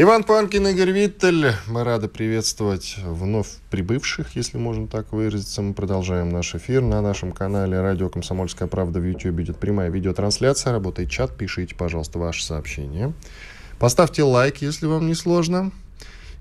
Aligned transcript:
Иван 0.00 0.22
Панкин, 0.22 0.64
Игорь 0.68 0.92
Виттель. 0.92 1.54
Мы 1.66 1.82
рады 1.82 2.06
приветствовать 2.06 2.98
вновь 3.02 3.48
прибывших, 3.68 4.36
если 4.36 4.56
можно 4.56 4.86
так 4.86 5.12
выразиться. 5.12 5.60
Мы 5.60 5.74
продолжаем 5.74 6.28
наш 6.28 6.54
эфир 6.54 6.82
на 6.82 7.02
нашем 7.02 7.32
канале 7.32 7.80
«Радио 7.80 8.08
Комсомольская 8.08 8.68
правда» 8.68 9.00
в 9.00 9.04
YouTube. 9.04 9.40
Идет 9.40 9.56
прямая 9.58 9.90
видеотрансляция, 9.90 10.72
работает 10.72 11.10
чат. 11.10 11.36
Пишите, 11.36 11.74
пожалуйста, 11.74 12.20
ваши 12.20 12.44
сообщения. 12.44 13.12
Поставьте 13.80 14.22
лайк, 14.22 14.58
если 14.58 14.86
вам 14.86 15.08
не 15.08 15.14
сложно. 15.14 15.72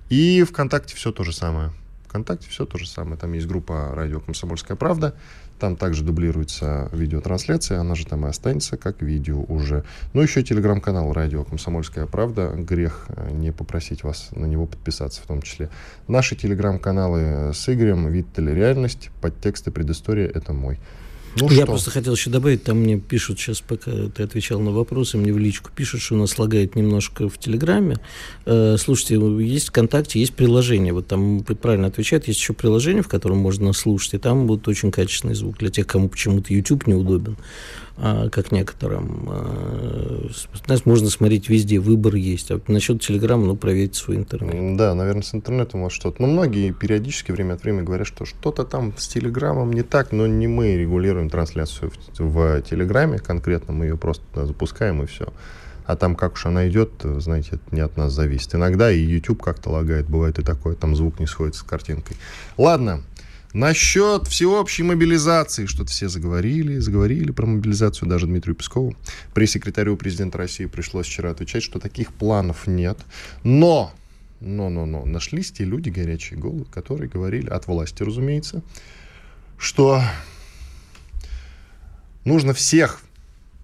И 0.10 0.44
ВКонтакте 0.44 0.96
все 0.96 1.12
то 1.12 1.24
же 1.24 1.34
самое. 1.34 1.72
ВКонтакте 2.08 2.48
все 2.52 2.68
то 2.68 2.78
же 2.78 2.88
самое. 2.88 3.18
Там 3.18 3.34
есть 3.34 3.48
группа 3.48 3.90
«Радио 3.96 4.20
Комсомольская 4.20 4.78
правда». 4.78 5.16
Там 5.60 5.76
также 5.76 6.04
дублируется 6.04 6.90
видеотрансляция, 6.92 7.80
она 7.80 7.96
же 7.96 8.06
там 8.06 8.26
и 8.26 8.30
останется 8.30 8.78
как 8.78 9.02
видео 9.02 9.44
уже. 9.48 9.84
Ну, 10.14 10.22
еще 10.22 10.44
телеграм-канал 10.44 11.14
«Радио 11.14 11.44
Комсомольская 11.44 12.06
правда». 12.06 12.50
Грех 12.56 13.06
э, 13.10 13.32
не 13.32 13.52
попросить 13.52 14.04
вас 14.04 14.30
на 14.32 14.46
него 14.46 14.68
подписаться 14.68 15.22
в 15.22 15.26
том 15.26 15.42
числе. 15.42 15.70
Наши 16.08 16.36
телеграм-каналы 16.36 17.54
с 17.54 17.68
Игорем, 17.74 18.08
Виттель 18.08 18.52
«Реальность», 18.52 19.10
подтексты 19.22 19.72
«Предыстория»— 19.72 20.28
это 20.34 20.54
мой. 20.54 20.80
Ну, 21.40 21.50
Я 21.50 21.64
что? 21.64 21.66
просто 21.68 21.92
хотел 21.92 22.14
еще 22.14 22.30
добавить, 22.30 22.64
там 22.64 22.80
мне 22.80 23.00
пишут 23.00 23.40
сейчас, 23.40 23.62
пока 23.62 23.92
ты 23.92 24.24
отвечал 24.24 24.60
на 24.60 24.72
вопросы, 24.72 25.18
мне 25.18 25.32
в 25.32 25.38
личку 25.38 25.70
пишут, 25.76 26.02
что 26.02 26.16
нас 26.16 26.38
лагает 26.40 26.76
немножко 26.76 27.30
в 27.30 27.38
Телеграме. 27.38 27.98
Э, 28.46 28.76
слушайте, 28.78 29.16
есть 29.44 29.70
ВКонтакте, 29.70 30.20
есть 30.20 30.34
приложение, 30.34 30.94
вот 30.94 31.08
там 31.08 31.44
правильно 31.44 31.88
отвечают, 31.88 32.28
есть 32.28 32.40
еще 32.40 32.54
приложение, 32.54 33.04
в 33.04 33.08
котором 33.08 33.38
можно 33.38 33.74
слушать, 33.74 34.16
и 34.16 34.18
там 34.18 34.48
будет 34.48 34.68
очень 34.68 34.92
качественный 34.92 35.36
звук 35.36 35.58
для 35.58 35.70
тех, 35.70 35.86
кому 35.86 36.10
почему-то 36.10 36.54
YouTube 36.54 36.88
неудобен. 36.88 37.38
А, 38.00 38.30
как 38.30 38.52
некоторым. 38.52 39.28
А, 39.28 40.30
нас 40.68 40.86
можно 40.86 41.10
смотреть 41.10 41.50
везде, 41.50 41.80
выбор 41.80 42.14
есть. 42.14 42.52
А 42.52 42.62
насчет 42.68 43.02
Телеграма, 43.02 43.48
ну, 43.48 43.56
проверьте 43.56 43.96
свой 43.96 44.18
интернет. 44.18 44.78
Да, 44.78 44.94
наверное, 44.94 45.24
с 45.24 45.34
интернетом 45.34 45.82
у 45.82 45.84
вас 45.86 45.94
что-то. 45.94 46.22
Но 46.22 46.28
многие 46.28 46.72
периодически 46.74 47.32
время 47.32 47.54
от 47.54 47.64
времени 47.64 47.86
говорят, 47.86 48.06
что 48.06 48.26
что-то 48.26 48.66
там 48.66 48.94
с 48.98 49.08
Телеграмом 49.08 49.74
не 49.74 49.82
так, 49.82 50.12
но 50.12 50.28
не 50.28 50.48
мы 50.48 50.76
регулируем 50.76 51.27
трансляцию 51.30 51.92
в, 52.18 52.20
в 52.20 52.62
Телеграме 52.62 53.20
конкретно, 53.20 53.74
мы 53.74 53.86
ее 53.86 53.98
просто 53.98 54.46
запускаем 54.46 55.04
и 55.04 55.06
все. 55.06 55.34
А 55.86 55.96
там 55.96 56.16
как 56.16 56.34
уж 56.34 56.46
она 56.46 56.68
идет, 56.68 56.92
знаете, 57.04 57.52
это 57.54 57.76
не 57.76 57.80
от 57.80 57.96
нас 57.96 58.12
зависит. 58.12 58.54
Иногда 58.56 58.92
и 58.92 59.00
YouTube 59.00 59.42
как-то 59.42 59.70
лагает, 59.70 60.10
бывает 60.10 60.38
и 60.38 60.44
такое, 60.44 60.76
там 60.76 60.96
звук 60.96 61.20
не 61.20 61.28
сходится 61.28 61.62
с 61.62 61.64
картинкой. 61.64 62.18
Ладно, 62.58 63.04
Насчет 63.54 64.28
всеобщей 64.28 64.84
мобилизации, 64.84 65.66
что-то 65.66 65.90
все 65.90 66.10
заговорили, 66.10 66.80
заговорили 66.80 67.32
про 67.32 67.46
мобилизацию 67.46 68.08
даже 68.08 68.28
Дмитрию 68.28 68.56
Пескову. 68.56 68.96
Пресс-секретарю 69.34 69.96
президента 69.96 70.38
России 70.38 70.66
пришлось 70.66 71.08
вчера 71.08 71.32
отвечать, 71.32 71.64
что 71.64 71.80
таких 71.80 72.14
планов 72.14 72.68
нет. 72.68 73.00
Но, 73.44 73.94
но, 74.42 74.70
но, 74.70 74.86
но, 74.86 75.06
нашлись 75.06 75.52
те 75.52 75.64
люди, 75.64 75.90
горячие 75.90 76.38
головы, 76.38 76.66
которые 76.66 77.10
говорили, 77.10 77.50
от 77.50 77.68
власти, 77.68 78.04
разумеется, 78.04 78.62
что 79.58 80.04
нужно 82.28 82.54
всех, 82.54 83.00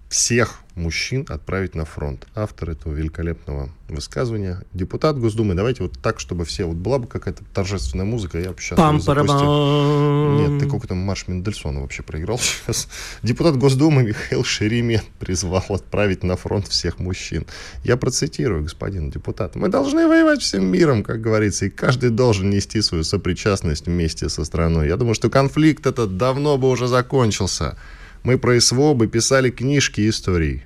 всех 0.08 0.60
мужчин 0.74 1.24
отправить 1.28 1.74
на 1.74 1.84
фронт. 1.84 2.26
Автор 2.34 2.70
этого 2.70 2.92
великолепного 2.94 3.68
высказывания. 3.88 4.62
Депутат 4.72 5.18
Госдумы. 5.18 5.54
Давайте 5.54 5.84
вот 5.84 5.92
так, 6.02 6.18
чтобы 6.18 6.44
все... 6.44 6.64
Вот 6.64 6.76
была 6.76 6.98
бы 6.98 7.06
какая-то 7.06 7.44
торжественная 7.52 8.06
музыка, 8.06 8.40
я 8.40 8.50
бы 8.50 8.56
сейчас 8.58 8.76
Пам 8.76 9.00
запустил. 9.00 10.40
Нет, 10.40 10.60
ты 10.60 10.64
какой-то 10.64 10.94
марш 10.94 11.28
Мендельсона 11.28 11.82
вообще 11.82 12.02
проиграл 12.02 12.38
сейчас. 12.42 12.88
Депутат 13.22 13.56
Госдумы 13.56 14.02
Михаил 14.02 14.42
Шеремет 14.42 15.04
призвал 15.20 15.64
отправить 15.68 16.24
на 16.24 16.36
фронт 16.36 16.66
всех 16.66 16.98
мужчин. 16.98 17.46
Я 17.84 17.96
процитирую 17.96 18.62
господина 18.62 19.12
депутата. 19.12 19.58
Мы 19.58 19.68
должны 19.68 20.08
воевать 20.08 20.40
всем 20.40 20.64
миром, 20.64 21.04
как 21.04 21.20
говорится, 21.20 21.66
и 21.66 21.70
каждый 21.70 22.10
должен 22.10 22.50
нести 22.50 22.80
свою 22.80 23.04
сопричастность 23.04 23.86
вместе 23.86 24.28
со 24.28 24.44
страной. 24.44 24.88
Я 24.88 24.96
думаю, 24.96 25.14
что 25.14 25.30
конфликт 25.30 25.86
этот 25.86 26.16
давно 26.16 26.56
бы 26.56 26.68
уже 26.68 26.88
закончился. 26.88 27.76
Мы 28.24 28.38
про 28.38 28.58
СВО 28.58 28.94
писали 29.06 29.50
книжки 29.50 30.00
и 30.00 30.08
истории. 30.08 30.64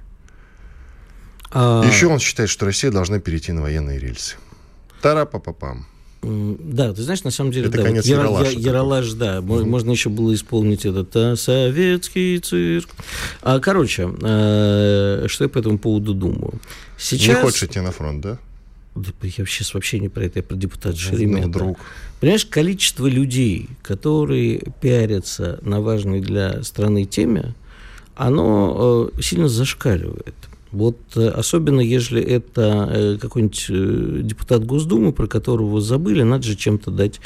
А... 1.51 1.85
Еще 1.85 2.07
он 2.07 2.21
считает, 2.21 2.49
что 2.49 2.67
Россия 2.67 2.91
должна 2.91 3.19
перейти 3.19 3.53
на 3.53 3.63
военные 3.63 3.99
рельсы. 3.99 4.37
Тара-па-па-пам. 5.03 5.87
Да, 6.23 6.93
ты 6.93 7.03
знаешь, 7.03 7.23
на 7.23 7.31
самом 7.31 7.53
деле, 7.53 7.69
это 7.69 7.79
да, 7.79 7.85
конец 7.85 8.05
вот 8.05 8.11
Яралаш, 8.11 8.53
я, 8.53 8.59
Яралаш, 8.59 9.13
да, 9.13 9.39
угу. 9.39 9.65
можно 9.65 9.93
еще 9.93 10.09
было 10.09 10.35
исполнить 10.35 10.85
этот 10.85 11.15
а, 11.15 11.37
советский 11.37 12.41
цирк. 12.41 12.91
А, 13.41 13.61
короче, 13.61 14.11
а, 14.23 15.25
что 15.29 15.45
я 15.45 15.49
по 15.49 15.59
этому 15.59 15.79
поводу 15.79 16.15
думаю? 16.15 16.55
Сейчас... 16.97 17.37
Не 17.37 17.43
хочешь 17.43 17.63
идти 17.63 17.79
на 17.79 17.93
фронт, 17.93 18.21
да? 18.21 18.39
Я 19.23 19.47
сейчас 19.47 19.75
вообще 19.75 19.99
не 19.99 20.09
про 20.09 20.25
это, 20.25 20.39
я 20.39 20.43
про 20.43 20.57
депутата 20.57 20.91
ну, 20.91 20.97
Шеремета. 20.97 21.49
Вдруг. 21.49 21.79
Понимаешь, 22.21 22.47
количество 22.47 23.07
людей, 23.07 23.69
которые 23.83 24.63
пиарятся 24.81 25.59
на 25.63 25.81
важной 25.81 26.21
для 26.21 26.63
страны 26.63 27.05
теме, 27.05 27.55
оно 28.17 29.11
э, 29.17 29.23
сильно 29.23 29.49
зашкаливает. 29.49 30.35
Вот 30.71 30.99
э, 31.17 31.29
особенно, 31.29 31.81
если 31.81 32.21
это 32.21 32.91
э, 32.93 33.19
какой-нибудь 33.19 33.67
э, 33.71 34.21
депутат 34.23 34.67
Госдумы, 34.67 35.13
про 35.13 35.27
которого 35.27 35.81
забыли, 35.81 36.23
надо 36.23 36.45
же 36.45 36.57
чем-то 36.57 36.91
дать 36.91 37.21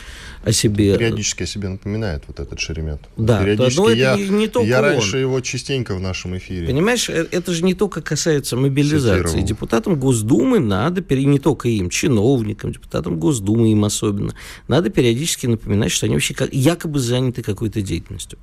о 0.44 0.53
себе. 0.53 0.97
Периодически 0.97 1.42
о 1.42 1.47
себе 1.47 1.69
напоминает 1.69 2.22
вот 2.28 2.38
этот 2.38 2.60
Шеремет. 2.60 3.00
Да, 3.16 3.42
Периодически 3.42 3.80
но 3.80 3.91
я, 3.91 4.14
это 4.14 4.32
не 4.32 4.47
только 4.47 4.69
Я 4.69 4.78
он. 4.78 4.84
раньше 4.84 5.19
его 5.19 5.41
частенько 5.41 5.97
в 5.97 6.00
нашем 6.00 6.36
эфире. 6.38 6.66
Понимаешь, 6.66 7.08
это 7.08 7.53
же 7.53 7.64
не 7.64 7.75
только 7.75 8.00
касается 8.00 8.56
мобилизации. 8.56 9.22
Цитировал. 9.22 9.47
Депутатам 9.47 9.98
Госдумы 9.98 10.60
надо, 10.60 11.03
не 11.14 11.38
только 11.41 11.69
им, 11.69 11.91
чиновникам, 11.91 12.72
депутатам 12.72 13.19
Госдумы 13.19 13.72
им 13.72 13.84
особенно, 13.84 14.34
надо 14.69 14.91
периодически 14.91 15.47
напоминать, 15.47 15.91
что 15.91 16.06
они 16.06 16.14
вообще 16.14 16.34
якобы 16.53 17.00
заняты 17.00 17.42
какой-то 17.42 17.82
деятельностью. 17.82 18.38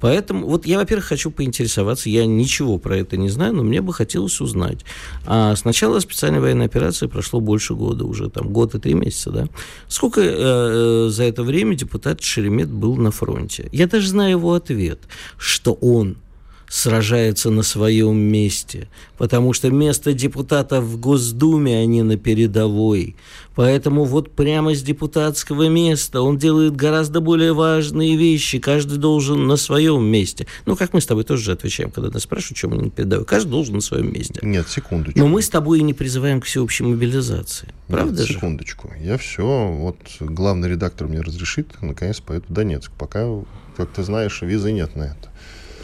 Поэтому 0.00 0.46
вот 0.46 0.66
я, 0.66 0.78
во-первых, 0.78 1.06
хочу 1.06 1.30
поинтересоваться, 1.30 2.10
я 2.10 2.26
ничего 2.26 2.78
про 2.78 2.96
это 2.96 3.16
не 3.16 3.28
знаю, 3.28 3.54
но 3.54 3.62
мне 3.62 3.80
бы 3.80 3.92
хотелось 3.92 4.39
узнать. 4.40 4.84
А 5.26 5.54
с 5.54 5.64
начала 5.64 6.00
специальной 6.00 6.40
военной 6.40 6.66
операции 6.66 7.06
прошло 7.06 7.40
больше 7.40 7.74
года 7.74 8.04
уже, 8.04 8.30
там 8.30 8.52
год 8.52 8.74
и 8.74 8.78
три 8.78 8.94
месяца, 8.94 9.30
да? 9.30 9.46
Сколько 9.88 10.20
э, 10.20 10.26
э, 10.30 11.08
за 11.10 11.24
это 11.24 11.42
время 11.42 11.74
депутат 11.74 12.22
Шеремет 12.22 12.70
был 12.70 12.96
на 12.96 13.10
фронте? 13.10 13.68
Я 13.72 13.86
даже 13.86 14.08
знаю 14.08 14.30
его 14.30 14.54
ответ, 14.54 15.00
что 15.38 15.72
он 15.72 16.16
сражается 16.70 17.50
на 17.50 17.64
своем 17.64 18.16
месте, 18.16 18.88
потому 19.18 19.52
что 19.52 19.70
место 19.70 20.12
депутата 20.12 20.80
в 20.80 20.98
Госдуме, 21.00 21.80
а 21.80 21.84
не 21.84 22.02
на 22.02 22.16
передовой. 22.16 23.16
Поэтому 23.56 24.04
вот 24.04 24.30
прямо 24.30 24.74
с 24.74 24.80
депутатского 24.80 25.68
места 25.68 26.22
он 26.22 26.38
делает 26.38 26.76
гораздо 26.76 27.20
более 27.20 27.52
важные 27.52 28.16
вещи. 28.16 28.60
Каждый 28.60 28.98
должен 28.98 29.48
на 29.48 29.56
своем 29.56 30.04
месте. 30.04 30.46
Ну, 30.64 30.76
как 30.76 30.94
мы 30.94 31.00
с 31.00 31.06
тобой 31.06 31.24
тоже 31.24 31.42
же 31.42 31.52
отвечаем, 31.52 31.90
когда 31.90 32.08
нас 32.08 32.22
спрашивают, 32.22 32.56
чем 32.56 32.70
мы 32.70 32.76
не 32.76 32.90
передовой. 32.90 33.26
Каждый 33.26 33.50
должен 33.50 33.74
на 33.74 33.80
своем 33.80 34.12
месте. 34.12 34.38
Нет, 34.40 34.68
секундочку. 34.68 35.18
Но 35.18 35.26
мы 35.26 35.42
с 35.42 35.48
тобой 35.48 35.80
и 35.80 35.82
не 35.82 35.92
призываем 35.92 36.40
к 36.40 36.44
всеобщей 36.44 36.84
мобилизации. 36.84 37.68
Правда 37.88 38.20
Нет, 38.20 38.28
же? 38.28 38.34
секундочку. 38.34 38.92
Я 39.02 39.18
все, 39.18 39.66
вот 39.72 39.96
главный 40.20 40.68
редактор 40.68 41.08
мне 41.08 41.20
разрешит, 41.20 41.66
наконец 41.82 42.20
поеду 42.20 42.44
в 42.48 42.52
Донецк. 42.52 42.92
Пока, 42.96 43.26
как 43.76 43.90
ты 43.90 44.04
знаешь, 44.04 44.40
визы 44.42 44.70
нет 44.70 44.94
на 44.94 45.02
это. 45.02 45.29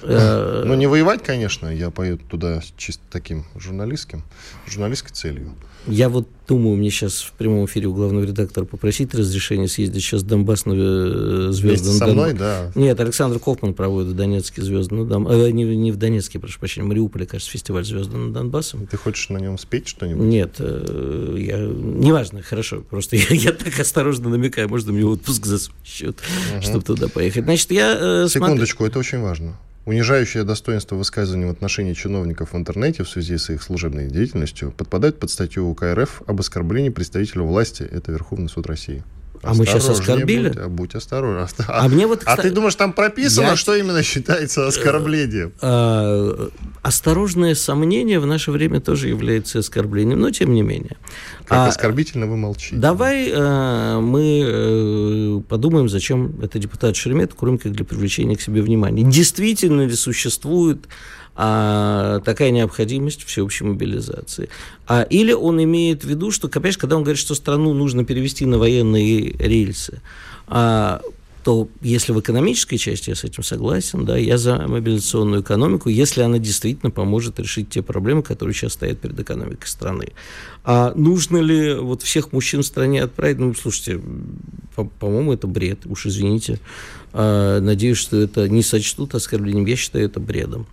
Э, 0.03 0.63
ну, 0.65 0.75
не 0.75 0.87
воевать, 0.87 1.23
конечно, 1.23 1.69
я 1.69 1.91
поеду 1.91 2.23
туда 2.29 2.61
чисто 2.77 3.03
таким 3.11 3.45
журналистским, 3.57 4.23
журналистской 4.67 5.13
целью. 5.13 5.55
Я 5.87 6.09
вот 6.09 6.29
думаю, 6.49 6.77
мне 6.77 6.91
сейчас 6.91 7.21
в 7.21 7.33
прямом 7.33 7.67
эфире 7.67 7.87
у 7.87 7.95
главного 7.95 8.25
редактора 8.25 8.65
попросить 8.65 9.15
разрешения 9.15 9.69
съездить 9.69 10.03
сейчас 10.03 10.23
в 10.23 10.27
Донбасс 10.27 10.67
на 10.67 10.73
э, 10.77 11.49
звезды. 11.53 11.93
со 11.93 12.07
мной, 12.09 12.35
да. 12.35 12.73
Нет, 12.75 12.99
Александр 12.99 13.39
Кофман 13.39 13.73
проводит 13.73 14.13
в 14.13 14.15
Донецке 14.17 14.63
звезды 14.63 14.97
на 14.97 15.05
Дон... 15.05 15.29
э, 15.29 15.51
не, 15.51 15.65
не 15.77 15.93
в 15.93 15.97
Донецке, 15.97 16.41
прошу 16.41 16.59
прощения, 16.59 16.85
в 16.85 16.89
Мариуполе, 16.89 17.27
кажется, 17.27 17.53
фестиваль 17.53 17.85
звезды 17.85 18.17
над 18.17 18.33
Донбассом. 18.33 18.87
Ты 18.87 18.97
хочешь 18.97 19.29
на 19.29 19.39
нем 19.39 19.59
спеть 19.59 19.87
что-нибудь? 19.87 20.25
Нет, 20.25 20.57
э, 20.59 21.37
я... 21.39 21.59
неважно, 21.59 22.43
хорошо, 22.43 22.81
просто 22.81 23.17
я, 23.17 23.27
я 23.31 23.53
так 23.53 23.79
осторожно 23.79 24.29
намекаю, 24.29 24.69
можно 24.69 24.93
мне 24.93 25.05
отпуск 25.05 25.47
за 25.47 25.59
свой 25.59 25.79
счет, 25.85 26.17
угу. 26.53 26.63
чтобы 26.63 26.85
туда 26.85 27.09
поехать. 27.09 27.45
Значит, 27.45 27.71
я... 27.71 27.97
Э, 27.99 28.29
Секундочку, 28.29 28.79
смотр... 28.79 28.91
это 28.91 28.99
очень 28.99 29.21
важно. 29.21 29.57
Унижающее 29.87 30.45
достоинство 30.45 30.97
высказывания 30.97 31.47
в 31.47 31.51
отношении 31.51 31.95
чиновников 31.95 32.53
в 32.53 32.57
интернете 32.57 33.05
в 33.05 33.09
связи 33.09 33.39
с 33.39 33.49
их 33.49 33.63
служебной 33.63 34.09
деятельностью 34.09 34.73
подпадает 34.73 35.19
под 35.19 35.31
статью 35.31 35.71
УК 35.71 35.85
РФ 35.95 36.23
об 36.27 36.41
оскорблении 36.41 36.91
представителя 36.91 37.43
власти. 37.43 37.85
Это 37.85 38.13
Верховный 38.13 38.49
суд 38.49 38.67
России. 38.67 39.03
А 39.43 39.55
мы 39.55 39.67
сейчас 39.67 39.89
оскорбили? 39.89 40.49
Будь, 40.49 40.59
а 40.59 40.69
будь 40.69 40.95
осторожен. 40.95 41.49
А, 41.67 41.85
а, 41.85 41.89
мне 41.89 42.07
вот, 42.07 42.21
кстати, 42.21 42.41
а 42.41 42.43
ты 42.43 42.51
думаешь, 42.51 42.75
там 42.75 42.93
прописано, 42.93 43.49
я... 43.49 43.57
что 43.57 43.75
именно 43.75 44.03
считается 44.03 44.67
оскорблением? 44.67 45.53
А, 45.61 46.49
осторожное 46.83 47.55
сомнение 47.55 48.21
в 48.21 48.27
наше 48.27 48.51
время 48.51 48.81
тоже 48.81 49.09
является 49.09 49.59
оскорблением, 49.59 50.21
но 50.21 50.31
тем 50.31 50.55
не 50.55 50.63
менее. 50.63 50.97
Как 51.45 51.59
а, 51.59 51.67
оскорбительно 51.69 52.27
вы 52.27 52.37
молчите. 52.37 52.77
Давай 52.77 53.31
а, 53.35 54.01
мы 54.01 54.45
а, 54.47 55.41
подумаем, 55.49 55.89
зачем 55.89 56.41
это 56.43 56.59
депутат 56.59 56.97
Шеремет, 56.97 57.33
кроме 57.37 57.59
как 57.59 57.73
для 57.73 57.85
привлечения 57.85 58.37
к 58.37 58.41
себе 58.41 58.63
внимания. 58.63 59.03
Действительно 59.03 59.83
ли 59.83 59.95
существует 59.95 60.87
а, 61.37 62.21
такая 62.21 62.51
необходимость 62.51 63.25
всеобщей 63.25 63.65
мобилизации. 63.65 64.49
А, 64.87 65.03
или 65.03 65.33
он 65.33 65.63
имеет 65.63 66.03
в 66.03 66.09
виду, 66.09 66.31
что, 66.31 66.49
конечно, 66.49 66.81
когда 66.81 66.97
он 66.97 67.03
говорит, 67.03 67.21
что 67.21 67.35
страну 67.35 67.75
нужно 67.75 68.05
перевести 68.05 68.47
на 68.47 68.59
военные 68.59 69.33
рельсы, 69.39 70.01
а, 70.49 71.03
то 71.45 71.69
если 71.81 72.11
в 72.11 72.19
экономической 72.19 72.77
части 72.77 73.11
я 73.11 73.15
с 73.15 73.23
этим 73.23 73.45
согласен, 73.45 74.05
да, 74.05 74.17
я 74.17 74.37
за 74.37 74.67
мобилизационную 74.67 75.43
экономику, 75.43 75.89
если 75.89 76.23
она 76.23 76.39
действительно 76.39 76.91
поможет 76.91 77.39
решить 77.39 77.71
те 77.71 77.83
проблемы, 77.83 78.23
которые 78.25 78.53
сейчас 78.53 78.73
стоят 78.73 78.99
перед 78.99 79.21
экономикой 79.21 79.69
страны. 79.69 80.09
А 80.65 80.93
нужно 80.97 81.37
ли 81.37 81.75
вот 81.75 82.03
всех 82.03 82.33
мужчин 82.33 82.63
в 82.63 82.67
стране 82.67 83.03
отправить? 83.03 83.39
Ну, 83.39 83.55
слушайте, 83.55 84.01
по- 84.75 84.87
по-моему, 84.87 85.35
это 85.35 85.47
бред, 85.47 85.81
уж 85.85 86.07
извините. 86.07 86.59
А, 87.13 87.61
надеюсь, 87.61 87.99
что 87.99 88.17
это 88.17 88.49
не 88.49 88.63
сочтут 88.63 89.15
оскорблением. 89.15 89.67
Я 89.67 89.77
считаю 89.77 90.07
это 90.07 90.19
бредом. 90.19 90.67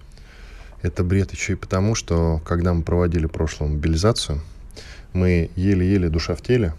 Это 0.84 1.04
бред 1.04 1.32
еще 1.32 1.54
и 1.54 1.56
потому, 1.56 1.96
что 1.96 2.42
когда 2.46 2.74
мы 2.74 2.84
проводили 2.84 3.26
прошлую 3.26 3.72
мобилизацию, 3.72 4.42
мы 5.14 5.50
еле-еле 5.56 6.10
душа 6.10 6.36
в 6.36 6.42
теле, 6.42 6.74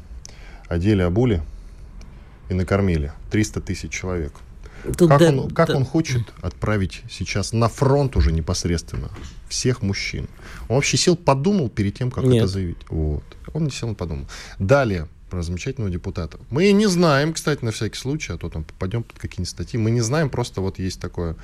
одели, 0.69 1.03
обули 1.03 1.43
и 2.51 2.55
накормили 2.55 3.13
300 3.31 3.61
тысяч 3.63 3.91
человек. 3.91 4.33
Тут 4.99 5.09
как 5.09 5.19
да, 5.19 5.29
он, 5.31 5.51
как 5.51 5.69
да. 5.69 5.77
он 5.77 5.87
хочет 5.87 6.23
отправить 6.43 7.03
сейчас 7.11 7.55
на 7.55 7.69
фронт 7.69 8.17
уже 8.17 8.33
непосредственно 8.33 9.09
всех 9.49 9.81
мужчин? 9.81 10.29
Он 10.69 10.77
вообще 10.77 10.99
сел, 10.99 11.17
подумал 11.17 11.71
перед 11.71 11.97
тем, 11.97 12.11
как 12.11 12.25
Нет. 12.25 12.45
это 12.45 12.47
заявить. 12.49 12.77
Вот. 12.91 13.25
Он 13.55 13.65
не 13.65 13.71
сел, 13.71 13.95
подумал. 13.95 14.27
Далее, 14.59 15.09
про 15.31 15.43
замечательного 15.43 15.91
депутата. 15.91 16.39
Мы 16.51 16.71
не 16.73 16.87
знаем, 16.87 17.33
кстати, 17.33 17.65
на 17.65 17.73
всякий 17.73 17.97
случай, 17.97 18.33
а 18.33 18.37
то 18.37 18.51
там 18.51 18.65
попадем 18.65 19.03
под 19.03 19.19
какие-нибудь 19.19 19.49
статьи. 19.49 19.81
Мы 19.81 19.91
не 19.91 20.01
знаем, 20.01 20.29
просто 20.29 20.61
вот 20.61 20.79
есть 20.79 21.01
такое 21.01 21.35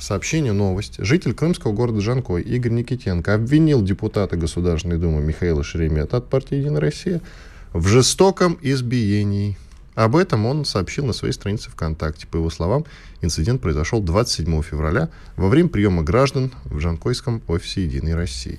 сообщение, 0.00 0.52
новость. 0.52 0.94
Житель 0.98 1.34
крымского 1.34 1.72
города 1.72 2.00
Жанкой 2.00 2.42
Игорь 2.42 2.72
Никитенко 2.72 3.34
обвинил 3.34 3.82
депутата 3.82 4.36
Государственной 4.36 4.98
Думы 4.98 5.20
Михаила 5.20 5.62
Шеремета 5.62 6.16
от 6.16 6.28
партии 6.28 6.56
«Единая 6.56 6.80
Россия» 6.80 7.20
в 7.72 7.86
жестоком 7.86 8.58
избиении. 8.62 9.56
Об 9.94 10.16
этом 10.16 10.46
он 10.46 10.64
сообщил 10.64 11.04
на 11.04 11.12
своей 11.12 11.34
странице 11.34 11.70
ВКонтакте. 11.70 12.26
По 12.26 12.36
его 12.36 12.50
словам, 12.50 12.86
инцидент 13.20 13.60
произошел 13.60 14.00
27 14.00 14.62
февраля 14.62 15.10
во 15.36 15.48
время 15.48 15.68
приема 15.68 16.02
граждан 16.02 16.52
в 16.64 16.80
Жанкойском 16.80 17.42
офисе 17.46 17.84
«Единой 17.84 18.14
России». 18.14 18.58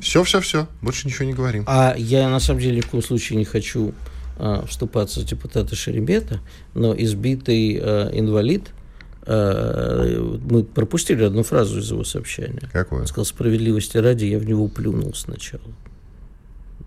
Все, 0.00 0.24
все, 0.24 0.40
все. 0.40 0.66
Больше 0.82 1.06
ничего 1.06 1.26
не 1.26 1.34
говорим. 1.34 1.64
А 1.66 1.94
я 1.96 2.28
на 2.28 2.40
самом 2.40 2.60
деле 2.60 2.76
ни 2.76 2.80
в 2.80 2.86
коем 2.86 3.02
случае 3.02 3.38
не 3.38 3.44
хочу 3.44 3.92
а, 4.38 4.64
вступаться 4.66 5.20
за 5.20 5.26
депутата 5.26 5.76
Шеремета, 5.76 6.40
но 6.74 6.94
избитый 6.96 7.78
а, 7.80 8.10
инвалид 8.10 8.70
Э, 8.70 8.79
мы 9.30 10.64
пропустили 10.64 11.22
одну 11.22 11.42
фразу 11.42 11.78
из 11.78 11.90
его 11.90 12.04
сообщения. 12.04 12.68
Какую? 12.72 13.02
Он 13.02 13.06
сказал, 13.06 13.24
справедливости 13.24 13.96
ради, 13.96 14.24
я 14.24 14.38
в 14.38 14.46
него 14.46 14.68
плюнул 14.68 15.14
сначала. 15.14 15.62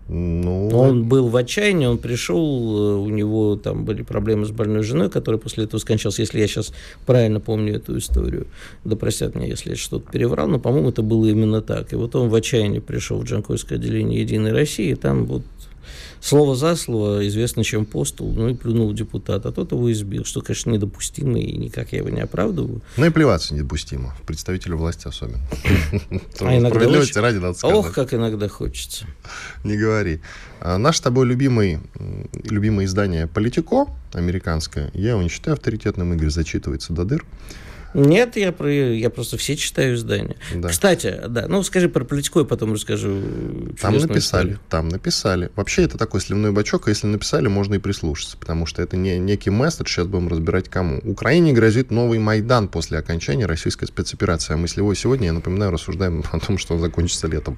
Ну... 0.06 0.68
Он 0.68 1.04
был 1.08 1.28
в 1.28 1.36
отчаянии, 1.36 1.86
он 1.86 1.96
пришел, 1.96 2.36
э, 2.38 2.94
у 2.96 3.08
него 3.08 3.56
там 3.56 3.86
были 3.86 4.02
проблемы 4.02 4.44
с 4.44 4.50
больной 4.50 4.82
женой, 4.82 5.08
которая 5.08 5.40
после 5.40 5.64
этого 5.64 5.80
скончалась, 5.80 6.18
если 6.18 6.40
я 6.40 6.46
сейчас 6.46 6.74
правильно 7.06 7.40
помню 7.40 7.76
эту 7.76 7.96
историю. 7.96 8.46
Да 8.84 8.96
простят 8.96 9.34
меня, 9.34 9.46
если 9.46 9.70
я 9.70 9.76
что-то 9.76 10.12
переврал, 10.12 10.46
но, 10.46 10.58
по-моему, 10.58 10.90
это 10.90 11.00
было 11.00 11.24
именно 11.24 11.62
так. 11.62 11.94
И 11.94 11.96
вот 11.96 12.14
он 12.16 12.28
в 12.28 12.34
отчаянии 12.34 12.80
пришел 12.80 13.18
в 13.18 13.24
Джанкойское 13.24 13.78
отделение 13.78 14.20
«Единой 14.20 14.52
России», 14.52 14.90
и 14.90 14.94
там 14.94 15.24
вот 15.24 15.42
слово 16.20 16.56
за 16.56 16.76
слово, 16.76 17.26
известно 17.28 17.64
чем 17.64 17.84
постул, 17.84 18.32
ну 18.32 18.48
и 18.48 18.54
плюнул 18.54 18.92
депутат, 18.92 19.46
а 19.46 19.52
тот 19.52 19.72
его 19.72 19.90
избил, 19.92 20.24
что, 20.24 20.40
конечно, 20.40 20.70
недопустимо, 20.70 21.38
и 21.38 21.56
никак 21.56 21.92
я 21.92 21.98
его 21.98 22.08
не 22.08 22.20
оправдываю. 22.20 22.82
Ну 22.96 23.06
и 23.06 23.10
плеваться 23.10 23.54
недопустимо, 23.54 24.14
представителю 24.26 24.76
власти 24.76 25.08
особенно. 25.08 25.40
А 26.40 26.56
иногда 26.56 26.80
ради 27.20 27.38
надо 27.38 27.54
сказать. 27.54 27.76
Ох, 27.76 27.92
как 27.92 28.12
иногда 28.14 28.48
хочется. 28.48 29.06
Не 29.62 29.76
говори. 29.76 30.20
А 30.60 30.78
наш 30.78 30.96
с 30.96 31.00
тобой 31.00 31.26
любимый, 31.26 31.78
любимое 32.44 32.86
издание 32.86 33.26
«Политико» 33.26 33.86
американское, 34.12 34.90
я 34.94 35.10
его 35.10 35.22
не 35.22 35.28
считаю 35.28 35.54
авторитетным, 35.54 36.14
Игорь 36.14 36.30
зачитывается 36.30 36.92
до 36.92 37.04
дыр. 37.04 37.24
Нет, 37.94 38.36
я, 38.36 38.52
про, 38.52 38.70
я 38.70 39.08
просто 39.08 39.36
все 39.38 39.56
читаю 39.56 39.94
издания. 39.94 40.36
Да. 40.54 40.68
Кстати, 40.68 41.20
да, 41.28 41.46
ну 41.48 41.62
скажи 41.62 41.88
про 41.88 42.04
политику, 42.04 42.40
я 42.40 42.44
потом 42.44 42.72
расскажу. 42.72 43.20
Там 43.80 43.96
написали, 43.96 44.18
историю. 44.18 44.60
там 44.68 44.88
написали. 44.88 45.50
Вообще 45.54 45.84
это 45.84 45.96
такой 45.96 46.20
сливной 46.20 46.50
бачок, 46.50 46.88
а 46.88 46.90
если 46.90 47.06
написали, 47.06 47.48
можно 47.48 47.74
и 47.74 47.78
прислушаться, 47.78 48.36
потому 48.36 48.66
что 48.66 48.82
это 48.82 48.96
не 48.96 49.18
некий 49.18 49.50
месседж, 49.50 49.88
сейчас 49.88 50.06
будем 50.06 50.28
разбирать 50.28 50.68
кому. 50.68 50.98
Украине 51.04 51.52
грозит 51.52 51.90
новый 51.90 52.18
Майдан 52.18 52.68
после 52.68 52.98
окончания 52.98 53.46
российской 53.46 53.86
спецоперации. 53.86 54.54
А 54.54 54.56
мы 54.56 54.68
с 54.68 54.76
Левой 54.76 54.96
сегодня, 54.96 55.26
я 55.26 55.32
напоминаю, 55.32 55.70
рассуждаем 55.70 56.24
о 56.32 56.40
том, 56.40 56.58
что 56.58 56.74
он 56.74 56.80
закончится 56.80 57.28
летом. 57.28 57.56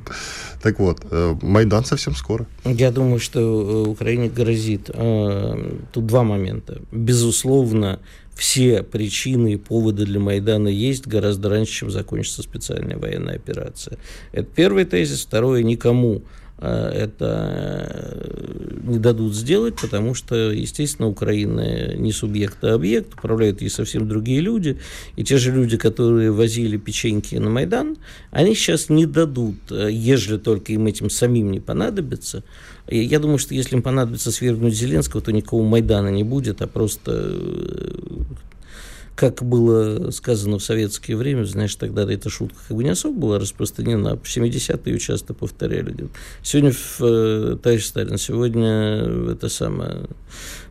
Так 0.63 0.79
вот, 0.79 1.01
э, 1.11 1.35
Майдан 1.43 1.85
совсем 1.85 2.15
скоро. 2.15 2.47
Я 2.65 2.91
думаю, 2.91 3.21
что 3.21 3.41
э, 3.41 3.89
Украине 3.89 4.29
грозит. 4.29 4.91
Э, 4.93 5.73
тут 5.93 6.07
два 6.07 6.25
момента. 6.25 6.83
Безусловно, 6.93 8.01
все 8.37 8.83
причины 8.83 9.55
и 9.55 9.57
поводы 9.57 10.05
для 10.05 10.21
Майдана 10.21 10.69
есть 10.69 11.07
гораздо 11.07 11.49
раньше, 11.49 11.73
чем 11.73 11.91
закончится 11.91 12.43
специальная 12.43 12.99
военная 12.99 13.37
операция. 13.37 13.99
Это 14.33 14.47
первый 14.55 14.85
тезис. 14.85 15.23
Второе, 15.23 15.63
никому 15.63 16.23
а, 16.59 16.91
это 16.91 17.91
э, 17.91 18.81
не 18.85 18.99
дадут 18.99 19.35
сделать, 19.35 19.77
потому 19.81 20.15
что, 20.15 20.51
естественно, 20.53 21.09
Украина 21.09 21.95
не 21.95 22.13
субъект, 22.13 22.65
а 22.65 22.75
объект, 22.75 23.13
управляют 23.13 23.61
ей 23.61 23.69
совсем 23.69 24.09
другие 24.09 24.41
люди, 24.41 24.79
и 25.17 25.25
те 25.25 25.37
же 25.37 25.53
люди, 25.53 25.77
которые 25.77 26.31
возили 26.31 26.79
печеньки 26.79 27.35
на 27.37 27.51
Майдан, 27.51 27.99
они 28.31 28.55
сейчас 28.55 28.89
не 28.89 29.05
дадут, 29.05 29.57
э, 29.71 29.91
ежели 29.91 30.39
только 30.39 30.73
им 30.73 30.87
этим 30.87 31.11
самим 31.11 31.53
не 31.53 31.61
понадобится, 31.61 32.43
я 32.89 33.19
думаю, 33.19 33.39
что 33.39 33.55
если 33.55 33.77
им 33.77 33.83
понадобится 33.83 34.31
свергнуть 34.31 34.75
Зеленского, 34.75 35.23
то 35.23 35.33
никакого 35.33 35.67
Майдана 35.67 36.09
не 36.09 36.23
будет, 36.23 36.63
а 36.63 36.67
просто 36.67 37.13
э, 37.13 37.97
как 39.17 39.43
было 39.43 40.11
сказано 40.11 40.59
в 40.59 40.63
советское 40.63 41.17
время, 41.17 41.45
знаешь, 41.45 41.75
тогда 41.75 42.11
эта 42.11 42.29
шутка 42.29 42.59
как 42.69 42.77
бы 42.77 42.85
не 42.85 42.91
особо 42.91 43.19
была 43.19 43.39
распространена, 43.39 44.13
а 44.13 44.17
в 44.17 44.25
70-е 44.25 44.93
ее 44.93 44.99
часто 44.99 45.33
повторяли. 45.33 46.09
Сегодня, 46.43 46.73
в, 46.73 47.01
э, 47.01 47.57
товарищ 47.61 47.87
Сталин, 47.87 48.19
сегодня 48.19 49.33
это 49.33 49.49
самое, 49.49 50.03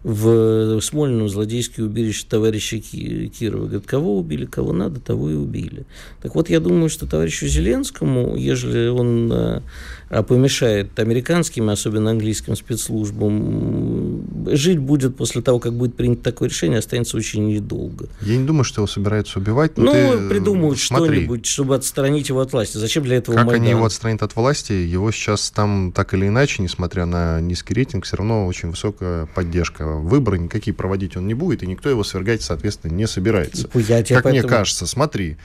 в 0.03 0.79
Смольном 0.81 1.27
злодейское 1.27 1.83
убежище 1.83 2.27
товарища 2.29 2.79
Кирова. 2.79 3.65
Говорит, 3.65 3.87
кого 3.87 4.19
убили, 4.19 4.45
кого 4.45 4.71
надо, 4.71 4.99
того 4.99 5.31
и 5.31 5.33
убили. 5.33 5.87
Так 6.21 6.35
вот, 6.35 6.47
я 6.51 6.59
думаю, 6.59 6.89
что 6.89 7.07
товарищу 7.07 7.47
Зеленскому, 7.47 8.35
ежели 8.35 8.87
он 8.87 9.31
э, 9.33 9.61
помешает 10.09 10.97
американским, 10.99 11.69
особенно 11.69 12.11
английским 12.11 12.55
спецслужбам, 12.55 14.23
жить 14.55 14.77
будет 14.77 15.17
после 15.17 15.41
того, 15.41 15.59
как 15.59 15.73
будет 15.73 15.95
принято 15.95 16.23
такое 16.23 16.49
решение, 16.49 16.79
останется 16.79 17.17
очень 17.17 17.47
недолго. 17.47 18.07
Я 18.21 18.37
не 18.37 18.45
думаю, 18.45 18.63
что 18.63 18.81
его 18.81 18.87
собираются 18.87 19.39
убивать. 19.39 19.77
Ну, 19.77 19.91
ты, 19.91 20.29
придумают 20.29 20.79
что-нибудь, 20.79 21.45
чтобы 21.45 21.75
отстранить 21.75 22.29
его 22.29 22.41
от 22.41 22.53
власти. 22.53 22.77
Зачем 22.77 23.03
для 23.03 23.17
этого 23.17 23.35
Как 23.35 23.45
Майдан? 23.45 23.61
они 23.61 23.71
его 23.71 23.85
отстранят 23.85 24.21
от 24.23 24.35
власти? 24.35 24.73
Его 24.73 25.11
сейчас 25.11 25.51
там 25.51 25.91
так 25.91 26.13
или 26.13 26.27
иначе, 26.27 26.61
несмотря 26.61 27.05
на 27.05 27.41
низкий 27.41 27.73
рейтинг, 27.73 28.05
все 28.05 28.17
равно 28.17 28.45
очень 28.45 28.69
высокая 28.69 29.25
поддержка. 29.27 29.87
Выборы 29.87 30.37
никакие 30.37 30.73
проводить 30.73 31.17
он 31.17 31.27
не 31.27 31.33
будет, 31.33 31.63
и 31.63 31.67
никто 31.67 31.89
его 31.89 32.03
свергать, 32.03 32.41
соответственно, 32.41 32.91
не 32.91 33.07
собирается. 33.07 33.67
Я 33.73 34.03
как 34.03 34.23
поэтому... 34.23 34.33
мне 34.33 34.43
кажется, 34.43 34.87
смотри, 34.87 35.37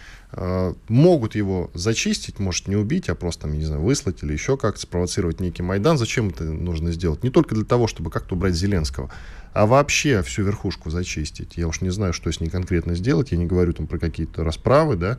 могут 0.88 1.34
его 1.34 1.70
зачистить, 1.74 2.38
может 2.38 2.68
не 2.68 2.76
убить, 2.76 3.08
а 3.08 3.14
просто, 3.14 3.48
не 3.48 3.64
знаю, 3.64 3.82
выслать 3.82 4.22
или 4.22 4.32
еще 4.32 4.56
как-то 4.56 4.80
спровоцировать 4.80 5.40
некий 5.40 5.62
Майдан. 5.62 5.98
Зачем 5.98 6.28
это 6.28 6.44
нужно 6.44 6.92
сделать? 6.92 7.24
Не 7.24 7.30
только 7.30 7.54
для 7.54 7.64
того, 7.64 7.86
чтобы 7.86 8.10
как-то 8.10 8.36
убрать 8.36 8.54
Зеленского, 8.54 9.10
а 9.52 9.66
вообще 9.66 10.22
всю 10.22 10.44
верхушку 10.44 10.90
зачистить. 10.90 11.56
Я 11.56 11.66
уж 11.66 11.80
не 11.80 11.90
знаю, 11.90 12.12
что 12.12 12.30
с 12.30 12.40
ней 12.40 12.48
конкретно 12.48 12.94
сделать, 12.94 13.32
я 13.32 13.38
не 13.38 13.46
говорю 13.46 13.72
там 13.72 13.88
про 13.88 13.98
какие-то 13.98 14.44
расправы, 14.44 14.96
да, 14.96 15.18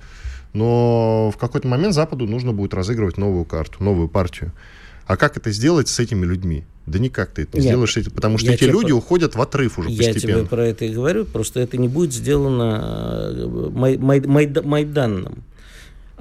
но 0.53 1.31
в 1.35 1.37
какой-то 1.37 1.67
момент 1.67 1.93
Западу 1.93 2.25
нужно 2.27 2.53
будет 2.53 2.73
разыгрывать 2.73 3.17
новую 3.17 3.43
карту, 3.45 3.83
новую 3.83 4.07
партию. 4.07 4.53
А 5.11 5.17
как 5.17 5.35
это 5.35 5.51
сделать 5.51 5.89
с 5.89 5.99
этэтими 5.99 6.25
людьми? 6.25 6.63
Да 6.85 6.97
никак 6.97 7.31
ты 7.31 7.41
это 7.41 7.57
не 7.57 7.65
Нет, 7.65 7.71
сделаешь, 7.73 7.97
потому 8.15 8.37
что 8.37 8.49
эти 8.49 8.63
люди 8.63 8.91
про... 8.91 8.95
уходят 8.95 9.35
в 9.35 9.41
отрыв 9.41 9.77
уже 9.77 9.89
я 9.89 10.13
постепенно. 10.13 10.31
Я 10.31 10.39
тебе 10.39 10.49
про 10.49 10.65
это 10.65 10.85
и 10.85 10.93
говорю, 10.93 11.25
просто 11.25 11.59
это 11.59 11.75
не 11.75 11.89
будет 11.89 12.13
сделано 12.13 13.29
э, 13.29 13.69
май, 13.73 13.97
май, 13.97 14.21
май, 14.21 14.47
Майданом 14.47 15.33
э, 15.33 15.50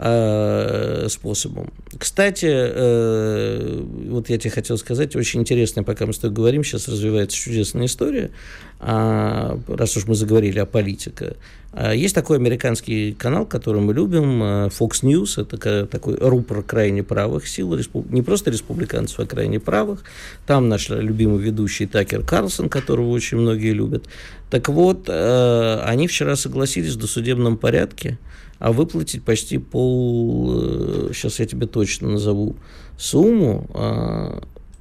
способом. 0.00 1.70
Кстати, 1.98 2.46
э, 2.48 3.82
вот 4.08 4.30
я 4.30 4.38
тебе 4.38 4.50
хотел 4.50 4.78
сказать, 4.78 5.14
очень 5.14 5.40
интересная, 5.40 5.84
пока 5.84 6.06
мы 6.06 6.14
с 6.14 6.18
тобой 6.18 6.36
говорим, 6.36 6.64
сейчас 6.64 6.88
развивается 6.88 7.36
чудесная 7.36 7.84
история, 7.84 8.30
а, 8.78 9.58
раз 9.68 9.98
уж 9.98 10.06
мы 10.06 10.14
заговорили 10.14 10.58
о 10.58 10.64
политике. 10.64 11.36
А, 11.72 11.92
есть 11.92 12.14
такой 12.14 12.38
американский 12.38 13.12
канал, 13.12 13.44
который 13.44 13.82
мы 13.82 13.92
любим, 13.92 14.42
а, 14.42 14.68
Fox 14.68 15.02
News, 15.02 15.38
это 15.38 15.86
такой 15.86 16.16
рупор 16.16 16.62
крайне 16.62 17.02
правых 17.02 17.46
сил, 17.46 17.78
не 18.08 18.22
просто 18.22 18.50
республиканцев, 18.50 19.20
а 19.20 19.26
крайне 19.26 19.60
правых. 19.60 20.02
Там 20.46 20.70
наш 20.70 20.88
любимый 20.88 21.42
ведущий 21.42 21.84
Такер 21.84 22.24
Карлсон, 22.24 22.70
которого 22.70 23.10
очень 23.10 23.36
многие 23.36 23.72
любят. 23.72 24.06
Так 24.50 24.70
вот, 24.70 25.10
они 25.10 26.08
вчера 26.08 26.34
согласились 26.36 26.94
в 26.94 26.98
досудебном 26.98 27.58
порядке 27.58 28.18
а 28.60 28.70
выплатить 28.72 29.24
почти 29.24 29.58
пол, 29.58 31.10
сейчас 31.12 31.40
я 31.40 31.46
тебе 31.46 31.66
точно 31.66 32.10
назову 32.10 32.54
сумму, 32.96 33.66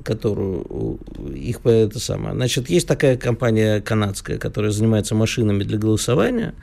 которую 0.04 1.00
их 1.34 1.62
это 1.64 2.00
самое. 2.00 2.36
Значит, 2.36 2.70
есть 2.70 2.88
такая 2.88 3.18
компания 3.18 3.82
канадская, 3.82 4.38
которая 4.38 4.72
занимается 4.72 5.16
машинами 5.16 5.64
для 5.64 5.78
голосования 5.78 6.54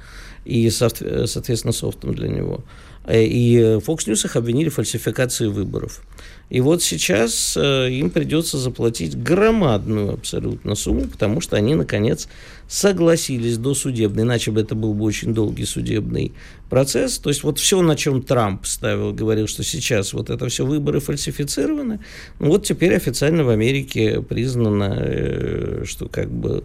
и, 0.44 0.70
соответственно, 0.70 1.72
софтом 1.72 2.14
для 2.14 2.28
него. 2.28 2.62
Э, 3.06 3.24
и 3.24 3.56
Fox 3.58 4.06
News 4.06 4.26
их 4.26 4.36
обвинили 4.36 4.68
в 4.68 4.74
фальсификации 4.74 5.46
выборов. 5.46 6.02
И 6.48 6.60
вот 6.60 6.82
сейчас 6.82 7.56
э, 7.56 7.90
им 7.90 8.10
придется 8.10 8.56
заплатить 8.58 9.20
громадную 9.20 10.14
абсолютно 10.14 10.76
сумму, 10.76 11.06
потому 11.08 11.40
что 11.40 11.56
они, 11.56 11.74
наконец, 11.74 12.28
согласились 12.68 13.58
до 13.58 13.74
судебной, 13.74 14.22
иначе 14.22 14.52
бы 14.52 14.60
это 14.60 14.76
был 14.76 14.94
бы 14.94 15.04
очень 15.04 15.34
долгий 15.34 15.64
судебный 15.64 16.32
процесс. 16.70 17.18
То 17.18 17.30
есть 17.30 17.42
вот 17.42 17.58
все, 17.58 17.82
на 17.82 17.96
чем 17.96 18.22
Трамп 18.22 18.64
ставил, 18.64 19.12
говорил, 19.12 19.48
что 19.48 19.64
сейчас 19.64 20.12
вот 20.12 20.30
это 20.30 20.48
все 20.48 20.64
выборы 20.64 21.00
фальсифицированы, 21.00 21.98
ну 22.38 22.48
вот 22.48 22.64
теперь 22.64 22.94
официально 22.94 23.42
в 23.42 23.48
Америке 23.48 24.22
признано, 24.22 24.94
э, 24.98 25.84
что 25.84 26.08
как 26.08 26.30
бы 26.30 26.62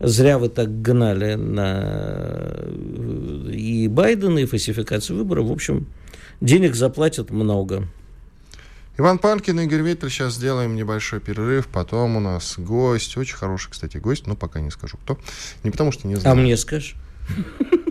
зря 0.00 0.38
вы 0.38 0.48
так 0.48 0.82
гнали 0.82 1.34
на 1.34 2.64
и 3.50 3.88
Байдена, 3.88 4.38
и 4.38 4.46
фальсификацию 4.46 5.18
выборов. 5.18 5.46
В 5.46 5.52
общем, 5.52 5.86
денег 6.40 6.74
заплатят 6.74 7.30
много. 7.30 7.88
Иван 8.96 9.18
Панкин, 9.18 9.60
Игорь 9.60 9.82
Виттель. 9.82 10.10
Сейчас 10.10 10.34
сделаем 10.34 10.76
небольшой 10.76 11.20
перерыв. 11.20 11.66
Потом 11.66 12.16
у 12.16 12.20
нас 12.20 12.54
гость. 12.58 13.16
Очень 13.16 13.36
хороший, 13.36 13.70
кстати, 13.70 13.96
гость. 13.96 14.26
Но 14.26 14.36
пока 14.36 14.60
не 14.60 14.70
скажу, 14.70 14.98
кто. 14.98 15.18
Не 15.64 15.70
потому 15.70 15.90
что 15.90 16.06
не 16.06 16.14
знаю. 16.14 16.36
А 16.36 16.40
мне 16.40 16.56
скажешь? 16.56 16.94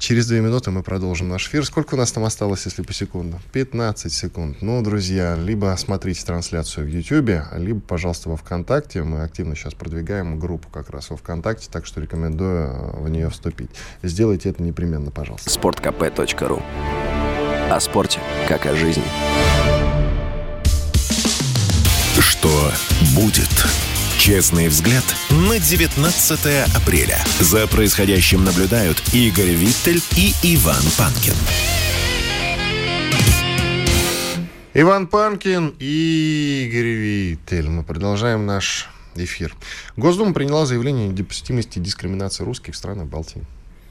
Через 0.00 0.26
две 0.28 0.40
минуты 0.40 0.70
мы 0.70 0.82
продолжим 0.82 1.28
наш 1.28 1.46
эфир. 1.46 1.62
Сколько 1.66 1.94
у 1.94 1.98
нас 1.98 2.10
там 2.10 2.24
осталось, 2.24 2.64
если 2.64 2.80
по 2.80 2.94
секунду? 2.94 3.38
15 3.52 4.10
секунд. 4.10 4.62
Ну, 4.62 4.82
друзья, 4.82 5.36
либо 5.36 5.76
смотрите 5.78 6.24
трансляцию 6.24 6.86
в 6.86 6.88
YouTube, 6.88 7.42
либо, 7.58 7.80
пожалуйста, 7.80 8.30
во 8.30 8.38
ВКонтакте. 8.38 9.02
Мы 9.02 9.22
активно 9.22 9.54
сейчас 9.54 9.74
продвигаем 9.74 10.38
группу 10.38 10.70
как 10.70 10.88
раз 10.88 11.10
во 11.10 11.18
ВКонтакте, 11.18 11.68
так 11.70 11.84
что 11.84 12.00
рекомендую 12.00 12.68
э, 12.68 13.02
в 13.02 13.10
нее 13.10 13.28
вступить. 13.28 13.68
Сделайте 14.02 14.48
это 14.48 14.62
непременно, 14.62 15.10
пожалуйста. 15.10 15.50
sportkp.ru 15.50 16.62
О 17.70 17.80
спорте, 17.80 18.20
как 18.48 18.64
о 18.64 18.74
жизни. 18.74 19.04
Что 22.18 22.72
будет? 23.14 23.89
Честный 24.20 24.68
взгляд 24.68 25.02
на 25.30 25.58
19 25.58 26.76
апреля. 26.76 27.18
За 27.40 27.66
происходящим 27.66 28.44
наблюдают 28.44 29.02
Игорь 29.14 29.52
Виттель 29.52 30.02
и 30.14 30.34
Иван 30.56 30.82
Панкин. 30.98 31.32
Иван 34.74 35.06
Панкин 35.06 35.74
и 35.78 36.66
Игорь 36.68 36.90
Виттель. 36.90 37.70
Мы 37.70 37.82
продолжаем 37.82 38.44
наш 38.44 38.90
эфир. 39.14 39.56
Госдума 39.96 40.34
приняла 40.34 40.66
заявление 40.66 41.08
о 41.08 41.12
недопустимости 41.12 41.78
дискриминации 41.78 42.44
русских 42.44 42.74
в 42.74 42.76
странах 42.76 43.06
Балтии. 43.06 43.42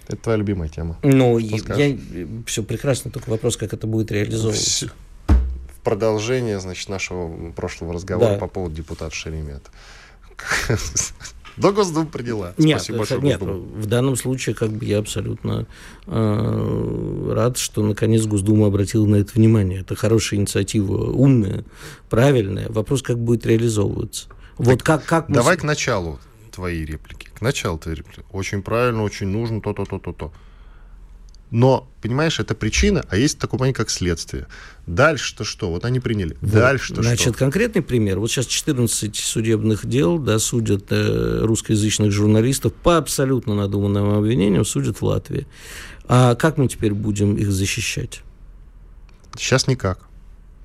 Это 0.07 0.17
твоя 0.17 0.37
любимая 0.37 0.69
тема. 0.69 0.99
Ну, 1.01 1.39
я, 1.39 1.57
я, 1.75 1.97
все 2.45 2.61
прекрасно, 2.61 3.09
только 3.09 3.31
вопрос, 3.31 3.57
как 3.57 3.73
это 3.73 3.87
будет 3.87 4.11
реализовываться. 4.11 4.91
В 5.27 5.79
продолжение, 5.83 6.59
значит, 6.59 6.87
нашего 6.87 7.51
прошлого 7.53 7.93
разговора 7.93 8.33
да. 8.33 8.37
по 8.37 8.45
поводу 8.45 8.75
депутата 8.75 9.15
Шеремета. 9.15 9.71
До 11.59 11.73
Госдумы 11.73 12.05
приняла. 12.05 12.53
Нет, 12.57 12.79
Спасибо 12.79 12.99
большое, 12.99 13.21
нет 13.21 13.41
в 13.41 13.85
данном 13.85 14.15
случае 14.15 14.55
как 14.55 14.69
бы 14.71 14.85
я 14.85 14.99
абсолютно 14.99 15.67
э, 16.07 17.31
рад, 17.35 17.57
что 17.57 17.83
наконец 17.83 18.25
Госдума 18.25 18.67
обратила 18.67 19.05
на 19.05 19.17
это 19.17 19.33
внимание. 19.33 19.81
Это 19.81 19.95
хорошая 19.95 20.39
инициатива, 20.39 21.11
умная, 21.11 21.65
правильная. 22.09 22.69
Вопрос, 22.69 23.01
как 23.01 23.19
будет 23.19 23.45
реализовываться. 23.45 24.29
Вот 24.57 24.83
как, 24.83 25.03
как 25.05 25.27
мы... 25.27 25.35
Давай 25.35 25.57
к 25.57 25.63
началу 25.63 26.19
твоей 26.51 26.85
реплики. 26.85 27.27
К 27.33 27.41
началу 27.41 27.77
твоей 27.77 27.97
реплики. 27.97 28.23
Очень 28.31 28.61
правильно, 28.61 29.03
очень 29.03 29.27
нужно 29.27 29.61
то-то, 29.61 29.85
то-то, 29.85 30.13
то. 30.13 30.33
Но, 31.51 31.89
понимаешь, 32.01 32.39
это 32.39 32.53
причина, 32.53 33.03
а 33.09 33.17
есть 33.17 33.39
такое 33.39 33.59
понятие, 33.59 33.77
как 33.77 33.89
следствие. 33.89 34.47
Дальше-то 34.85 35.43
что? 35.43 35.69
Вот 35.71 35.83
они 35.83 35.99
приняли. 35.99 36.37
Вот. 36.41 36.53
Дальше-то 36.53 37.01
Значит, 37.01 37.29
что? 37.29 37.33
конкретный 37.33 37.81
пример. 37.81 38.19
Вот 38.19 38.29
сейчас 38.29 38.45
14 38.45 39.15
судебных 39.15 39.85
дел 39.85 40.19
да, 40.19 40.37
судят 40.37 40.85
э, 40.91 41.39
русскоязычных 41.41 42.11
журналистов 42.11 42.73
по 42.73 42.97
абсолютно 42.97 43.55
надуманным 43.55 44.11
обвинениям, 44.11 44.63
судят 44.63 45.01
в 45.01 45.03
Латвии. 45.03 45.47
А 46.07 46.35
как 46.35 46.57
мы 46.57 46.67
теперь 46.67 46.93
будем 46.93 47.35
их 47.35 47.51
защищать? 47.51 48.21
Сейчас 49.37 49.67
никак. 49.67 50.08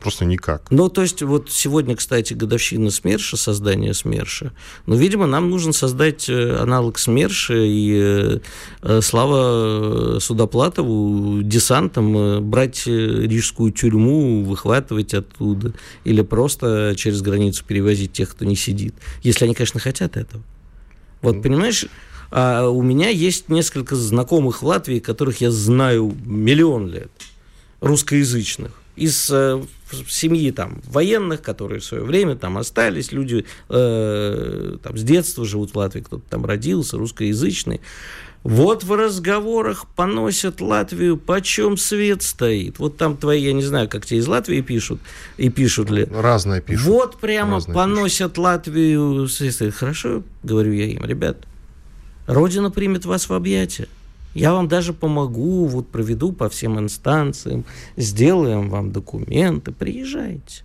Просто 0.05 0.27
никак. 0.27 0.67
Ну, 0.69 0.91
то 0.91 1.01
есть, 1.01 1.23
вот 1.23 1.51
сегодня, 1.51 1.97
кстати, 1.97 2.35
годовщина 2.35 2.91
СМЕРШа, 2.91 3.39
создание 3.39 3.95
СМЕРШа. 3.95 4.53
Но, 4.85 4.97
видимо, 4.97 5.25
нам 5.25 5.49
нужно 5.49 5.73
создать 5.73 6.29
э, 6.29 6.59
аналог 6.59 6.99
СМЕРШа 6.99 7.55
и 7.55 7.93
э, 7.95 8.39
э 8.83 9.01
Слава 9.01 10.19
Судоплатову 10.21 11.41
десантом 11.43 12.51
брать 12.51 12.87
рижскую 12.87 13.73
тюрьму, 13.73 14.45
выхватывать 14.45 15.15
оттуда 15.15 15.73
или 16.05 16.21
просто 16.21 16.93
через 16.99 17.23
границу 17.23 17.65
перевозить 17.67 18.13
тех, 18.13 18.29
кто 18.29 18.45
не 18.45 18.57
сидит. 18.57 18.95
Если 19.23 19.47
они, 19.47 19.55
конечно, 19.55 19.81
хотят 19.81 20.19
этого. 20.19 20.43
Вот, 21.23 21.43
понимаешь, 21.43 21.87
а 22.31 22.69
у 22.69 22.83
меня 22.83 23.09
есть 23.09 23.49
несколько 23.49 23.97
знакомых 23.97 24.61
в 24.61 24.67
Латвии, 24.67 24.99
которых 24.99 25.41
я 25.41 25.51
знаю 25.51 26.15
миллион 26.27 26.91
лет, 26.91 27.11
русскоязычных 27.81 28.73
из 28.97 29.33
семьи 30.09 30.51
там 30.51 30.81
военных, 30.87 31.43
которые 31.43 31.81
в 31.81 31.85
свое 31.85 32.05
время 32.05 32.37
там 32.37 32.59
остались, 32.59 33.13
люди 33.13 33.45
э, 33.69 34.77
там 34.83 34.97
с 34.97 35.03
детства 35.03 35.45
живут 35.45 35.73
в 35.73 35.77
Латвии, 35.77 36.01
кто-то 36.01 36.25
там 36.29 36.45
родился, 36.45 36.97
русскоязычный. 36.97 37.81
Вот 38.45 38.85
в 38.85 38.93
разговорах 38.95 39.87
поносят 39.97 40.61
Латвию, 40.61 41.17
почем 41.17 41.79
свет 41.79 42.23
стоит. 42.23 42.79
Вот 42.79 42.99
там 42.99 43.17
твои, 43.17 43.43
я 43.43 43.55
не 43.55 43.63
знаю, 43.63 43.89
как 43.89 44.05
тебе 44.05 44.19
из 44.19 44.29
Латвии 44.29 44.61
пишут, 44.61 45.01
и 45.39 45.49
пишут 45.49 45.89
ли. 45.89 46.05
Разное 46.05 46.61
пишут. 46.61 46.87
Вот 46.87 47.19
прямо 47.19 47.55
Разное 47.55 47.75
поносят 47.75 48.33
пишут. 48.33 48.39
Латвию. 48.39 49.29
Хорошо, 49.73 50.23
говорю 50.43 50.73
я 50.73 50.85
им, 50.85 51.03
ребят, 51.05 51.39
Родина 52.27 52.71
примет 52.71 53.07
вас 53.07 53.31
в 53.31 53.33
объятия. 53.33 53.89
Я 54.35 54.53
вам 54.53 54.69
даже 54.69 54.93
помогу, 54.93 55.67
вот 55.67 55.89
проведу 55.89 56.33
по 56.33 56.49
всем 56.49 56.79
инстанциям, 56.79 57.65
сделаем 57.97 58.69
вам 58.69 58.93
документы, 58.93 59.73
приезжайте. 59.73 60.65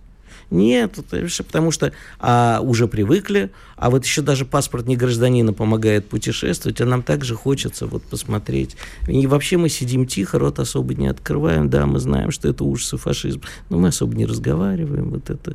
Нет, 0.50 0.98
это 0.98 1.44
потому 1.44 1.70
что 1.70 1.92
а, 2.18 2.60
уже 2.60 2.88
привыкли, 2.88 3.50
а 3.76 3.88
вот 3.88 4.04
еще 4.04 4.20
даже 4.20 4.44
паспорт 4.44 4.86
не 4.86 4.96
гражданина 4.96 5.52
помогает 5.52 6.08
путешествовать, 6.08 6.80
а 6.80 6.86
нам 6.86 7.02
также 7.04 7.36
хочется 7.36 7.86
вот 7.86 8.02
посмотреть. 8.02 8.76
И 9.06 9.28
вообще 9.28 9.58
мы 9.58 9.68
сидим 9.68 10.06
тихо, 10.06 10.40
рот 10.40 10.58
особо 10.58 10.94
не 10.94 11.06
открываем, 11.06 11.70
да, 11.70 11.86
мы 11.86 12.00
знаем, 12.00 12.32
что 12.32 12.48
это 12.48 12.64
ужасы 12.64 12.96
фашизм, 12.96 13.42
но 13.68 13.78
мы 13.78 13.88
особо 13.88 14.16
не 14.16 14.26
разговариваем, 14.26 15.10
вот 15.10 15.30
это 15.30 15.54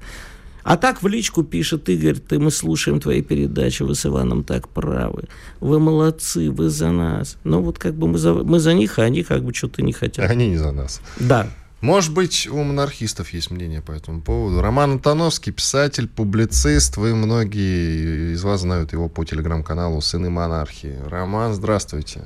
а 0.66 0.78
так 0.78 1.04
в 1.04 1.08
личку 1.08 1.44
пишет 1.44 1.88
Игорь, 1.90 2.18
ты, 2.18 2.40
мы 2.40 2.50
слушаем 2.50 3.00
твои 3.00 3.22
передачи, 3.22 3.84
вы 3.84 3.94
с 3.94 4.04
Иваном 4.04 4.44
так 4.44 4.68
правы. 4.68 5.26
Вы 5.60 5.80
молодцы, 5.80 6.50
вы 6.50 6.72
за 6.72 6.90
нас. 6.90 7.38
Но 7.44 7.62
вот 7.62 7.78
как 7.78 7.94
бы 7.94 8.08
мы 8.08 8.18
за, 8.18 8.34
мы 8.34 8.60
за 8.60 8.74
них, 8.74 8.98
а 8.98 9.04
они 9.04 9.22
как 9.22 9.44
бы 9.44 9.54
что-то 9.54 9.84
не 9.84 9.94
хотят. 9.94 10.28
Они 10.28 10.50
не 10.50 10.58
за 10.58 10.72
нас. 10.72 11.02
Да. 11.20 11.48
Может 11.82 12.14
быть, 12.14 12.48
у 12.52 12.64
монархистов 12.64 13.30
есть 13.30 13.52
мнение 13.52 13.84
по 13.84 13.92
этому 13.92 14.22
поводу. 14.22 14.60
Роман 14.60 14.94
Антоновский, 14.94 15.52
писатель, 15.52 16.08
публицист. 16.08 16.98
Вы 16.98 17.14
многие 17.14 18.34
из 18.34 18.42
вас 18.42 18.62
знают 18.62 18.92
его 18.92 19.08
по 19.08 19.24
телеграм-каналу 19.24 20.02
«Сыны 20.02 20.32
монархии». 20.32 20.96
Роман, 21.08 21.54
здравствуйте. 21.54 22.24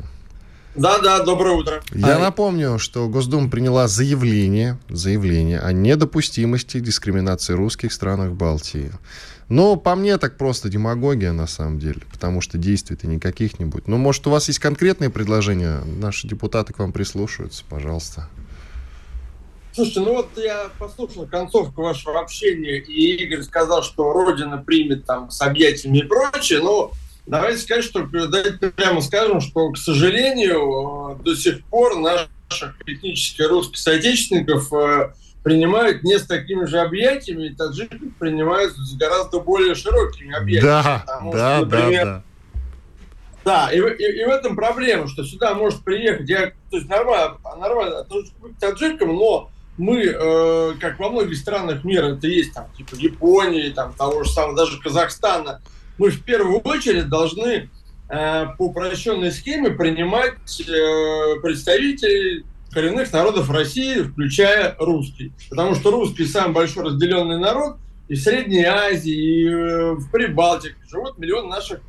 Да, 0.75 0.99
да, 0.99 1.23
доброе 1.23 1.55
утро. 1.55 1.81
Я 1.93 2.17
а... 2.17 2.19
напомню, 2.19 2.77
что 2.77 3.07
Госдума 3.07 3.49
приняла 3.49 3.87
заявление, 3.87 4.77
заявление 4.89 5.59
о 5.59 5.73
недопустимости 5.73 6.79
дискриминации 6.79 7.53
русских 7.53 7.91
в 7.91 7.93
странах 7.93 8.33
Балтии. 8.33 8.91
Но 9.49 9.77
по 9.77 9.95
мне 9.95 10.17
так 10.19 10.37
просто 10.37 10.69
демагогия 10.69 11.31
на 11.31 11.47
самом 11.47 11.79
деле, 11.79 12.01
потому 12.11 12.39
что 12.39 12.59
действий-то 12.59 13.07
никаких 13.07 13.57
не 13.57 13.65
будет. 13.65 13.87
Но 13.87 13.97
может 13.97 14.27
у 14.27 14.29
вас 14.29 14.47
есть 14.47 14.59
конкретные 14.59 15.09
предложения? 15.09 15.81
Наши 15.99 16.27
депутаты 16.27 16.71
к 16.71 16.79
вам 16.79 16.91
прислушаются, 16.91 17.63
пожалуйста. 17.67 18.29
Слушайте, 19.73 19.99
ну 20.01 20.13
вот 20.13 20.29
я 20.37 20.69
послушал 20.77 21.25
концовку 21.25 21.81
вашего 21.81 22.19
общения, 22.19 22.77
и 22.79 23.23
Игорь 23.23 23.41
сказал, 23.41 23.81
что 23.81 24.13
Родина 24.13 24.57
примет 24.57 25.05
там 25.05 25.31
с 25.31 25.41
объятиями 25.41 25.99
и 25.99 26.03
прочее, 26.03 26.59
но 26.59 26.91
давайте 27.29 27.61
сказать, 27.61 27.83
что 27.83 28.01
давайте 28.01 28.71
прямо 28.71 29.01
скажем, 29.01 29.41
что, 29.41 29.71
к 29.71 29.77
сожалению, 29.77 31.19
до 31.23 31.35
сих 31.35 31.63
пор 31.65 31.97
наших 31.97 32.75
этнических 32.85 33.47
русских 33.49 33.77
соотечественников 33.77 34.73
э, 34.73 35.13
принимают 35.43 36.03
не 36.03 36.17
с 36.17 36.25
такими 36.25 36.65
же 36.65 36.79
объятиями, 36.79 37.47
и 37.47 37.55
таджиков 37.55 37.99
принимают 38.17 38.73
с 38.73 38.97
гораздо 38.97 39.39
более 39.39 39.75
широкими 39.75 40.35
объятиями. 40.35 40.83
Да, 40.83 41.03
Потому 41.05 41.33
да, 41.33 41.57
что, 41.57 41.65
например, 41.65 42.05
да, 42.05 42.13
да. 42.13 42.23
Да, 43.45 43.71
и, 43.71 43.77
и, 43.77 44.21
и 44.21 44.25
в 44.25 44.29
этом 44.29 44.55
проблема, 44.55 45.07
что 45.07 45.23
сюда 45.23 45.53
может 45.53 45.83
приехать, 45.83 46.29
я, 46.29 46.47
то 46.69 46.77
есть 46.77 46.89
нормально, 46.89 47.37
нормально 47.57 48.05
быть 48.41 48.57
таджиком, 48.59 49.15
но 49.15 49.49
мы, 49.77 50.03
э, 50.03 50.73
как 50.79 50.99
во 50.99 51.09
многих 51.09 51.37
странах 51.37 51.85
мира, 51.85 52.15
это 52.15 52.27
есть 52.27 52.53
там, 52.53 52.67
типа 52.77 52.95
Японии, 52.95 53.69
там, 53.69 53.93
того 53.93 54.23
же 54.23 54.29
самого, 54.29 54.55
даже 54.55 54.79
Казахстана, 54.79 55.61
мы 55.99 56.09
в 56.09 56.23
первую 56.23 56.59
очередь 56.59 57.09
должны 57.09 57.69
э, 58.09 58.45
по 58.57 58.65
упрощенной 58.65 59.31
схеме 59.31 59.71
принимать 59.71 60.59
э, 60.61 61.39
представителей 61.41 62.45
коренных 62.71 63.11
народов 63.13 63.49
России, 63.49 64.01
включая 64.01 64.75
русский. 64.79 65.33
Потому 65.49 65.75
что 65.75 65.91
русский 65.91 66.25
самый 66.25 66.53
большой 66.53 66.85
разделенный 66.85 67.37
народ, 67.37 67.77
и 68.07 68.15
в 68.15 68.21
Средней 68.21 68.63
Азии, 68.63 69.13
и 69.13 69.47
э, 69.47 69.91
в 69.93 70.09
Прибалтике 70.09 70.75
живут 70.89 71.17
миллион 71.19 71.49
наших 71.49 71.81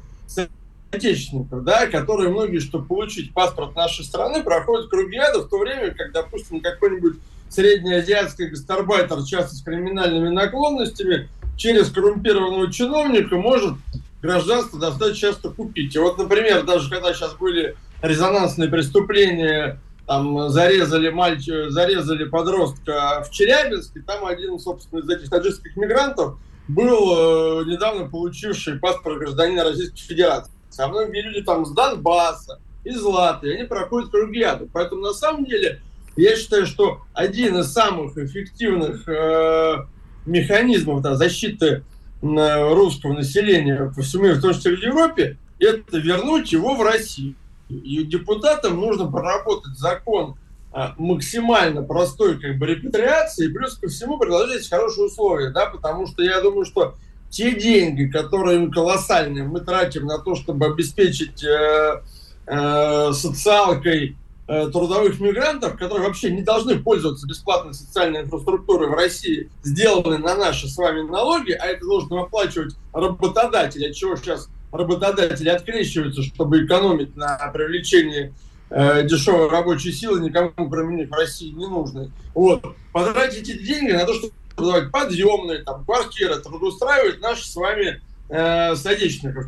отечественников, 0.91 1.63
да, 1.63 1.87
которые 1.87 2.31
многие, 2.31 2.59
чтобы 2.59 2.87
получить 2.87 3.33
паспорт 3.33 3.77
нашей 3.77 4.05
страны, 4.05 4.43
проходят 4.43 4.91
круги 4.91 5.17
ада, 5.19 5.41
в 5.41 5.49
то 5.49 5.59
время 5.59 5.95
как, 5.95 6.11
допустим, 6.13 6.61
какой-нибудь 6.61 7.15
среднеазиатский 7.49 8.47
гастарбайтер, 8.47 9.23
часто 9.25 9.55
с 9.55 9.63
криминальными 9.63 10.29
наклонностями, 10.29 11.29
через 11.61 11.91
коррумпированного 11.91 12.73
чиновника 12.73 13.37
может 13.37 13.75
гражданство 14.23 14.81
достаточно 14.81 15.29
часто 15.29 15.51
купить. 15.51 15.95
И 15.95 15.99
вот, 15.99 16.17
например, 16.17 16.65
даже 16.65 16.89
когда 16.89 17.13
сейчас 17.13 17.35
были 17.35 17.77
резонансные 18.01 18.71
преступления, 18.71 19.79
там 20.07 20.49
зарезали 20.49 21.11
мальчика, 21.11 21.71
зарезали 21.71 22.25
подростка 22.25 23.23
в 23.27 23.31
Челябинске, 23.31 24.01
там 24.01 24.25
один, 24.25 24.59
собственно, 24.59 25.01
из 25.01 25.09
этих 25.11 25.29
таджикских 25.29 25.77
мигрантов 25.77 26.39
был 26.67 27.61
э, 27.61 27.65
недавно 27.67 28.09
получивший 28.09 28.79
паспорт 28.79 29.19
гражданина 29.19 29.65
Российской 29.65 30.01
Федерации. 30.01 30.53
А 30.79 30.89
многие 30.89 31.21
люди 31.21 31.43
там 31.43 31.67
с 31.67 31.73
Донбасса, 31.73 32.59
из 32.85 33.03
Латвии, 33.03 33.55
они 33.55 33.65
проходят 33.65 34.11
круги 34.11 34.43
ада. 34.43 34.67
Поэтому 34.73 35.03
на 35.03 35.13
самом 35.13 35.45
деле 35.45 35.83
я 36.17 36.37
считаю, 36.37 36.67
что 36.67 37.03
один 37.13 37.59
из 37.59 37.71
самых 37.71 38.17
эффективных 38.17 39.07
э, 39.07 39.85
механизмов 40.27 41.03
да, 41.03 41.15
защиты 41.15 41.85
русского 42.23 43.15
населения 43.15 43.93
по 43.95 44.03
всему 44.03 44.25
миру, 44.25 44.37
в 44.37 44.43
том 44.43 44.53
числе 44.53 44.77
в 44.77 44.83
Европе, 44.83 45.39
это 45.59 45.99
вернуть 45.99 46.53
его 46.53 46.75
в 46.75 46.83
Россию. 46.83 47.35
И 47.69 48.03
депутатам 48.05 48.81
нужно 48.81 49.11
проработать 49.11 49.79
закон 49.79 50.37
э, 50.75 50.89
максимально 50.99 51.83
простой 51.83 52.41
как 52.41 52.59
бы 52.59 52.67
репатриации, 52.67 53.49
плюс 53.49 53.77
ко 53.77 53.89
всему 53.89 54.19
предложить 54.19 54.69
хорошие 54.69 55.07
условия, 55.07 55.51
да, 55.51 55.67
потому 55.67 56.07
что 56.07 56.23
я 56.23 56.41
думаю, 56.41 56.65
что 56.65 56.97
те 57.29 57.55
деньги, 57.55 58.07
которые 58.07 58.71
колоссальные 58.71 59.45
мы 59.45 59.61
тратим 59.61 60.07
на 60.07 60.19
то, 60.19 60.35
чтобы 60.35 60.67
обеспечить 60.67 61.45
э, 61.45 62.03
э, 62.47 63.13
социалкой 63.13 64.17
трудовых 64.51 65.21
мигрантов, 65.21 65.79
которые 65.79 66.09
вообще 66.09 66.31
не 66.33 66.43
должны 66.43 66.79
пользоваться 66.81 67.27
бесплатной 67.27 67.73
социальной 67.73 68.23
инфраструктурой 68.23 68.89
в 68.89 68.95
России, 68.95 69.49
сделаны 69.63 70.19
на 70.19 70.35
наши 70.35 70.69
с 70.69 70.77
вами 70.77 71.03
налоги, 71.03 71.53
а 71.53 71.67
это 71.67 71.85
должен 71.85 72.19
оплачивать 72.19 72.75
работодатель, 72.93 73.87
от 73.89 73.95
чего 73.95 74.17
сейчас 74.17 74.49
работодатели 74.73 75.49
открещиваются, 75.49 76.23
чтобы 76.23 76.65
экономить 76.65 77.17
на 77.17 77.37
привлечении 77.53 78.35
э, 78.71 79.05
дешевой 79.05 79.49
рабочей 79.49 79.93
силы, 79.93 80.21
никому, 80.21 80.69
кроме 80.69 80.97
них, 80.97 81.11
в 81.11 81.15
России 81.15 81.51
не 81.51 81.67
нужны. 81.67 82.11
Вот. 82.35 82.75
Потратить 82.93 83.49
эти 83.49 83.63
деньги 83.63 83.93
на 83.93 84.05
то, 84.05 84.15
чтобы 84.15 84.91
подъемные, 84.91 85.59
там, 85.59 85.85
квартиры, 85.85 86.37
трудоустраивать 86.37 87.21
наши 87.21 87.47
с 87.47 87.55
вами 87.55 88.01
э. 88.31 88.75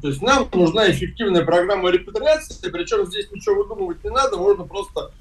То 0.03 0.09
есть 0.09 0.23
нам 0.23 0.49
нужна 0.53 0.90
эффективная 0.90 1.45
программа 1.45 1.90
репатриации, 1.90 2.71
причем 2.71 3.07
здесь 3.07 3.31
ничего 3.31 3.62
выдумывать 3.62 4.03
не 4.03 4.11
надо, 4.11 4.37
можно 4.37 4.64
просто 4.64 5.12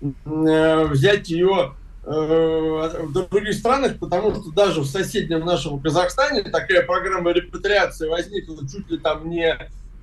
э, 0.00 0.84
взять 0.86 1.28
ее 1.28 1.74
э, 2.04 2.08
в 2.08 3.12
других 3.12 3.54
странах, 3.54 3.98
потому 3.98 4.34
что 4.34 4.50
даже 4.52 4.80
в 4.80 4.86
соседнем 4.86 5.40
нашем 5.44 5.80
Казахстане 5.80 6.42
такая 6.44 6.82
программа 6.82 7.32
репатриации 7.32 8.08
возникла 8.08 8.56
чуть 8.66 8.90
ли 8.90 8.98
там 8.98 9.28
не 9.28 9.48
э, 9.48 9.58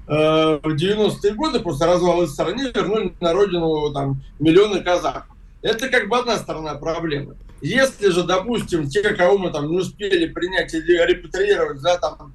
в 0.07 0.75
90-е 0.75 1.33
годы, 1.33 1.59
после 1.59 1.87
развала 1.87 2.27
страны 2.27 2.71
вернули 2.73 3.13
на 3.19 3.33
родину 3.33 3.91
там 3.93 4.21
миллионы 4.39 4.83
казахов. 4.83 5.35
Это 5.63 5.89
как 5.89 6.07
бы 6.07 6.19
одна 6.19 6.37
сторона 6.37 6.75
проблемы. 6.75 7.35
Если 7.61 8.09
же, 8.09 8.23
допустим, 8.23 8.87
те, 8.87 9.01
кого 9.15 9.39
мы 9.39 9.51
там 9.51 9.71
не 9.71 9.77
успели 9.77 10.27
принять 10.27 10.73
или 10.75 11.03
репатриировать 11.03 11.79
за 11.79 11.97
там 11.97 12.33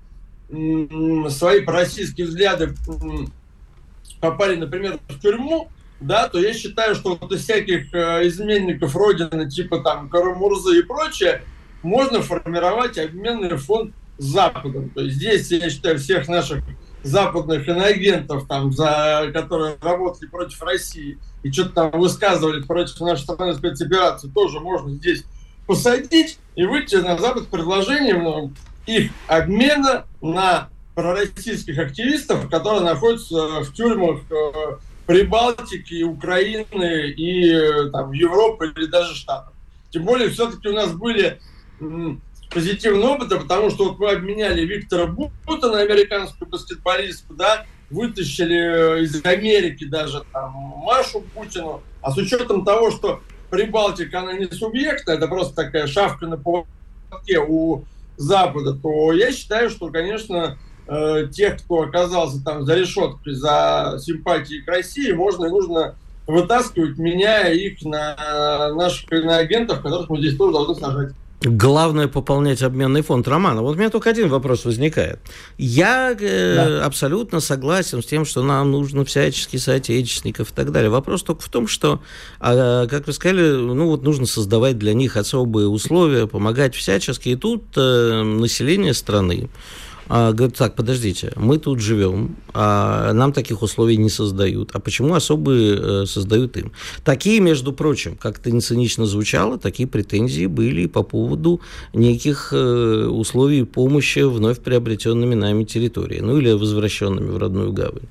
свои 1.31 1.61
пророссийские 1.61 2.27
взгляды 2.27 2.75
попали, 4.21 4.57
например, 4.57 4.99
в 5.09 5.19
тюрьму, 5.21 5.71
да, 6.01 6.29
то 6.29 6.38
я 6.38 6.53
считаю, 6.53 6.95
что 6.95 7.17
вот 7.17 7.33
из 7.33 7.45
всяких 7.45 7.95
э, 7.95 8.27
изменников 8.27 8.95
Родины, 8.97 9.49
типа 9.49 9.81
там 9.81 10.09
Карамурзы 10.09 10.81
и 10.81 10.83
прочее, 10.83 11.43
можно 11.83 12.23
формировать 12.23 12.99
обменный 12.99 13.57
фонд 13.57 13.95
с 14.19 14.25
Западом. 14.25 14.91
То 14.91 15.03
есть 15.03 15.17
здесь, 15.17 15.51
я 15.51 15.71
считаю, 15.71 15.99
всех 15.99 16.29
наших 16.29 16.62
западных 17.03 17.69
иноагентов, 17.69 18.47
там, 18.47 18.73
за, 18.73 19.31
которые 19.33 19.77
работали 19.81 20.29
против 20.29 20.62
России 20.62 21.19
и 21.43 21.51
что-то 21.51 21.71
там 21.71 22.01
высказывали 22.01 22.62
против 22.62 23.01
нашей 23.01 23.23
страны 23.23 23.55
спецоперации, 23.55 24.29
тоже 24.29 24.61
можно 24.61 24.95
здесь 24.95 25.25
посадить 25.67 26.38
и 26.55 26.65
выйти 26.65 26.97
на 26.97 27.19
Запад 27.19 27.45
с 27.45 27.47
предложением 27.47 28.23
ну, 28.23 28.53
их 28.87 29.11
обмена 29.27 30.07
на 30.21 30.68
пророссийских 30.95 31.79
активистов, 31.79 32.49
которые 32.51 32.83
находятся 32.83 33.61
в 33.61 33.73
тюрьмах 33.73 34.21
э, 34.31 34.77
Прибалтики, 35.07 36.03
Украины 36.03 37.11
и 37.11 37.53
э, 37.53 37.90
там, 37.90 38.12
Европы 38.12 38.73
или 38.77 38.87
даже 38.87 39.14
Штатов. 39.14 39.53
Тем 39.90 40.05
более, 40.05 40.31
все-таки 40.31 40.68
у 40.68 40.73
нас 40.73 40.92
были 40.92 41.38
позитивные 42.51 43.09
опыты, 43.09 43.38
потому 43.38 43.71
что 43.71 43.90
вот 43.90 43.99
мы 43.99 44.12
обменяли 44.12 44.62
Виктора 44.62 45.07
Бутона, 45.07 45.81
американскую 45.81 46.49
баскетболистку, 46.49 47.35
да, 47.35 47.66
вытащили 47.90 48.99
э, 48.99 49.03
из 49.03 49.25
Америки 49.25 49.85
даже 49.85 50.25
там 50.33 50.53
Машу 50.85 51.21
Путину, 51.35 51.83
а 52.01 52.11
с 52.11 52.16
учетом 52.16 52.64
того, 52.64 52.90
что 52.90 53.21
Прибалтика, 53.51 54.21
она 54.21 54.33
не 54.33 54.47
субъектная, 54.47 55.16
это 55.16 55.29
просто 55.29 55.55
такая 55.55 55.87
шавка 55.87 56.27
на 56.27 56.38
поводке 56.38 57.38
у 57.38 57.85
Запада, 58.22 58.74
то 58.74 59.12
я 59.12 59.32
считаю, 59.32 59.70
что, 59.70 59.90
конечно, 59.90 60.56
э, 60.87 61.28
тех, 61.32 61.62
кто 61.62 61.82
оказался 61.82 62.42
там 62.42 62.64
за 62.64 62.74
решеткой, 62.74 63.35
за 63.35 63.98
симпатии 64.00 64.61
к 64.61 64.68
России, 64.68 65.12
можно 65.12 65.46
и 65.46 65.50
нужно 65.50 65.94
вытаскивать, 66.26 66.98
меняя 66.98 67.52
их 67.52 67.82
на 67.82 68.70
наших 68.74 69.11
агентов, 69.12 69.82
которых 69.82 70.08
мы 70.08 70.18
здесь 70.18 70.37
тоже 70.37 70.52
должны 70.52 70.74
сажать. 70.74 71.12
Главное 71.44 72.07
пополнять 72.07 72.62
обменный 72.62 73.02
фонд 73.02 73.26
Романа. 73.26 73.62
Вот 73.62 73.74
у 73.74 73.78
меня 73.78 73.90
только 73.90 74.11
один 74.11 74.28
вопрос 74.28 74.64
возникает. 74.64 75.18
Я 75.59 76.16
э, 76.18 76.55
да. 76.55 76.87
абсолютно 76.87 77.40
согласен 77.40 78.00
с 78.00 78.07
тем, 78.07 78.24
что 78.24 78.42
нам 78.42 78.70
нужно 78.70 79.05
всячески 79.05 79.57
соотечественников 79.57 80.52
и 80.52 80.55
так 80.55 80.70
далее. 80.70 80.90
Вопрос 80.90 81.24
только 81.24 81.42
в 81.42 81.48
том, 81.48 81.66
что, 81.66 82.00
э, 82.40 82.87
как 82.88 83.07
вы 83.09 83.12
сказали, 83.12 83.57
ну 83.57 83.88
вот 83.88 84.02
нужно 84.05 84.26
создавать 84.26 84.78
для 84.78 84.94
них 84.94 85.16
особые 85.16 85.66
условия, 85.66 86.28
помогать 86.28 86.76
всячески. 86.76 87.31
И 87.31 87.37
тут 87.37 87.64
э, 87.76 88.22
население 88.22 88.94
страны 88.94 89.50
говорит, 90.12 90.57
так, 90.57 90.75
подождите, 90.75 91.33
мы 91.37 91.57
тут 91.57 91.81
живем, 91.81 92.37
а 92.53 93.12
нам 93.14 93.33
таких 93.33 93.62
условий 93.62 93.96
не 93.96 94.11
создают. 94.11 94.70
А 94.75 94.79
почему 94.79 95.14
особые 95.14 96.03
э, 96.03 96.07
создают 96.07 96.57
им? 96.59 96.72
Такие, 97.03 97.40
между 97.40 97.72
прочим, 97.72 98.16
как 98.16 98.38
это 98.38 98.51
не 98.51 98.61
цинично 98.61 99.07
звучало, 99.07 99.59
такие 99.59 99.88
претензии 99.88 100.46
были 100.46 100.87
по 100.87 101.03
поводу 101.03 101.62
неких 101.94 102.53
э, 102.53 103.07
условий 103.07 103.64
помощи 103.64 104.18
вновь 104.18 104.61
приобретенными 104.61 105.35
нами 105.35 105.64
территории, 105.64 106.20
ну 106.20 106.38
или 106.38 106.53
возвращенными 106.53 107.31
в 107.31 107.38
родную 107.38 107.72
гавань. 107.72 108.09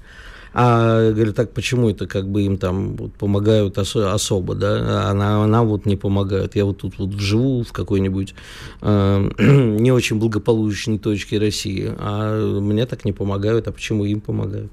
А, 0.53 1.11
говорю, 1.11 1.33
так 1.33 1.53
почему 1.53 1.89
это 1.89 2.07
как 2.07 2.27
бы 2.27 2.41
им 2.41 2.57
там 2.57 2.97
вот, 2.97 3.13
помогают 3.13 3.77
ос- 3.77 3.95
особо, 3.95 4.53
да, 4.53 5.09
она, 5.09 5.43
она 5.43 5.63
вот 5.63 5.85
не 5.85 5.95
помогает. 5.95 6.55
Я 6.55 6.65
вот 6.65 6.79
тут 6.79 6.97
вот 6.99 7.13
живу 7.13 7.63
в 7.63 7.71
какой-нибудь 7.71 8.35
э, 8.81 9.29
не 9.39 9.91
очень 9.93 10.19
благополучной 10.19 10.99
точке 10.99 11.39
России, 11.39 11.93
а 11.97 12.59
мне 12.59 12.85
так 12.85 13.05
не 13.05 13.13
помогают, 13.13 13.67
а 13.67 13.71
почему 13.71 14.03
им 14.03 14.19
помогают? 14.19 14.71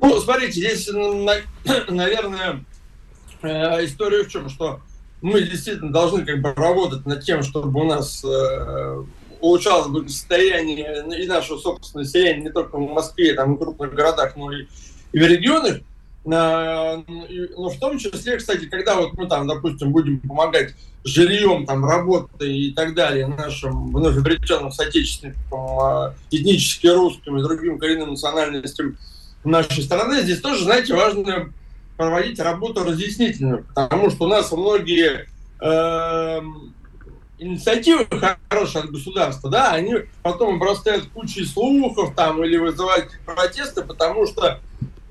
Ну, 0.00 0.20
смотрите, 0.20 0.60
здесь, 0.60 0.88
наверное, 1.88 2.64
э, 3.42 3.84
история 3.84 4.24
в 4.24 4.28
чем, 4.28 4.48
что 4.48 4.80
мы 5.22 5.40
действительно 5.42 5.92
должны 5.92 6.24
как 6.24 6.42
бы 6.42 6.52
работать 6.52 7.06
над 7.06 7.22
тем, 7.22 7.44
чтобы 7.44 7.80
у 7.80 7.84
нас 7.84 8.24
улучшалось 9.44 9.88
благосостояние 9.88 11.04
и 11.22 11.26
нашего 11.26 11.58
собственного 11.58 12.04
населения 12.04 12.44
не 12.44 12.50
только 12.50 12.76
в 12.76 12.92
Москве, 12.92 13.34
там, 13.34 13.54
в 13.54 13.58
крупных 13.58 13.92
городах, 13.92 14.36
но 14.36 14.50
и, 14.50 14.66
и 15.12 15.18
в 15.18 15.22
регионах. 15.22 15.80
Но 16.24 17.04
в 17.46 17.78
том 17.78 17.98
числе, 17.98 18.38
кстати, 18.38 18.64
когда 18.64 18.96
вот 18.96 19.12
мы 19.12 19.26
там, 19.26 19.46
допустим, 19.46 19.92
будем 19.92 20.20
помогать 20.20 20.74
жильем, 21.04 21.66
там, 21.66 21.84
работой 21.84 22.56
и 22.56 22.72
так 22.72 22.94
далее 22.94 23.26
нашим 23.26 23.92
вновь 23.92 24.16
обретенным 24.16 24.72
соотечественникам, 24.72 25.42
а, 25.52 26.14
этнически 26.30 26.86
русским 26.86 27.36
и 27.36 27.42
другим 27.42 27.78
коренным 27.78 28.10
национальностям 28.10 28.96
нашей 29.44 29.82
страны, 29.82 30.22
здесь 30.22 30.40
тоже, 30.40 30.64
знаете, 30.64 30.94
важно 30.94 31.52
проводить 31.98 32.40
работу 32.40 32.82
разъяснительную, 32.82 33.66
потому 33.74 34.08
что 34.08 34.24
у 34.24 34.28
нас 34.28 34.50
многие 34.50 35.28
э, 35.60 36.40
инициативы 37.44 38.06
хорошие 38.48 38.84
от 38.84 38.90
государства, 38.90 39.50
да, 39.50 39.72
они 39.72 39.94
потом 40.22 40.56
обрастают 40.56 41.06
кучей 41.12 41.44
слухов 41.44 42.14
там 42.14 42.42
или 42.42 42.56
вызывают 42.56 43.10
протесты, 43.26 43.82
потому 43.82 44.26
что 44.26 44.60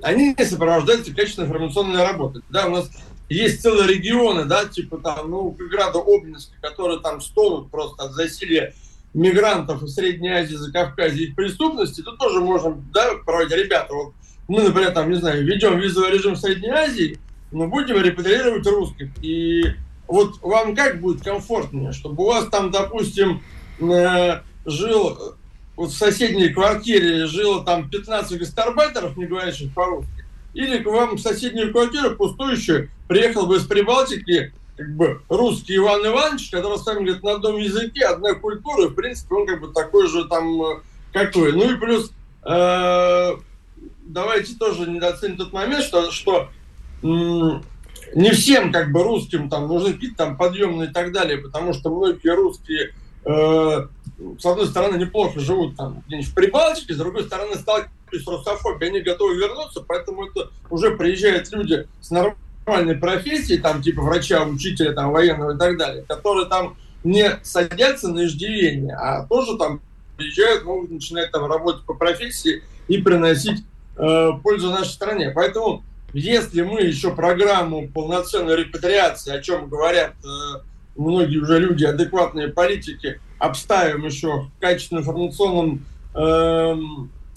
они 0.02 0.36
не 0.38 0.46
сопровождаются 0.46 1.14
качественной 1.14 1.48
информационной 1.48 2.06
работой. 2.06 2.42
Да, 2.50 2.68
у 2.68 2.72
нас 2.72 2.90
есть 3.30 3.62
целые 3.62 3.88
регионы, 3.88 4.46
да, 4.46 4.66
типа 4.66 4.98
там, 4.98 5.30
ну, 5.30 5.56
Града 5.58 6.00
Обнинска, 6.00 6.56
которые 6.62 7.00
там 7.00 7.22
стонут 7.22 7.70
просто 7.70 8.04
от 8.04 8.14
засилия 8.14 8.74
мигрантов 9.14 9.84
из 9.84 9.94
Средней 9.94 10.30
Азии, 10.30 10.56
Закавказья 10.56 11.26
и 11.26 11.32
преступности, 11.32 12.02
тут 12.02 12.18
тоже 12.18 12.42
можем, 12.42 12.86
да, 12.92 13.16
проводить, 13.26 13.56
ребята, 13.56 13.94
вот 13.94 14.14
мы, 14.48 14.64
например, 14.64 14.92
там, 14.92 15.10
не 15.10 15.16
знаю, 15.16 15.46
ведем 15.46 15.80
визовый 15.80 16.12
режим 16.12 16.34
в 16.34 16.40
Средней 16.40 16.72
Азии, 16.72 17.20
но 17.52 17.68
будем 17.68 18.02
репатриировать 18.02 18.66
русских. 18.68 19.10
И 19.22 19.64
вот 20.08 20.42
вам 20.42 20.76
как 20.76 21.02
будет 21.02 21.24
комфортнее, 21.24 21.92
чтобы 21.92 22.24
у 22.24 22.28
вас 22.28 22.48
там, 22.50 22.72
допустим, 22.72 23.42
э, 23.80 24.42
жил 24.66 25.36
вот 25.76 25.90
в 25.90 25.98
соседней 25.98 26.50
квартире 26.50 27.26
жило 27.26 27.64
там 27.64 27.90
15 27.90 28.38
гастарбайтеров, 28.38 29.18
не 29.18 29.26
говорящих 29.26 29.74
по-русски, 29.74 30.26
или 30.54 30.80
к 30.80 30.86
вам 30.86 31.16
в 31.16 31.20
соседнюю 31.20 31.72
квартиру 31.72 32.16
пустующую 32.16 32.90
приехал 33.08 33.48
бы 33.48 33.58
из 33.58 33.66
Прибалтики 33.66 34.54
как 34.78 34.96
бы 34.96 35.22
русский 35.30 35.78
Иван 35.78 36.06
Иванович, 36.06 36.50
который 36.50 36.78
с 36.78 36.86
вами 36.86 37.06
говорит 37.06 37.24
на 37.24 37.34
одном 37.34 37.58
языке, 37.58 38.06
одной 38.06 38.40
культуры, 38.40 38.88
в 38.88 38.96
принципе, 38.96 39.36
он 39.36 39.46
как 39.46 39.62
бы 39.62 39.68
такой 39.68 40.08
же 40.10 40.26
там, 40.26 40.62
э, 40.62 40.82
как 41.12 41.36
вы. 41.36 41.52
Ну 41.52 41.72
и 41.72 41.78
плюс 41.78 42.12
э, 42.44 43.32
давайте 44.04 44.56
тоже 44.56 44.90
недооценим 44.90 45.38
тот 45.38 45.54
момент, 45.54 45.84
что, 45.84 46.12
что 46.12 46.50
не 48.16 48.32
всем 48.32 48.72
как 48.72 48.92
бы 48.92 49.04
русским 49.04 49.50
там 49.50 49.68
нужны 49.68 49.94
какие-то 49.94 50.18
там 50.18 50.38
подъемные 50.38 50.90
и 50.90 50.94
так 50.94 51.12
далее, 51.12 51.38
потому 51.38 51.74
что 51.74 51.90
многие 51.90 52.36
русские 52.36 52.94
э, 53.26 53.88
с 54.40 54.46
одной 54.46 54.68
стороны 54.68 54.98
неплохо 54.98 55.40
живут 55.40 55.76
там 55.76 56.04
где-нибудь 56.08 56.30
в 56.30 56.34
Прибалтике, 56.34 56.94
с 56.94 56.98
другой 56.98 57.24
стороны 57.24 57.56
сталкиваются 57.56 57.92
с 58.12 58.28
русофобией, 58.28 58.92
они 58.92 59.02
готовы 59.02 59.36
вернуться, 59.36 59.82
поэтому 59.82 60.28
это 60.28 60.50
уже 60.70 60.92
приезжают 60.92 61.52
люди 61.52 61.88
с 62.00 62.12
нормальной 62.12 62.96
профессией, 62.96 63.60
там 63.60 63.82
типа 63.82 64.02
врача, 64.02 64.44
учителя, 64.44 64.94
там 64.94 65.12
военного 65.12 65.56
и 65.56 65.58
так 65.58 65.78
далее, 65.78 66.04
которые 66.08 66.48
там 66.48 66.78
не 67.04 67.40
садятся 67.44 68.10
на 68.10 68.26
иждивение, 68.26 68.96
а 68.96 69.26
тоже 69.26 69.58
там 69.58 69.82
приезжают, 70.16 70.64
могут 70.64 70.92
начинать 70.92 71.32
там 71.32 71.46
работать 71.46 71.84
по 71.86 71.94
профессии 71.96 72.64
и 72.88 72.98
приносить 73.00 73.64
э, 73.98 74.30
пользу 74.44 74.70
нашей 74.70 74.92
стране. 74.92 75.32
Поэтому 75.34 75.84
если 76.14 76.62
мы 76.62 76.82
еще 76.82 77.14
программу 77.14 77.88
полноценной 77.88 78.56
репатриации, 78.56 79.36
о 79.36 79.42
чем 79.42 79.68
говорят 79.68 80.14
э, 80.24 80.62
многие 80.96 81.38
уже 81.38 81.60
люди, 81.60 81.86
адекватные 81.86 82.50
политики, 82.50 83.20
обставим 83.40 84.06
еще 84.06 84.50
качественным 84.60 85.04
информационным 85.04 85.86
э, 86.16 86.76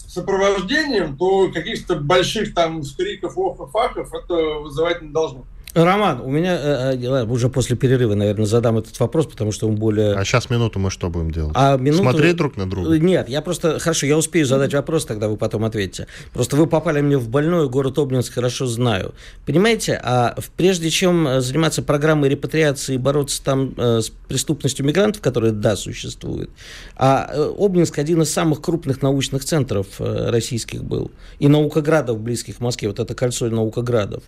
сопровождением, 0.07 1.17
то 1.17 1.51
каких-то 1.51 1.95
больших 1.95 2.53
там 2.53 2.83
скриков, 2.83 3.37
охов, 3.37 3.75
ахов 3.75 4.13
это 4.13 4.35
вызывать 4.59 5.01
не 5.01 5.09
должно. 5.09 5.45
Роман, 5.83 6.21
у 6.21 6.29
меня 6.29 6.57
э, 6.57 6.97
э, 6.99 7.25
уже 7.25 7.49
после 7.49 7.75
перерыва, 7.75 8.15
наверное, 8.15 8.45
задам 8.45 8.77
этот 8.77 8.99
вопрос, 8.99 9.27
потому 9.27 9.51
что 9.51 9.67
он 9.67 9.75
более... 9.75 10.13
А 10.13 10.25
сейчас 10.25 10.49
минуту 10.49 10.79
мы 10.79 10.89
что 10.89 11.09
будем 11.09 11.31
делать? 11.31 11.51
А 11.55 11.77
минуту... 11.77 12.03
Смотреть 12.03 12.35
друг 12.35 12.57
на 12.57 12.69
друга? 12.69 12.97
Нет, 12.97 13.29
я 13.29 13.41
просто... 13.41 13.79
Хорошо, 13.79 14.07
я 14.07 14.17
успею 14.17 14.45
задать 14.45 14.73
вопрос, 14.73 15.05
тогда 15.05 15.27
вы 15.27 15.37
потом 15.37 15.65
ответите. 15.65 16.07
Просто 16.33 16.55
вы 16.55 16.67
попали 16.67 17.01
мне 17.01 17.17
в 17.17 17.29
больную, 17.29 17.69
город 17.69 17.97
Обнинск 17.99 18.33
хорошо 18.33 18.65
знаю. 18.65 19.13
Понимаете, 19.45 19.99
а 20.03 20.35
прежде 20.55 20.89
чем 20.89 21.27
э, 21.27 21.41
заниматься 21.41 21.83
программой 21.83 22.29
репатриации 22.29 22.95
и 22.95 22.97
бороться 22.97 23.43
там 23.43 23.73
э, 23.77 24.01
с 24.01 24.09
преступностью 24.09 24.85
мигрантов, 24.85 25.21
которые, 25.21 25.53
да, 25.53 25.75
существуют, 25.75 26.49
а 26.95 27.29
э, 27.31 27.53
Обнинск 27.57 27.99
один 27.99 28.21
из 28.23 28.31
самых 28.31 28.61
крупных 28.61 29.01
научных 29.01 29.45
центров 29.45 29.87
э, 29.99 30.29
российских 30.29 30.83
был, 30.83 31.11
и 31.39 31.47
наукоградов 31.47 32.19
близких 32.19 32.57
к 32.57 32.59
Москве, 32.59 32.87
вот 32.87 32.99
это 32.99 33.13
кольцо 33.13 33.47
наукоградов. 33.47 34.23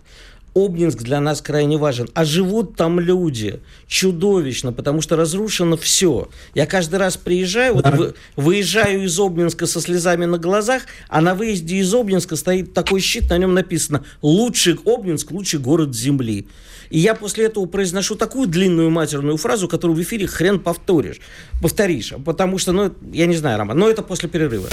Обнинск 0.54 0.98
для 0.98 1.20
нас 1.20 1.40
крайне 1.40 1.76
важен. 1.76 2.08
А 2.14 2.24
живут 2.24 2.76
там 2.76 2.98
люди 3.00 3.60
чудовищно, 3.86 4.72
потому 4.72 5.00
что 5.00 5.16
разрушено 5.16 5.76
все. 5.76 6.28
Я 6.54 6.66
каждый 6.66 6.96
раз 6.96 7.16
приезжаю, 7.16 7.74
вот 7.74 7.88
вы, 7.88 8.14
выезжаю 8.36 9.04
из 9.04 9.18
Обнинска 9.18 9.66
со 9.66 9.80
слезами 9.80 10.24
на 10.24 10.38
глазах, 10.38 10.82
а 11.08 11.20
на 11.20 11.34
выезде 11.34 11.76
из 11.76 11.94
Обнинска 11.94 12.36
стоит 12.36 12.74
такой 12.74 13.00
щит, 13.00 13.30
на 13.30 13.38
нем 13.38 13.54
написано 13.54 14.04
«Лучший 14.22 14.78
Обнинск, 14.84 15.30
лучший 15.30 15.60
город 15.60 15.94
земли». 15.94 16.48
И 16.90 16.98
я 16.98 17.14
после 17.14 17.46
этого 17.46 17.66
произношу 17.66 18.16
такую 18.16 18.48
длинную 18.48 18.90
матерную 18.90 19.36
фразу, 19.36 19.68
которую 19.68 19.96
в 19.96 20.02
эфире 20.02 20.26
хрен 20.26 20.58
повторишь. 20.58 21.20
Повторишь. 21.62 22.12
Потому 22.24 22.58
что, 22.58 22.72
ну, 22.72 22.92
я 23.12 23.26
не 23.26 23.36
знаю, 23.36 23.58
Роман, 23.58 23.78
но 23.78 23.88
это 23.88 24.02
после 24.02 24.28
перерыва. 24.28 24.68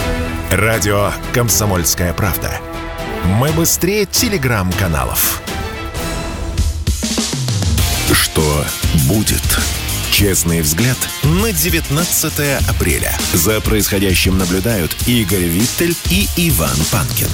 Радио 0.52 1.12
«Комсомольская 1.34 2.14
правда». 2.14 2.52
Мы 3.40 3.52
быстрее 3.52 4.06
телеграм-каналов. 4.06 5.42
Что 8.18 8.66
будет? 9.08 9.44
Честный 10.12 10.62
взгляд 10.62 10.98
на 11.24 11.54
19 11.54 12.68
апреля. 12.68 13.16
За 13.34 13.62
происходящим 13.62 14.40
наблюдают 14.40 14.92
Игорь 15.08 15.44
Виттель 15.44 15.96
и 16.10 16.28
Иван 16.50 16.76
Панкин. 16.92 17.28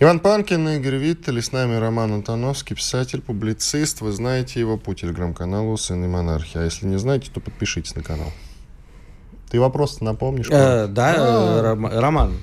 Иван 0.00 0.18
Панкин, 0.18 0.68
Игорь 0.68 0.96
Виттель, 0.96 1.38
и 1.38 1.40
с 1.40 1.52
нами 1.52 1.76
Роман 1.76 2.12
Антоновский, 2.12 2.74
писатель, 2.74 3.20
публицист. 3.20 4.00
Вы 4.00 4.10
знаете 4.10 4.58
его 4.58 4.76
по 4.76 4.92
телеграм-каналу 4.94 5.76
«Сын 5.76 6.04
и 6.04 6.08
монархия». 6.08 6.62
А 6.62 6.64
если 6.64 6.86
не 6.86 6.98
знаете, 6.98 7.30
то 7.32 7.38
подпишитесь 7.38 7.94
на 7.94 8.02
канал. 8.02 8.32
Ты 9.48 9.60
вопрос 9.60 10.00
напомнишь? 10.00 10.48
Э, 10.50 10.88
да, 10.88 11.14
а 11.16 11.76
Роман, 12.00 12.36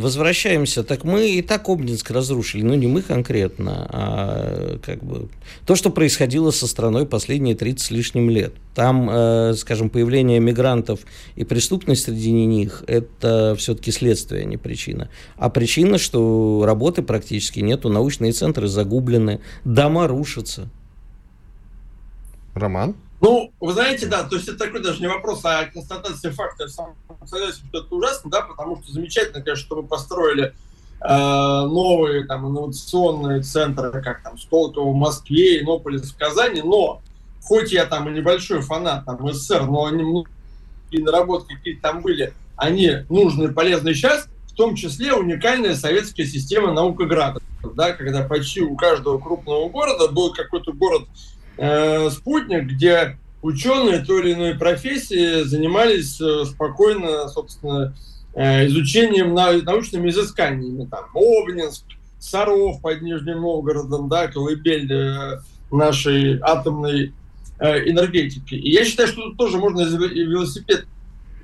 Возвращаемся, 0.00 0.82
так 0.82 1.04
мы 1.04 1.28
и 1.28 1.42
так 1.42 1.68
Обнинск 1.68 2.10
разрушили, 2.10 2.62
ну 2.62 2.74
не 2.74 2.86
мы 2.86 3.02
конкретно, 3.02 3.86
а 3.90 4.78
как 4.82 5.04
бы 5.04 5.28
то, 5.66 5.76
что 5.76 5.90
происходило 5.90 6.50
со 6.50 6.66
страной 6.66 7.06
последние 7.06 7.54
30 7.54 7.86
с 7.86 7.90
лишним 7.90 8.30
лет. 8.30 8.54
Там, 8.74 9.10
э, 9.10 9.54
скажем, 9.54 9.90
появление 9.90 10.40
мигрантов 10.40 11.00
и 11.36 11.44
преступность 11.44 12.04
среди 12.04 12.32
них– 12.32 12.82
это 12.86 13.54
все-таки 13.58 13.92
следствие, 13.92 14.42
а 14.42 14.44
не 14.46 14.56
причина. 14.56 15.10
А 15.36 15.50
причина, 15.50 15.98
что 15.98 16.62
работы 16.64 17.02
практически 17.02 17.60
нету, 17.60 17.90
научные 17.90 18.32
центры 18.32 18.68
загублены, 18.68 19.40
дома 19.64 20.06
рушатся. 20.06 20.70
Роман? 22.54 22.96
Ну, 23.20 23.52
вы 23.60 23.72
знаете, 23.74 24.06
да, 24.06 24.24
то 24.24 24.36
есть 24.36 24.48
это 24.48 24.58
такой 24.58 24.82
даже 24.82 25.00
не 25.00 25.06
вопрос, 25.06 25.40
а 25.44 25.66
констатация 25.66 26.32
факта. 26.32 26.64
Я 26.64 26.68
сам 26.70 26.94
согласен, 27.26 27.66
что 27.68 27.80
это 27.80 27.94
ужасно, 27.94 28.30
да, 28.30 28.40
потому 28.40 28.82
что 28.82 28.92
замечательно, 28.92 29.42
конечно, 29.42 29.66
что 29.66 29.76
мы 29.76 29.88
построили 29.88 30.54
э, 31.02 31.06
новые 31.06 32.24
там 32.24 32.48
инновационные 32.48 33.42
центры, 33.42 34.00
как 34.02 34.22
там 34.22 34.38
Сколково 34.38 34.90
в 34.90 34.94
Москве, 34.94 35.60
Иннополис 35.60 36.10
в 36.10 36.16
Казани, 36.16 36.62
но 36.62 37.02
хоть 37.42 37.72
я 37.72 37.84
там 37.84 38.08
и 38.08 38.12
небольшой 38.12 38.62
фанат 38.62 39.04
там 39.04 39.30
СССР, 39.30 39.64
но 39.66 39.84
они, 39.84 40.24
и 40.90 41.02
наработки 41.02 41.54
какие-то 41.54 41.82
там 41.82 42.00
были, 42.00 42.32
они 42.56 43.04
нужны 43.10 43.44
и 43.44 43.52
полезны 43.52 43.92
сейчас, 43.92 44.28
в 44.46 44.54
том 44.54 44.74
числе 44.76 45.12
уникальная 45.12 45.74
советская 45.74 46.24
система 46.24 46.72
наукоградов, 46.72 47.42
да, 47.74 47.92
когда 47.92 48.22
почти 48.22 48.62
у 48.62 48.76
каждого 48.76 49.18
крупного 49.18 49.68
города 49.68 50.08
был 50.08 50.32
какой-то 50.32 50.72
город 50.72 51.02
Э, 51.62 52.08
спутник, 52.08 52.64
где 52.64 53.18
ученые 53.42 53.98
той 53.98 54.22
или 54.22 54.32
иной 54.32 54.54
профессии 54.54 55.42
занимались 55.42 56.18
э, 56.18 56.46
спокойно, 56.46 57.28
собственно, 57.28 57.94
э, 58.32 58.66
изучением, 58.68 59.34
на, 59.34 59.52
научными 59.52 60.08
изысканиями, 60.08 60.86
там, 60.86 61.04
Обнинск, 61.14 61.84
Саров 62.18 62.80
под 62.80 63.02
Нижним 63.02 63.42
Новгородом, 63.42 64.08
да, 64.08 64.28
колыбель 64.28 64.90
нашей 65.70 66.38
атомной 66.40 67.12
энергетики. 67.58 68.54
И 68.54 68.70
я 68.70 68.86
считаю, 68.86 69.08
что 69.08 69.22
тут 69.22 69.36
тоже 69.36 69.58
можно 69.58 69.82
велосипед 69.82 70.86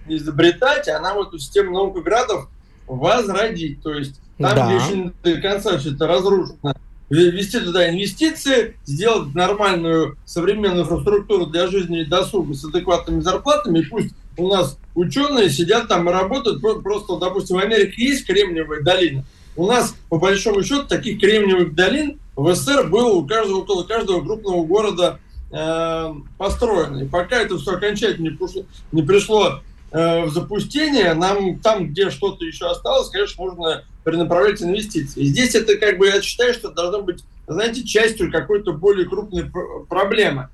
не 0.07 0.16
изобретать, 0.16 0.88
а 0.88 0.98
нам 1.00 1.20
эту 1.20 1.38
систему 1.38 1.72
наукоградов 1.72 2.48
возродить. 2.87 3.83
То 3.83 3.92
есть 3.92 4.18
там, 4.38 4.55
да. 4.55 4.66
где 4.66 4.76
еще 4.76 5.12
до 5.22 5.42
конца 5.42 5.79
все 5.79 5.92
это 5.92 6.07
разрушено, 6.07 6.74
ввести 7.08 7.60
туда 7.60 7.88
инвестиции, 7.88 8.76
сделать 8.84 9.34
нормальную 9.34 10.16
современную 10.24 10.82
инфраструктуру 10.82 11.46
для 11.46 11.68
жизни 11.68 12.00
и 12.00 12.04
досуга 12.04 12.54
с 12.54 12.64
адекватными 12.64 13.20
зарплатами, 13.20 13.80
и 13.80 13.84
пусть 13.84 14.14
у 14.36 14.48
нас 14.48 14.78
ученые 14.94 15.50
сидят 15.50 15.88
там 15.88 16.08
и 16.08 16.12
работают, 16.12 16.60
просто, 16.82 17.16
допустим, 17.18 17.56
в 17.56 17.60
Америке 17.60 18.04
есть 18.04 18.26
Кремниевая 18.26 18.82
долина, 18.82 19.24
у 19.56 19.66
нас, 19.66 19.94
по 20.08 20.18
большому 20.18 20.62
счету, 20.62 20.86
таких 20.86 21.18
кремниевых 21.18 21.74
долин 21.74 22.18
в 22.36 22.54
СССР 22.54 22.88
было 22.88 23.08
у 23.14 23.26
каждого, 23.26 23.60
около 23.60 23.84
каждого 23.84 24.22
крупного 24.22 24.64
города 24.66 25.18
э, 25.50 26.14
построено. 26.36 27.02
И 27.02 27.08
пока 27.08 27.40
это 27.40 27.56
все 27.56 27.72
окончательно 27.72 28.28
не 28.28 28.36
пришло, 28.36 28.62
не 28.92 29.02
пришло 29.02 29.62
э, 29.96 30.24
в 30.24 30.30
запустение, 30.30 31.14
нам 31.14 31.59
там, 31.61 31.88
где 31.88 32.11
что-то 32.11 32.44
еще 32.44 32.66
осталось, 32.70 33.09
конечно, 33.09 33.42
можно 33.42 33.85
перенаправлять 34.04 34.62
инвестиции. 34.62 35.24
Здесь 35.24 35.54
это 35.54 35.76
как 35.76 35.98
бы, 35.98 36.06
я 36.06 36.20
считаю, 36.20 36.52
что 36.52 36.70
должно 36.70 37.02
быть, 37.02 37.24
знаете, 37.46 37.82
частью 37.82 38.30
какой-то 38.30 38.72
более 38.72 39.06
крупной 39.06 39.50
проблемы. 39.88 40.48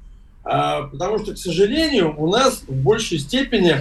А, 0.44 0.83
потому 0.83 1.18
что, 1.18 1.35
к 1.35 1.38
сожалению, 1.38 2.14
у 2.16 2.31
нас 2.31 2.62
в 2.66 2.74
большей 2.74 3.18
степени 3.18 3.76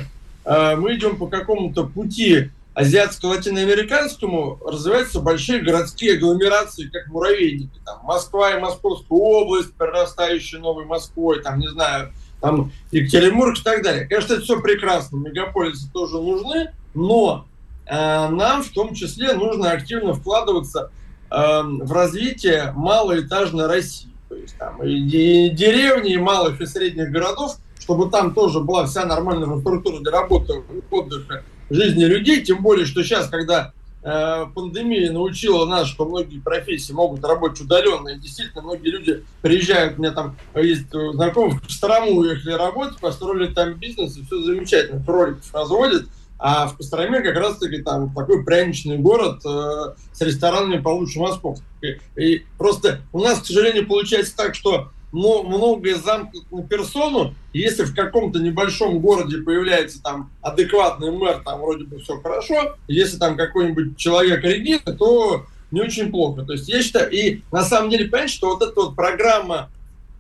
а, 0.46 0.76
мы 0.76 0.96
идем 0.96 1.18
по 1.18 1.28
какому-то 1.28 1.86
пути 1.86 2.50
азиатско-латиноамериканскому 2.74 4.60
развиваются 4.66 5.20
большие 5.20 5.62
городские 5.62 6.14
агломерации, 6.14 6.88
как 6.88 7.08
муравейники. 7.08 7.80
Там 7.86 8.00
Москва 8.04 8.56
и 8.56 8.60
Московская 8.60 9.18
область, 9.18 9.74
прорастающая 9.74 10.60
новой 10.60 10.86
Москвой, 10.86 11.42
там, 11.42 11.60
не 11.60 11.68
знаю, 11.68 12.12
там 12.42 12.72
Екатеринбург 12.92 13.58
и 13.58 13.64
так 13.64 13.84
далее. 13.84 14.08
Конечно, 14.08 14.34
это 14.34 14.42
все 14.42 14.60
прекрасно, 14.60 15.18
мегаполисы 15.18 15.90
тоже 15.94 16.18
нужны, 16.18 16.72
но 16.94 17.46
э, 17.86 17.94
нам 18.30 18.64
в 18.64 18.70
том 18.70 18.94
числе 18.94 19.34
нужно 19.34 19.72
активно 19.72 20.14
вкладываться 20.14 20.92
э, 21.30 21.36
в 21.36 21.92
развитие 21.92 22.74
малоэтажной 22.76 23.68
России. 23.68 24.10
То 24.28 24.36
есть 24.36 24.58
там 24.58 24.84
и, 24.84 24.92
и 24.92 25.50
деревни, 25.50 26.14
и 26.14 26.18
малых 26.18 26.60
и 26.60 26.66
средних 26.66 27.12
городов, 27.12 27.58
чтобы 27.80 28.10
там 28.10 28.34
тоже 28.34 28.60
была 28.60 28.86
вся 28.86 29.06
нормальная 29.06 29.48
инфраструктура 29.48 30.00
для 30.00 30.12
работы, 30.12 30.64
отдыха, 30.90 31.44
жизни 31.70 32.04
людей, 32.04 32.42
тем 32.42 32.62
более, 32.62 32.86
что 32.86 33.04
сейчас, 33.04 33.28
когда 33.28 33.74
пандемия 34.02 35.12
научила 35.12 35.66
нас, 35.66 35.88
что 35.88 36.06
многие 36.06 36.40
профессии 36.40 36.92
могут 36.92 37.24
работать 37.24 37.62
удаленно, 37.62 38.10
и 38.10 38.20
действительно 38.20 38.64
многие 38.64 38.90
люди 38.90 39.24
приезжают, 39.42 39.98
у 39.98 40.02
меня 40.02 40.12
там 40.12 40.36
есть 40.56 40.90
знакомые 40.90 41.58
в 41.58 41.62
Кострому 41.62 42.12
уехали 42.14 42.54
работать, 42.54 43.00
построили 43.00 43.54
там 43.54 43.74
бизнес, 43.76 44.18
и 44.18 44.26
все 44.26 44.42
замечательно, 44.42 45.04
кроликов 45.04 45.54
разводят, 45.54 46.08
а 46.44 46.68
в 46.68 46.76
Костроме 46.76 47.22
как 47.22 47.36
раз-таки 47.36 47.84
там 47.84 48.12
такой 48.16 48.44
пряничный 48.44 48.98
город 48.98 49.46
э, 49.46 49.94
с 50.12 50.22
ресторанами 50.22 50.82
получше 50.82 51.20
московских. 51.20 51.68
И, 51.84 52.00
и 52.20 52.46
просто 52.58 53.02
у 53.14 53.20
нас, 53.20 53.42
к 53.42 53.46
сожалению, 53.46 53.88
получается 53.88 54.36
так, 54.36 54.56
что 54.56 54.90
многое 55.12 55.96
замкнуто 55.96 56.48
на 56.52 56.64
персону. 56.64 57.36
Если 57.54 57.84
в 57.84 57.96
каком-то 57.96 58.40
небольшом 58.40 59.00
городе 59.00 59.38
появляется 59.38 60.02
там 60.02 60.32
адекватный 60.42 61.12
мэр, 61.12 61.42
там 61.44 61.62
вроде 61.62 61.84
бы 61.84 62.00
все 62.00 62.20
хорошо. 62.22 62.76
Если 62.88 63.18
там 63.18 63.36
какой-нибудь 63.36 63.98
человек 63.98 64.44
регистр, 64.44 64.96
то 64.96 65.46
не 65.72 65.82
очень 65.82 66.12
плохо. 66.12 66.44
То 66.44 66.54
есть 66.54 66.70
я 66.70 66.82
считаю, 66.82 67.10
и 67.12 67.42
на 67.52 67.64
самом 67.64 67.90
деле, 67.90 68.06
понимаете, 68.06 68.34
что 68.34 68.50
вот 68.50 68.62
эта 68.62 68.74
вот 68.76 68.96
программа 68.96 69.70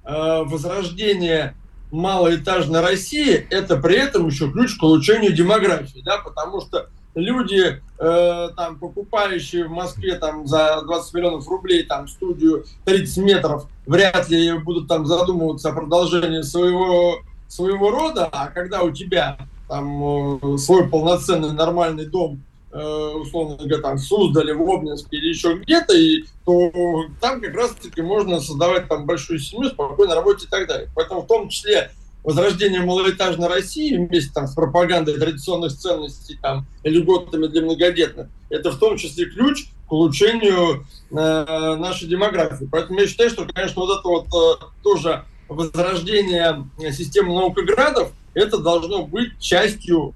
э, 0.04 0.43
возрождения 0.43 1.56
малоэтажной 1.91 2.82
России, 2.82 3.45
это 3.49 3.77
при 3.77 3.97
этом 3.97 4.27
еще 4.27 4.49
ключ 4.49 4.77
к 4.77 4.84
улучшению 4.84 5.34
демографии, 5.34 6.01
да, 6.04 6.17
потому 6.19 6.62
что 6.62 6.89
люди, 7.15 7.82
э, 8.00 8.50
там, 8.56 8.80
покупающие 8.80 9.65
в 9.65 9.71
Москве 9.71 10.15
там, 10.15 10.47
за 10.47 10.82
20 10.84 11.13
миллионов 11.13 11.47
рублей 11.47 11.84
там, 11.84 12.08
студию 12.08 12.65
30 12.86 13.17
метров, 13.17 13.67
вряд 13.86 14.30
ли 14.30 14.58
будут 14.60 14.88
там 14.88 15.06
задумываться 15.06 15.69
о 15.69 15.74
продолжении 15.74 16.41
своего, 16.41 17.19
своего 17.47 17.91
рода, 17.91 18.30
а 18.32 18.47
когда 18.47 18.82
у 18.82 18.91
тебя 18.91 19.38
там 19.67 20.38
э, 20.43 20.58
свой 20.58 20.88
полноценный 20.88 21.54
нормальный 21.54 22.06
дом, 22.06 22.41
э, 22.71 23.13
условно 23.15 23.58
говоря, 23.58 23.82
там, 23.82 23.97
в 23.97 24.02
Суздале, 24.02 24.54
в 24.54 24.62
Обнинске 24.69 25.17
или 25.17 25.30
еще 25.30 25.56
где-то, 25.56 25.95
и, 25.95 26.26
то 26.45 26.71
там 27.19 27.41
как 27.41 27.54
раз-таки 27.54 28.02
можно 28.02 28.39
создавать 28.39 28.88
там 28.88 29.06
большую 29.06 29.39
семью, 29.39 29.69
спокойно 29.69 30.15
работать 30.15 30.45
и 30.45 30.47
так 30.47 30.67
далее. 30.67 30.89
Поэтому 30.95 31.21
в 31.21 31.28
том 31.28 31.50
числе 31.50 31.91
возрождение 32.23 32.81
малоэтажной 32.81 33.47
России 33.47 33.95
вместе 33.95 34.31
там, 34.34 34.47
с 34.47 34.53
пропагандой 34.53 35.17
традиционных 35.17 35.75
ценностей, 35.77 36.38
там, 36.41 36.65
льготами 36.84 37.47
для 37.47 37.62
многодетных, 37.62 38.27
это 38.49 38.71
в 38.71 38.79
том 38.79 38.97
числе 38.97 39.25
ключ 39.25 39.67
к 39.88 39.91
улучшению 39.91 40.86
э, 41.10 41.15
нашей 41.15 42.07
демографии. 42.07 42.67
Поэтому 42.71 42.99
я 42.99 43.07
считаю, 43.07 43.29
что, 43.29 43.45
конечно, 43.45 43.81
вот 43.81 43.99
это 43.99 44.07
вот 44.07 44.27
э, 44.27 44.65
тоже 44.84 45.25
возрождение 45.49 46.65
системы 46.91 47.34
наукоградов, 47.34 48.13
это 48.34 48.57
должно 48.57 49.05
быть 49.05 49.38
частью 49.39 50.13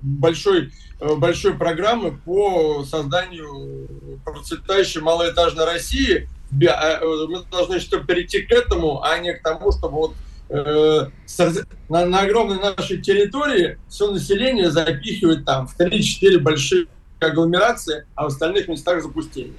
большой, 0.00 0.72
э, 1.00 1.14
большой 1.16 1.54
программы 1.54 2.12
по 2.24 2.84
созданию 2.84 3.88
процветающей 4.24 5.00
малоэтажной 5.00 5.64
России. 5.64 6.28
Э, 6.60 7.00
мы 7.28 7.42
должны 7.50 7.80
что 7.80 7.98
перейти 8.00 8.42
к 8.42 8.50
этому, 8.52 9.02
а 9.02 9.18
не 9.18 9.34
к 9.34 9.42
тому, 9.42 9.72
чтобы 9.72 9.94
вот 9.94 10.14
на, 10.48 12.06
на 12.06 12.20
огромной 12.20 12.58
нашей 12.58 13.00
территории 13.00 13.78
все 13.88 14.10
население 14.10 14.70
запихивает 14.70 15.44
там 15.44 15.66
в 15.66 15.78
3-4 15.78 16.38
большие 16.38 16.86
агломерации, 17.20 18.04
а 18.14 18.24
в 18.24 18.26
остальных 18.26 18.68
местах 18.68 19.02
запустение. 19.02 19.54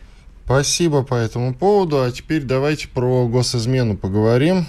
Спасибо 0.46 1.04
по 1.04 1.16
этому 1.16 1.54
поводу. 1.54 2.02
А 2.02 2.12
теперь 2.12 2.44
давайте 2.44 2.88
про 2.90 3.28
госизмену 3.28 3.98
поговорим. 3.98 4.66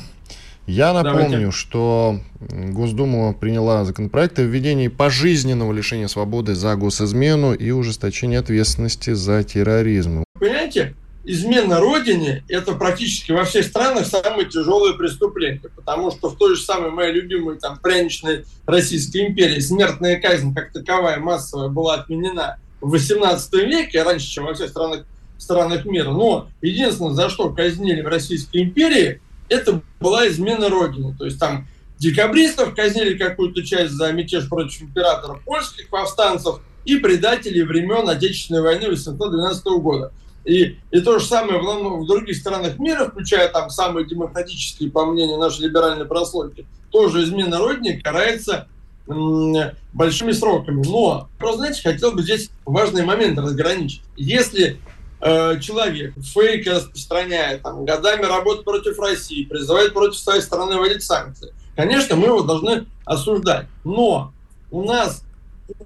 Я 0.67 0.95
напомню, 0.95 1.31
Давайте. 1.31 1.51
что 1.51 2.21
Госдума 2.41 3.35
приняла 3.35 3.85
законопроект 3.85 4.39
о 4.39 4.43
введении 4.43 4.89
пожизненного 4.89 5.73
лишения 5.73 6.09
свободы 6.09 6.55
за 6.55 6.75
госизмену 6.75 7.53
и 7.53 7.71
ужесточение 7.71 8.39
ответственности 8.39 9.13
за 9.13 9.45
терроризм. 9.45 10.25
Понимаете, 10.41 10.95
измена 11.25 11.81
Родине– 11.81 12.45
это 12.49 12.75
практически 12.75 13.33
во 13.33 13.45
всех 13.45 13.65
странах 13.67 14.07
самое 14.07 14.49
тяжелое 14.49 14.95
преступление, 14.95 15.61
потому 15.75 16.11
что 16.11 16.31
в 16.31 16.37
той 16.37 16.57
же 16.57 16.63
самой 16.63 16.91
моей 16.91 17.13
любимой 17.13 17.59
там 17.59 17.79
пряничной 17.79 18.45
Российской 18.67 19.27
империи 19.27 19.61
смертная 19.61 20.21
казнь 20.21 20.55
как 20.55 20.73
таковая 20.73 21.19
массовая 21.19 21.69
была 21.69 21.95
отменена 21.95 22.59
в 22.81 22.91
18 22.91 23.53
веке, 23.55 24.03
раньше, 24.03 24.27
чем 24.27 24.45
во 24.45 24.55
всех 24.55 24.69
странах, 24.69 25.07
странах 25.39 25.87
мира. 25.87 26.11
Но 26.11 26.49
единственное, 26.61 27.15
за 27.15 27.31
что 27.31 27.51
казнили 27.51 28.03
в 28.03 28.09
Российской 28.09 28.63
империи, 28.63 29.21
это 29.49 29.81
была 30.01 30.29
измена 30.29 30.69
Родины. 30.69 31.15
То 31.19 31.25
есть 31.25 31.39
там 31.39 31.67
декабристов 31.99 32.75
казнили 32.75 33.17
какую-то 33.17 33.63
часть 33.63 33.93
за 33.93 34.13
мятеж 34.13 34.49
против 34.49 34.83
императора 34.83 35.41
польских 35.45 35.89
повстанцев 35.89 36.61
и 36.85 36.97
предателей 36.97 37.63
времен 37.63 38.09
Отечественной 38.09 38.61
войны 38.61 38.85
1812 38.85 39.65
года. 39.81 40.13
И, 40.45 40.79
и 40.91 41.01
то 41.01 41.19
же 41.19 41.25
самое 41.25 41.59
в, 41.59 42.03
в 42.03 42.07
других 42.07 42.37
странах 42.37 42.79
мира, 42.79 43.07
включая 43.09 43.49
там 43.49 43.71
самые 43.71 44.07
демократические, 44.07 44.91
по 44.91 45.07
мнению 45.07 45.39
нашей 45.39 45.63
либеральной 45.63 46.05
прослойки, 46.05 46.67
тоже 46.91 47.25
измена 47.25 47.59
Родине 47.59 48.01
карается 48.01 48.69
большими 49.07 50.33
сроками. 50.33 50.83
Но, 50.87 51.29
просто, 51.39 51.59
знаете, 51.59 51.83
хотел 51.83 52.13
бы 52.13 52.23
здесь 52.23 52.51
важный 52.65 53.05
момент 53.05 53.39
разграничить. 53.39 54.03
Если 54.17 54.79
э, 55.21 55.61
человек 55.61 56.15
фейки 56.19 56.69
распространяет, 56.69 57.63
там, 57.63 57.85
годами 57.85 58.25
работает 58.25 58.65
против 58.65 58.99
России, 58.99 59.45
призывает 59.45 59.93
против 59.93 60.19
своей 60.19 60.41
страны 60.41 60.77
вводить 60.77 61.03
санкции, 61.03 61.53
конечно, 61.77 62.17
мы 62.17 62.27
его 62.29 62.43
должны 62.43 62.87
осуждать. 63.05 63.67
Но 63.85 64.33
у 64.71 64.85
нас 64.85 65.25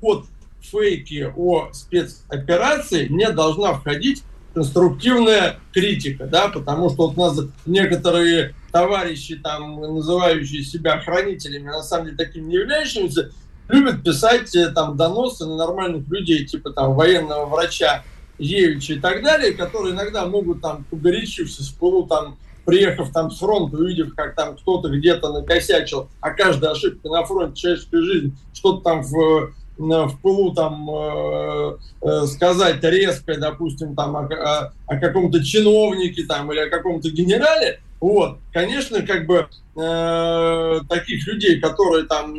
под 0.00 0.26
фейки 0.60 1.32
о 1.36 1.72
спецоперации 1.72 3.08
не 3.08 3.30
должна 3.30 3.74
входить 3.74 4.22
конструктивная 4.54 5.56
критика, 5.72 6.26
да, 6.26 6.48
потому 6.48 6.90
что 6.90 7.08
вот 7.08 7.18
у 7.18 7.20
нас 7.20 7.46
некоторые 7.66 8.54
товарищи, 8.72 9.36
там, 9.36 9.80
называющие 9.80 10.62
себя 10.62 11.00
хранителями, 11.00 11.66
на 11.66 11.82
самом 11.82 12.06
деле 12.06 12.16
такими 12.16 12.46
не 12.46 12.54
являющимися, 12.54 13.30
любят 13.68 14.02
писать 14.02 14.54
э, 14.56 14.70
там 14.70 14.96
доносы 14.96 15.46
на 15.46 15.56
нормальных 15.56 16.08
людей, 16.08 16.44
типа 16.46 16.70
там 16.70 16.94
военного 16.94 17.46
врача 17.46 18.02
Евича 18.38 18.94
и 18.94 18.98
так 18.98 19.22
далее, 19.22 19.52
которые 19.52 19.94
иногда 19.94 20.26
могут 20.26 20.60
там 20.60 20.84
погорячившись 20.90 21.68
в 21.68 21.78
полу 21.78 22.06
там 22.06 22.38
приехав 22.64 23.10
там 23.12 23.30
с 23.30 23.38
фронта, 23.38 23.78
увидев, 23.78 24.14
как 24.14 24.34
там 24.34 24.54
кто-то 24.54 24.90
где-то 24.90 25.32
накосячил, 25.32 26.08
а 26.20 26.32
каждая 26.32 26.72
ошибка 26.72 27.08
на 27.08 27.24
фронте 27.24 27.58
человеческой 27.58 28.02
жизни, 28.02 28.32
что-то 28.52 28.82
там 28.82 29.02
в 29.02 29.52
в 29.78 30.20
пылу 30.20 30.52
там 30.52 30.88
э, 30.90 31.76
э, 32.02 32.26
сказать 32.26 32.82
резко, 32.82 33.38
допустим, 33.38 33.94
там 33.94 34.16
о, 34.16 34.72
о, 34.86 34.98
каком-то 34.98 35.42
чиновнике 35.42 36.24
там 36.24 36.52
или 36.52 36.60
о 36.60 36.70
каком-то 36.70 37.10
генерале, 37.10 37.80
вот, 38.00 38.38
конечно, 38.52 39.02
как 39.02 39.26
бы 39.26 39.48
э, 39.76 40.80
таких 40.88 41.26
людей, 41.26 41.60
которые 41.60 42.04
там 42.06 42.34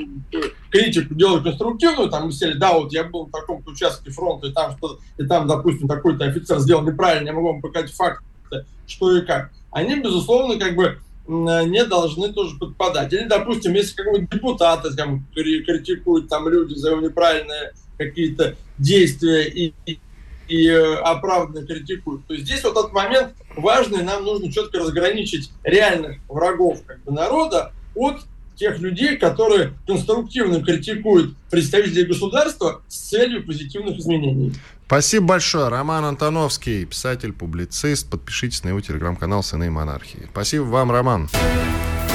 критику 0.69 1.15
делают 1.15 1.43
конструктивную, 1.43 2.09
там 2.09 2.27
мысли, 2.27 2.53
да, 2.53 2.73
вот 2.73 2.93
я 2.93 3.03
был 3.05 3.25
на 3.25 3.31
таком-то 3.31 3.71
участке 3.71 4.11
фронта, 4.11 4.47
и 4.47 4.53
там, 4.53 4.77
что, 4.77 4.99
и 5.17 5.25
там, 5.25 5.47
допустим, 5.47 5.87
такой-то 5.87 6.25
офицер 6.25 6.59
сделал 6.59 6.83
неправильно, 6.83 7.27
я 7.27 7.33
могу 7.33 7.47
вам 7.47 7.61
показать 7.61 7.91
факты, 7.91 8.65
что 8.87 9.17
и 9.17 9.25
как. 9.25 9.51
Они, 9.71 9.99
безусловно, 9.99 10.57
как 10.57 10.75
бы 10.75 10.97
не 11.29 11.85
должны 11.85 12.33
тоже 12.33 12.57
подпадать. 12.57 13.13
Или, 13.13 13.25
допустим, 13.25 13.73
если 13.73 13.95
какой-нибудь 13.95 14.31
депутат 14.31 14.85
там, 14.97 15.25
критикует 15.33 16.27
там 16.27 16.49
люди 16.49 16.73
за 16.73 16.95
неправильные 16.95 17.73
какие-то 17.97 18.55
действия 18.77 19.47
и, 19.47 19.73
и, 19.85 19.99
и 20.47 20.67
э, 20.67 20.95
оправданно 20.95 21.65
критикуют, 21.65 22.25
то 22.25 22.35
здесь 22.35 22.63
вот 22.63 22.77
этот 22.77 22.93
момент 22.93 23.33
важный, 23.55 24.03
нам 24.03 24.23
нужно 24.23 24.51
четко 24.51 24.79
разграничить 24.79 25.51
реальных 25.63 26.17
врагов 26.27 26.81
как 26.85 27.03
бы, 27.03 27.11
народа 27.11 27.73
от 27.93 28.21
тех 28.59 28.79
людей, 28.79 29.17
которые 29.17 29.73
конструктивно 29.87 30.61
критикуют 30.61 31.35
представителей 31.49 32.05
государства 32.05 32.81
с 32.87 33.09
целью 33.09 33.45
позитивных 33.45 33.97
изменений. 33.97 34.53
Спасибо 34.85 35.27
большое. 35.27 35.69
Роман 35.69 36.03
Антоновский, 36.05 36.85
писатель, 36.85 37.31
публицист. 37.31 38.09
Подпишитесь 38.09 38.63
на 38.63 38.69
его 38.69 38.81
телеграм-канал 38.81 39.43
«Сыны 39.43 39.71
монархии». 39.71 40.27
Спасибо 40.31 40.63
вам, 40.63 40.91
Роман. 40.91 41.29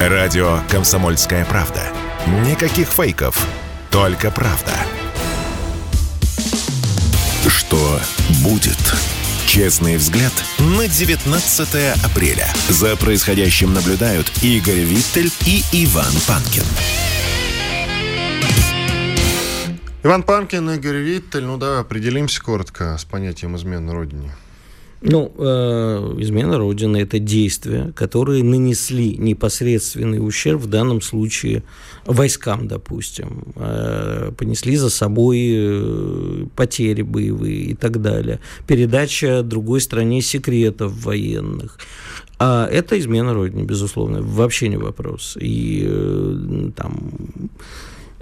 Радио 0.01 0.59
«Комсомольская 0.69 1.45
правда». 1.47 1.81
Никаких 2.47 2.89
фейков, 2.89 3.47
только 3.91 4.31
правда. 4.31 4.73
Что 7.49 8.01
будет? 8.43 9.14
Честный 9.47 9.97
взгляд 9.97 10.33
на 10.59 10.89
19 10.89 12.05
апреля. 12.05 12.49
За 12.69 12.97
происходящим 12.97 13.73
наблюдают 13.73 14.31
Игорь 14.43 14.81
Виттель 14.81 15.31
и 15.47 15.63
Иван 15.73 16.13
Панкин. 16.27 16.65
Иван 20.03 20.23
Панкин, 20.23 20.71
Игорь 20.71 20.97
Виттель. 20.97 21.45
Ну 21.45 21.57
да, 21.57 21.81
определимся 21.81 22.43
коротко 22.43 22.97
с 22.99 23.05
понятием 23.05 23.57
измены 23.57 23.93
Родине. 23.93 24.33
Ну, 25.07 25.31
э, 25.37 26.15
измена 26.21 26.57
Родины– 26.57 26.97
это 27.03 27.19
действия, 27.19 27.93
которые 27.95 28.43
нанесли 28.43 29.19
непосредственный 29.19 30.27
ущерб, 30.27 30.63
в 30.63 30.67
данном 30.67 31.03
случае 31.03 31.63
войскам, 32.07 32.69
допустим, 32.69 33.45
э, 33.57 34.33
понесли 34.35 34.77
за 34.77 34.89
собой 34.89 35.51
э, 35.53 36.47
потери 36.57 37.03
боевые 37.03 37.57
и 37.57 37.75
так 37.75 38.01
далее. 38.01 38.41
Передача 38.67 39.43
другой 39.43 39.83
стране 39.83 40.23
секретов 40.23 41.05
военных. 41.05 41.79
А 42.39 42.67
это 42.67 42.99
измена 42.99 43.35
Родине, 43.35 43.65
безусловно, 43.65 44.23
вообще 44.23 44.69
не 44.69 44.79
вопрос. 44.79 45.37
И 45.39 45.85
э, 45.87 46.71
там 46.75 47.11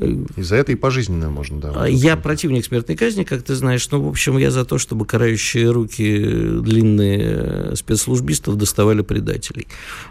и 0.02 0.42
за 0.42 0.56
это 0.56 0.72
и 0.72 0.74
пожизненно 0.74 1.30
можно 1.30 1.60
давать. 1.60 1.76
А 1.78 1.88
я 1.88 2.16
противник 2.16 2.64
смертной 2.64 2.96
казни, 2.96 3.24
как 3.24 3.42
ты 3.42 3.54
знаешь. 3.54 3.90
Но, 3.90 4.02
в 4.02 4.08
общем, 4.08 4.38
я 4.38 4.50
за 4.50 4.64
то, 4.64 4.78
чтобы 4.78 5.06
карающие 5.06 5.70
руки 5.70 6.18
длинные 6.18 7.76
спецслужбистов 7.76 8.56
доставали 8.56 9.02
предателей. 9.02 9.66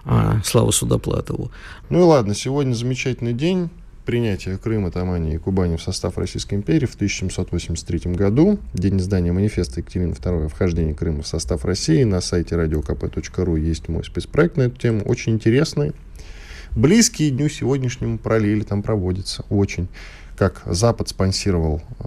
А, 0.05 0.41
слава 0.43 0.71
Судоплатову. 0.71 1.51
Ну 1.89 1.99
и 1.99 2.03
ладно, 2.03 2.33
сегодня 2.33 2.73
замечательный 2.73 3.33
день 3.33 3.69
принятия 4.05 4.57
Крыма, 4.57 4.91
Тамани 4.91 5.35
и 5.35 5.37
Кубани 5.37 5.77
в 5.77 5.81
состав 5.81 6.17
Российской 6.17 6.55
империи 6.55 6.85
в 6.85 6.95
1783 6.95 8.13
году, 8.13 8.59
день 8.73 8.97
издания 8.97 9.31
манифеста 9.31 9.79
Екатерины 9.79 10.13
II 10.13 10.45
о 10.45 10.49
вхождении 10.49 10.93
Крыма 10.93 11.21
в 11.21 11.27
состав 11.27 11.65
России. 11.65 12.03
На 12.03 12.21
сайте 12.21 12.55
radiokp.ru 12.55 13.59
есть 13.59 13.89
мой 13.89 14.03
спецпроект 14.03 14.57
на 14.57 14.63
эту 14.63 14.77
тему, 14.77 15.01
очень 15.05 15.33
интересный 15.33 15.93
близкие 16.75 17.31
дню 17.31 17.49
сегодняшнему 17.49 18.17
параллели 18.17 18.63
там 18.63 18.83
проводятся 18.83 19.43
очень. 19.49 19.87
Как 20.37 20.61
Запад 20.65 21.09
спонсировал 21.09 21.81
э, 21.99 22.03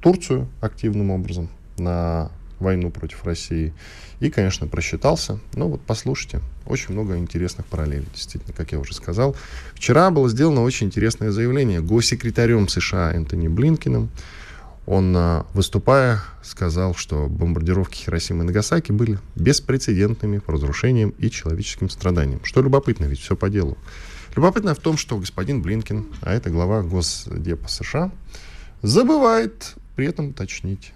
Турцию 0.00 0.48
активным 0.60 1.10
образом 1.10 1.48
на 1.78 2.30
войну 2.62 2.90
против 2.90 3.24
России. 3.24 3.72
И, 4.20 4.30
конечно, 4.30 4.66
просчитался. 4.68 5.40
Но 5.54 5.68
вот 5.68 5.80
послушайте, 5.84 6.40
очень 6.66 6.92
много 6.92 7.18
интересных 7.18 7.66
параллелей, 7.66 8.06
действительно, 8.14 8.54
как 8.54 8.72
я 8.72 8.78
уже 8.78 8.94
сказал. 8.94 9.34
Вчера 9.74 10.10
было 10.10 10.28
сделано 10.28 10.62
очень 10.62 10.86
интересное 10.86 11.32
заявление 11.32 11.80
госсекретарем 11.80 12.68
США 12.68 13.12
Энтони 13.12 13.48
Блинкиным. 13.48 14.10
Он, 14.86 15.14
э, 15.16 15.44
выступая, 15.54 16.20
сказал, 16.42 16.94
что 16.94 17.28
бомбардировки 17.28 17.96
Хиросимы 17.96 18.42
и 18.42 18.46
Нагасаки 18.46 18.90
были 18.90 19.18
беспрецедентными 19.36 20.38
по 20.38 20.52
разрушениям 20.52 21.10
и 21.18 21.30
человеческим 21.30 21.88
страданиям. 21.88 22.44
Что 22.44 22.62
любопытно, 22.62 23.04
ведь 23.04 23.20
все 23.20 23.36
по 23.36 23.48
делу. 23.48 23.78
Любопытно 24.34 24.74
в 24.74 24.78
том, 24.78 24.96
что 24.96 25.18
господин 25.18 25.62
Блинкин, 25.62 26.06
а 26.22 26.32
это 26.32 26.50
глава 26.50 26.82
Госдепа 26.82 27.68
США, 27.68 28.10
забывает 28.82 29.74
при 29.94 30.06
этом 30.06 30.28
уточнить, 30.28 30.92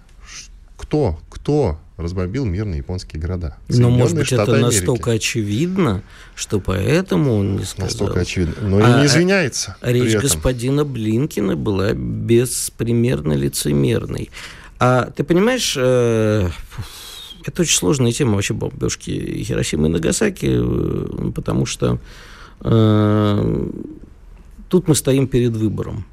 кто, 0.75 1.19
кто 1.47 1.77
разбомбил 1.95 2.43
мирные 2.43 2.79
японские 2.79 3.21
города. 3.21 3.55
Но, 3.69 3.89
может 3.89 4.17
быть, 4.17 4.27
Штаты 4.27 4.41
это 4.43 4.53
Америки. 4.55 4.75
настолько 4.75 5.11
очевидно, 5.11 6.03
что 6.35 6.59
поэтому 6.59 7.37
он 7.37 7.55
не 7.55 7.63
сказал. 7.63 7.87
Настолько 7.87 8.19
очевидно. 8.19 8.55
Но 8.67 8.77
а, 8.83 8.97
и 8.97 8.99
не 8.99 9.05
извиняется. 9.05 9.77
Речь 9.81 10.13
господина 10.17 10.83
Блинкина 10.83 11.55
была 11.55 11.93
беспримерно 11.93 13.31
лицемерной. 13.31 14.29
А 14.77 15.09
ты 15.15 15.23
понимаешь, 15.23 15.75
э, 15.79 16.49
это 17.45 17.61
очень 17.61 17.77
сложная 17.77 18.11
тема 18.11 18.33
вообще 18.33 18.53
бомбежки 18.53 19.41
Хиросимы 19.45 19.87
и 19.87 19.91
Нагасаки, 19.91 20.49
э, 20.49 21.31
потому 21.33 21.65
что 21.65 21.97
э, 22.59 23.69
тут 24.67 24.89
мы 24.89 24.95
стоим 24.95 25.27
перед 25.27 25.53
выбором. 25.53 26.05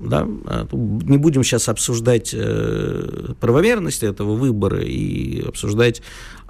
Да? 0.00 0.26
А 0.46 0.66
не 0.72 1.18
будем 1.18 1.44
сейчас 1.44 1.68
обсуждать 1.68 2.30
э, 2.32 3.34
правомерность 3.38 4.02
этого 4.02 4.34
выбора 4.34 4.80
и 4.80 5.42
обсуждать, 5.46 6.00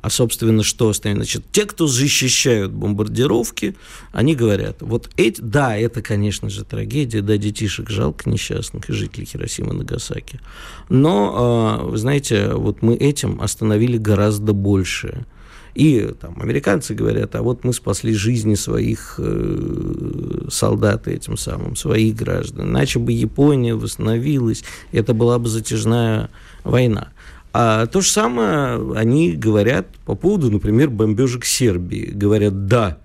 а, 0.00 0.08
собственно, 0.08 0.62
что. 0.62 0.92
Значит, 0.92 1.44
те, 1.50 1.66
кто 1.66 1.88
защищают 1.88 2.72
бомбардировки, 2.72 3.76
они 4.12 4.36
говорят, 4.36 4.76
вот 4.80 5.10
эти, 5.16 5.40
да, 5.40 5.76
это, 5.76 6.00
конечно 6.00 6.48
же, 6.48 6.64
трагедия, 6.64 7.22
да, 7.22 7.36
детишек 7.36 7.90
жалко 7.90 8.30
несчастных 8.30 8.88
и 8.88 8.92
жителей 8.92 9.26
Хиросимы 9.26 9.74
и 9.74 9.78
Нагасаки. 9.78 10.40
Но, 10.88 11.80
э, 11.82 11.90
вы 11.90 11.98
знаете, 11.98 12.54
вот 12.54 12.82
мы 12.82 12.94
этим 12.94 13.42
остановили 13.42 13.98
гораздо 13.98 14.52
больше. 14.52 15.26
И 15.74 16.14
там 16.20 16.36
американцы 16.40 16.94
говорят, 16.94 17.34
а 17.34 17.42
вот 17.42 17.64
мы 17.64 17.72
спасли 17.72 18.12
жизни 18.12 18.54
своих 18.54 19.14
э, 19.18 20.46
солдат 20.50 21.08
этим 21.08 21.36
самым, 21.36 21.76
своих 21.76 22.16
граждан. 22.16 22.70
Иначе 22.70 22.98
бы 22.98 23.12
Япония 23.12 23.74
восстановилась, 23.74 24.64
это 24.92 25.14
была 25.14 25.38
бы 25.38 25.48
затяжная 25.48 26.30
война. 26.64 27.08
А 27.52 27.86
то 27.86 28.00
же 28.00 28.08
самое 28.08 28.94
они 28.96 29.32
говорят 29.32 29.86
по 30.04 30.14
поводу, 30.14 30.50
например, 30.50 30.90
бомбежек 30.90 31.44
Сербии. 31.44 32.10
Говорят, 32.12 32.66
да, 32.66 32.98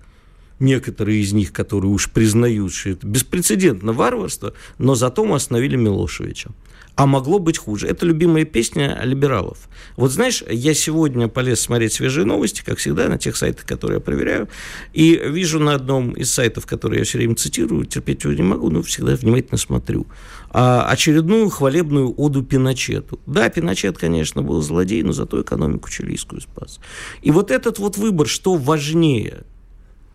некоторые 0.60 1.20
из 1.20 1.32
них, 1.32 1.52
которые 1.52 1.90
уж 1.90 2.10
признают, 2.10 2.72
что 2.72 2.90
это 2.90 3.06
беспрецедентно 3.06 3.92
варварство, 3.92 4.54
но 4.78 4.94
зато 4.94 5.24
мы 5.24 5.36
остановили 5.36 5.76
Милошевича 5.76 6.50
а 6.96 7.06
могло 7.06 7.38
быть 7.38 7.58
хуже. 7.58 7.86
Это 7.86 8.06
любимая 8.06 8.44
песня 8.44 8.98
либералов. 9.04 9.68
Вот 9.96 10.10
знаешь, 10.10 10.42
я 10.50 10.72
сегодня 10.72 11.28
полез 11.28 11.60
смотреть 11.60 11.92
свежие 11.92 12.24
новости, 12.24 12.62
как 12.64 12.78
всегда, 12.78 13.08
на 13.08 13.18
тех 13.18 13.36
сайтах, 13.36 13.66
которые 13.66 13.96
я 13.96 14.00
проверяю, 14.00 14.48
и 14.94 15.14
вижу 15.14 15.60
на 15.60 15.74
одном 15.74 16.12
из 16.12 16.32
сайтов, 16.32 16.66
которые 16.66 17.00
я 17.00 17.04
все 17.04 17.18
время 17.18 17.34
цитирую, 17.34 17.84
терпеть 17.84 18.24
его 18.24 18.32
не 18.32 18.42
могу, 18.42 18.70
но 18.70 18.82
всегда 18.82 19.14
внимательно 19.14 19.58
смотрю, 19.58 20.06
а, 20.50 20.88
очередную 20.88 21.50
хвалебную 21.50 22.14
оду 22.16 22.42
Пиночету. 22.42 23.20
Да, 23.26 23.50
Пиночет, 23.50 23.98
конечно, 23.98 24.42
был 24.42 24.62
злодей, 24.62 25.02
но 25.02 25.12
зато 25.12 25.42
экономику 25.42 25.90
чилийскую 25.90 26.40
спас. 26.40 26.80
И 27.20 27.30
вот 27.30 27.50
этот 27.50 27.78
вот 27.78 27.98
выбор, 27.98 28.26
что 28.26 28.54
важнее, 28.54 29.44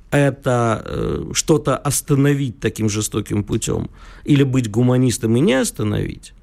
это 0.09 0.83
э, 0.85 1.31
что-то 1.33 1.77
остановить 1.77 2.59
таким 2.59 2.89
жестоким 2.89 3.43
путем 3.43 3.91
или 4.25 4.43
быть 4.43 4.69
гуманистом 4.69 5.37
и 5.37 5.39
не 5.39 5.53
остановить, 5.53 6.33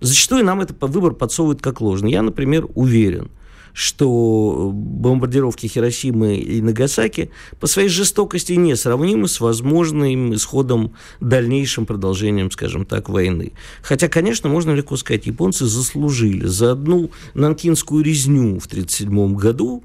Зачастую 0.00 0.44
нам 0.44 0.60
это 0.60 0.74
выбор 0.86 1.12
подсовывают 1.12 1.62
как 1.62 1.80
ложный. 1.80 2.12
Я, 2.12 2.22
например, 2.22 2.66
уверен, 2.74 3.30
что 3.72 4.70
бомбардировки 4.74 5.66
Хиросимы 5.66 6.36
и 6.36 6.60
Нагасаки 6.60 7.30
по 7.60 7.66
своей 7.66 7.88
жестокости 7.88 8.52
не 8.52 8.74
сравнимы 8.74 9.28
с 9.28 9.40
возможным 9.40 10.34
исходом, 10.34 10.94
дальнейшим 11.20 11.86
продолжением, 11.86 12.50
скажем 12.50 12.84
так, 12.84 13.08
войны. 13.08 13.52
Хотя, 13.82 14.08
конечно, 14.08 14.48
можно 14.48 14.72
легко 14.72 14.96
сказать, 14.96 15.26
японцы 15.26 15.66
заслужили 15.66 16.46
за 16.46 16.72
одну 16.72 17.10
нанкинскую 17.34 18.02
резню 18.02 18.58
в 18.58 18.66
1937 18.66 19.36
году 19.36 19.84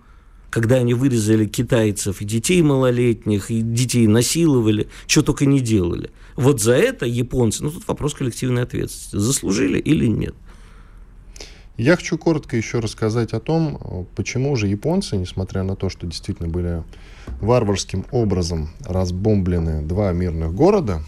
когда 0.54 0.76
они 0.76 0.94
вырезали 0.94 1.48
китайцев 1.48 2.22
и 2.22 2.26
детей 2.26 2.62
малолетних, 2.62 3.50
и 3.50 3.64
детей 3.64 4.06
насиловали, 4.06 4.88
что 5.08 5.24
только 5.24 5.48
не 5.48 5.60
делали. 5.60 6.12
Вот 6.36 6.62
за 6.62 6.74
это 6.74 7.08
японцы, 7.08 7.64
ну 7.64 7.72
тут 7.72 7.88
вопрос 7.88 8.14
коллективной 8.14 8.62
ответственности, 8.62 9.16
заслужили 9.16 9.80
или 9.80 10.06
нет. 10.06 10.36
Я 11.76 11.96
хочу 11.96 12.20
коротко 12.20 12.56
еще 12.56 12.78
рассказать 12.78 13.34
о 13.34 13.40
том, 13.40 14.08
почему 14.16 14.56
же 14.56 14.68
японцы, 14.68 15.18
несмотря 15.18 15.64
на 15.64 15.76
то, 15.76 15.90
что 15.90 16.06
действительно 16.06 16.50
были 16.50 16.84
варварским 17.42 18.06
образом 18.12 18.70
разбомблены 18.86 19.82
два 19.82 20.12
мирных 20.12 20.54
города, 20.54 21.02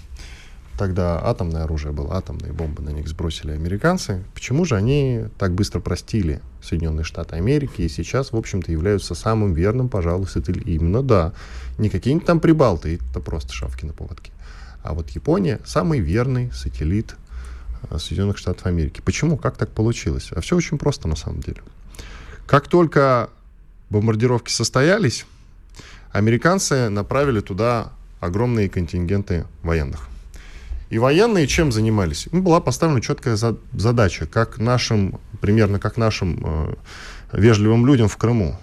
тогда 0.77 1.19
атомное 1.23 1.63
оружие 1.63 1.91
было, 1.91 2.15
атомные 2.15 2.53
бомбы 2.53 2.81
на 2.81 2.89
них 2.89 3.07
сбросили 3.07 3.51
американцы, 3.51 4.23
почему 4.33 4.65
же 4.65 4.75
они 4.75 5.25
так 5.37 5.53
быстро 5.53 5.79
простили 5.79 6.41
Соединенные 6.61 7.03
Штаты 7.03 7.35
Америки 7.35 7.81
и 7.81 7.89
сейчас, 7.89 8.31
в 8.31 8.37
общем-то, 8.37 8.71
являются 8.71 9.15
самым 9.15 9.53
верным, 9.53 9.89
пожалуй, 9.89 10.27
сателлитом. 10.27 10.71
Именно, 10.71 11.03
да. 11.03 11.33
Не 11.77 11.89
какие-нибудь 11.89 12.27
там 12.27 12.39
прибалты, 12.39 12.99
это 13.09 13.19
просто 13.19 13.53
шавки 13.53 13.85
на 13.85 13.93
поводке. 13.93 14.31
А 14.83 14.93
вот 14.93 15.09
Япония 15.11 15.59
самый 15.65 15.99
верный 15.99 16.51
сателлит 16.51 17.15
Э, 17.89 17.97
Соединенных 17.97 18.37
Штатов 18.37 18.65
Америки. 18.65 19.01
Почему? 19.03 19.37
Как 19.37 19.57
так 19.57 19.69
получилось? 19.69 20.29
А 20.31 20.41
все 20.41 20.55
очень 20.55 20.77
просто 20.77 21.07
на 21.07 21.15
самом 21.15 21.41
деле. 21.41 21.61
Как 22.45 22.67
только 22.67 23.29
бомбардировки 23.89 24.51
состоялись, 24.51 25.25
американцы 26.11 26.89
направили 26.89 27.39
туда 27.41 27.91
огромные 28.19 28.69
контингенты 28.69 29.45
военных. 29.63 30.07
И 30.95 30.97
военные 30.97 31.45
чем 31.45 31.73
занимались? 31.73 32.29
Им 32.31 32.41
была 32.41 32.61
поставлена 32.61 33.01
четкая 33.01 33.37
задача, 33.73 34.27
как 34.27 34.59
нашим, 34.59 35.19
примерно 35.41 35.77
как 35.77 35.97
нашим 35.97 36.39
э, 36.41 36.75
вежливым 37.33 37.85
людям 37.85 38.07
в 38.07 38.15
Крыму. 38.15 38.57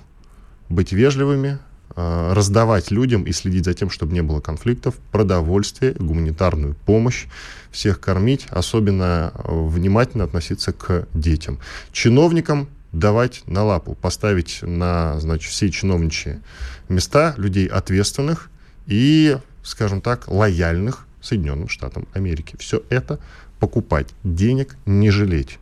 Быть 0.71 0.93
вежливыми, 0.93 1.59
Э, 1.95 2.33
раздавать 2.33 2.91
людям 2.91 3.25
и 3.25 3.33
следить 3.33 3.67
за 3.67 3.75
тем, 3.75 3.91
чтобы 3.91 4.15
не 4.15 4.23
было 4.23 4.41
конфликтов, 4.41 4.95
продовольствие, 5.11 5.93
гуманитарную 5.93 6.75
помощь, 6.87 7.27
всех 7.71 8.01
кормить, 8.01 8.47
особенно 8.49 9.33
э, 9.35 9.67
внимательно 9.69 10.25
относиться 10.25 10.73
к 10.73 11.07
детям. 11.13 11.59
Чиновникам 11.93 12.69
давать 12.93 13.43
на 13.47 13.65
лапу, 13.65 13.95
поставить 13.95 14.61
на, 14.63 15.21
значит, 15.21 15.51
все 15.51 15.71
чиновничьи 15.71 16.41
места 16.89 17.35
людей 17.37 17.67
ответственных 17.67 18.51
и, 18.87 19.37
скажем 19.63 20.01
так, 20.01 20.29
лояльных 20.29 21.07
Соединенным 21.23 21.69
Штатам 21.69 22.07
Америки. 22.13 22.57
Все 22.59 22.83
это 22.91 23.19
покупать, 23.61 24.09
денег 24.25 24.77
не 24.87 25.11
жалеть. 25.11 25.59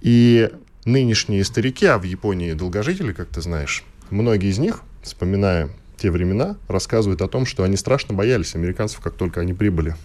И 0.00 0.50
нынешние 0.84 1.44
старики, 1.44 1.86
а 1.86 1.98
в 1.98 2.02
Японии 2.04 2.52
долгожители, 2.52 3.12
как 3.12 3.28
ты 3.28 3.40
знаешь, 3.40 3.84
многие 4.10 4.50
из 4.50 4.58
них 4.58 4.82
вспоминая 5.02 5.70
те 5.96 6.10
времена, 6.10 6.56
рассказывают 6.68 7.22
о 7.22 7.28
том, 7.28 7.46
что 7.46 7.62
они 7.62 7.76
страшно 7.76 8.14
боялись 8.14 8.54
американцев, 8.54 9.00
как 9.00 9.14
только 9.14 9.40
они 9.40 9.54
прибыли. 9.54 9.96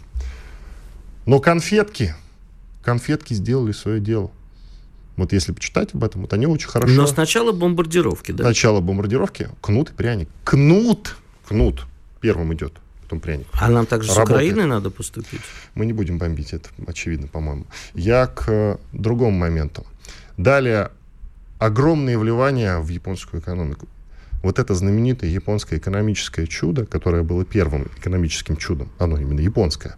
Но 1.25 1.39
конфетки, 1.39 2.15
конфетки 2.83 3.33
сделали 3.33 3.71
свое 3.71 3.99
дело. 3.99 4.31
Вот 5.17 5.33
если 5.33 5.51
почитать 5.51 5.95
об 5.95 6.03
этом, 6.03 6.21
вот 6.21 6.33
они 6.33 6.45
очень 6.45 6.69
хорошо... 6.69 6.93
Но 6.93 7.07
сначала 7.07 7.51
бомбардировки, 7.51 8.31
да? 8.31 8.43
Сначала 8.43 8.79
бомбардировки, 8.81 9.49
кнут 9.61 9.89
и 9.89 9.93
пряник. 9.93 10.29
Кнут, 10.43 11.17
кнут 11.47 11.87
первым 12.21 12.53
идет, 12.53 12.73
потом 13.07 13.21
пряник. 13.21 13.47
А 13.53 13.69
нам 13.69 13.85
также 13.85 14.09
Работает. 14.09 14.27
с 14.27 14.31
Украиной 14.31 14.65
надо 14.65 14.89
поступить? 14.89 15.41
Мы 15.75 15.85
не 15.85 15.93
будем 15.93 16.17
бомбить, 16.17 16.53
это 16.53 16.69
очевидно, 16.85 17.27
по-моему. 17.27 17.65
Я 17.93 18.27
к 18.27 18.77
другому 18.91 19.37
моменту. 19.37 19.85
Далее, 20.35 20.91
огромные 21.57 22.17
вливания 22.19 22.79
в 22.79 22.89
японскую 22.89 23.41
экономику 23.41 23.87
вот 24.43 24.59
это 24.59 24.75
знаменитое 24.75 25.29
японское 25.29 25.77
экономическое 25.77 26.47
чудо, 26.47 26.85
которое 26.85 27.23
было 27.23 27.43
первым 27.43 27.89
экономическим 27.97 28.57
чудом, 28.57 28.89
оно 28.99 29.17
именно 29.17 29.39
японское, 29.39 29.95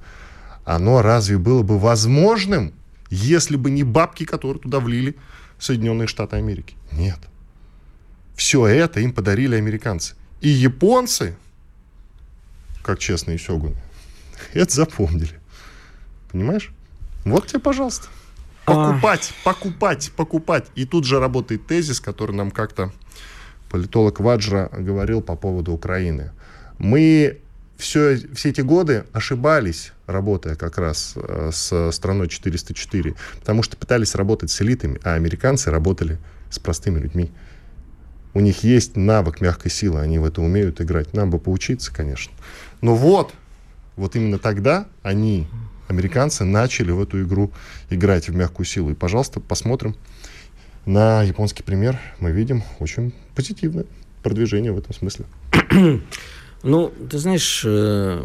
оно 0.66 1.02
разве 1.02 1.38
было 1.38 1.64
бы 1.64 1.78
возможным, 1.78 2.74
если 3.10 3.58
бы 3.58 3.72
не 3.72 3.84
бабки, 3.84 4.26
которые 4.26 4.62
туда 4.62 4.80
влили 4.80 5.16
Соединенные 5.58 6.08
Штаты 6.08 6.38
Америки? 6.38 6.76
Нет. 6.92 7.20
Все 8.36 8.66
это 8.66 9.02
им 9.02 9.12
подарили 9.14 9.56
американцы. 9.56 10.16
И 10.42 10.48
японцы, 10.48 11.36
как 12.82 13.00
честные 13.00 13.38
сёгуны, 13.38 13.76
это 14.54 14.74
запомнили. 14.74 15.40
Понимаешь? 16.32 16.72
Вот 17.26 17.48
тебе, 17.48 17.60
пожалуйста. 17.60 18.08
Покупать, 18.66 19.34
покупать, 19.44 20.12
покупать. 20.16 20.66
И 20.76 20.86
тут 20.86 21.06
же 21.06 21.20
работает 21.20 21.66
тезис, 21.66 22.00
который 22.00 22.36
нам 22.36 22.52
как-то 22.52 22.92
политолог 23.70 24.20
Ваджра 24.20 24.70
говорил 24.72 25.22
по 25.22 25.36
поводу 25.36 25.72
Украины. 25.72 26.32
Мы 26.78 27.40
все, 27.78 28.18
все 28.36 28.50
эти 28.50 28.62
годы 28.62 29.06
ошибались, 29.14 29.94
работая 30.06 30.56
как 30.56 30.78
раз 30.78 31.14
э, 31.16 31.50
с 31.52 31.92
страной 31.92 32.28
404, 32.28 33.16
потому 33.40 33.64
что 33.64 33.78
пытались 33.78 34.16
работать 34.16 34.52
с 34.52 34.62
элитами, 34.62 35.00
а 35.04 35.14
американцы 35.14 35.72
работали 35.72 36.18
с 36.50 36.60
простыми 36.60 37.00
людьми. 37.00 37.32
У 38.34 38.42
них 38.42 38.64
есть 38.64 38.96
навык 38.96 39.42
мягкой 39.42 39.72
силы, 39.72 40.02
они 40.02 40.20
в 40.20 40.26
это 40.26 40.42
умеют 40.42 40.82
играть. 40.82 41.14
Нам 41.14 41.32
бы 41.32 41.40
поучиться, 41.40 41.94
конечно. 41.94 42.32
Но 42.82 42.96
вот, 42.96 43.34
вот 43.96 44.16
именно 44.16 44.40
тогда 44.40 44.88
они, 45.04 45.48
американцы, 45.88 46.46
начали 46.46 46.92
в 46.92 47.02
эту 47.02 47.22
игру 47.24 47.52
играть 47.90 48.30
в 48.30 48.36
мягкую 48.36 48.66
силу. 48.66 48.92
И, 48.92 48.96
пожалуйста, 48.96 49.40
посмотрим, 49.40 49.96
на 50.86 51.24
японский 51.24 51.64
пример 51.64 52.00
мы 52.20 52.32
видим 52.32 52.64
очень 52.80 53.14
позитивное 53.36 53.86
продвижение 54.24 54.72
в 54.72 54.78
этом 54.78 54.94
смысле. 54.94 55.26
Ну, 56.62 56.92
ты 57.10 57.18
знаешь, 57.20 57.64
э, 57.66 58.22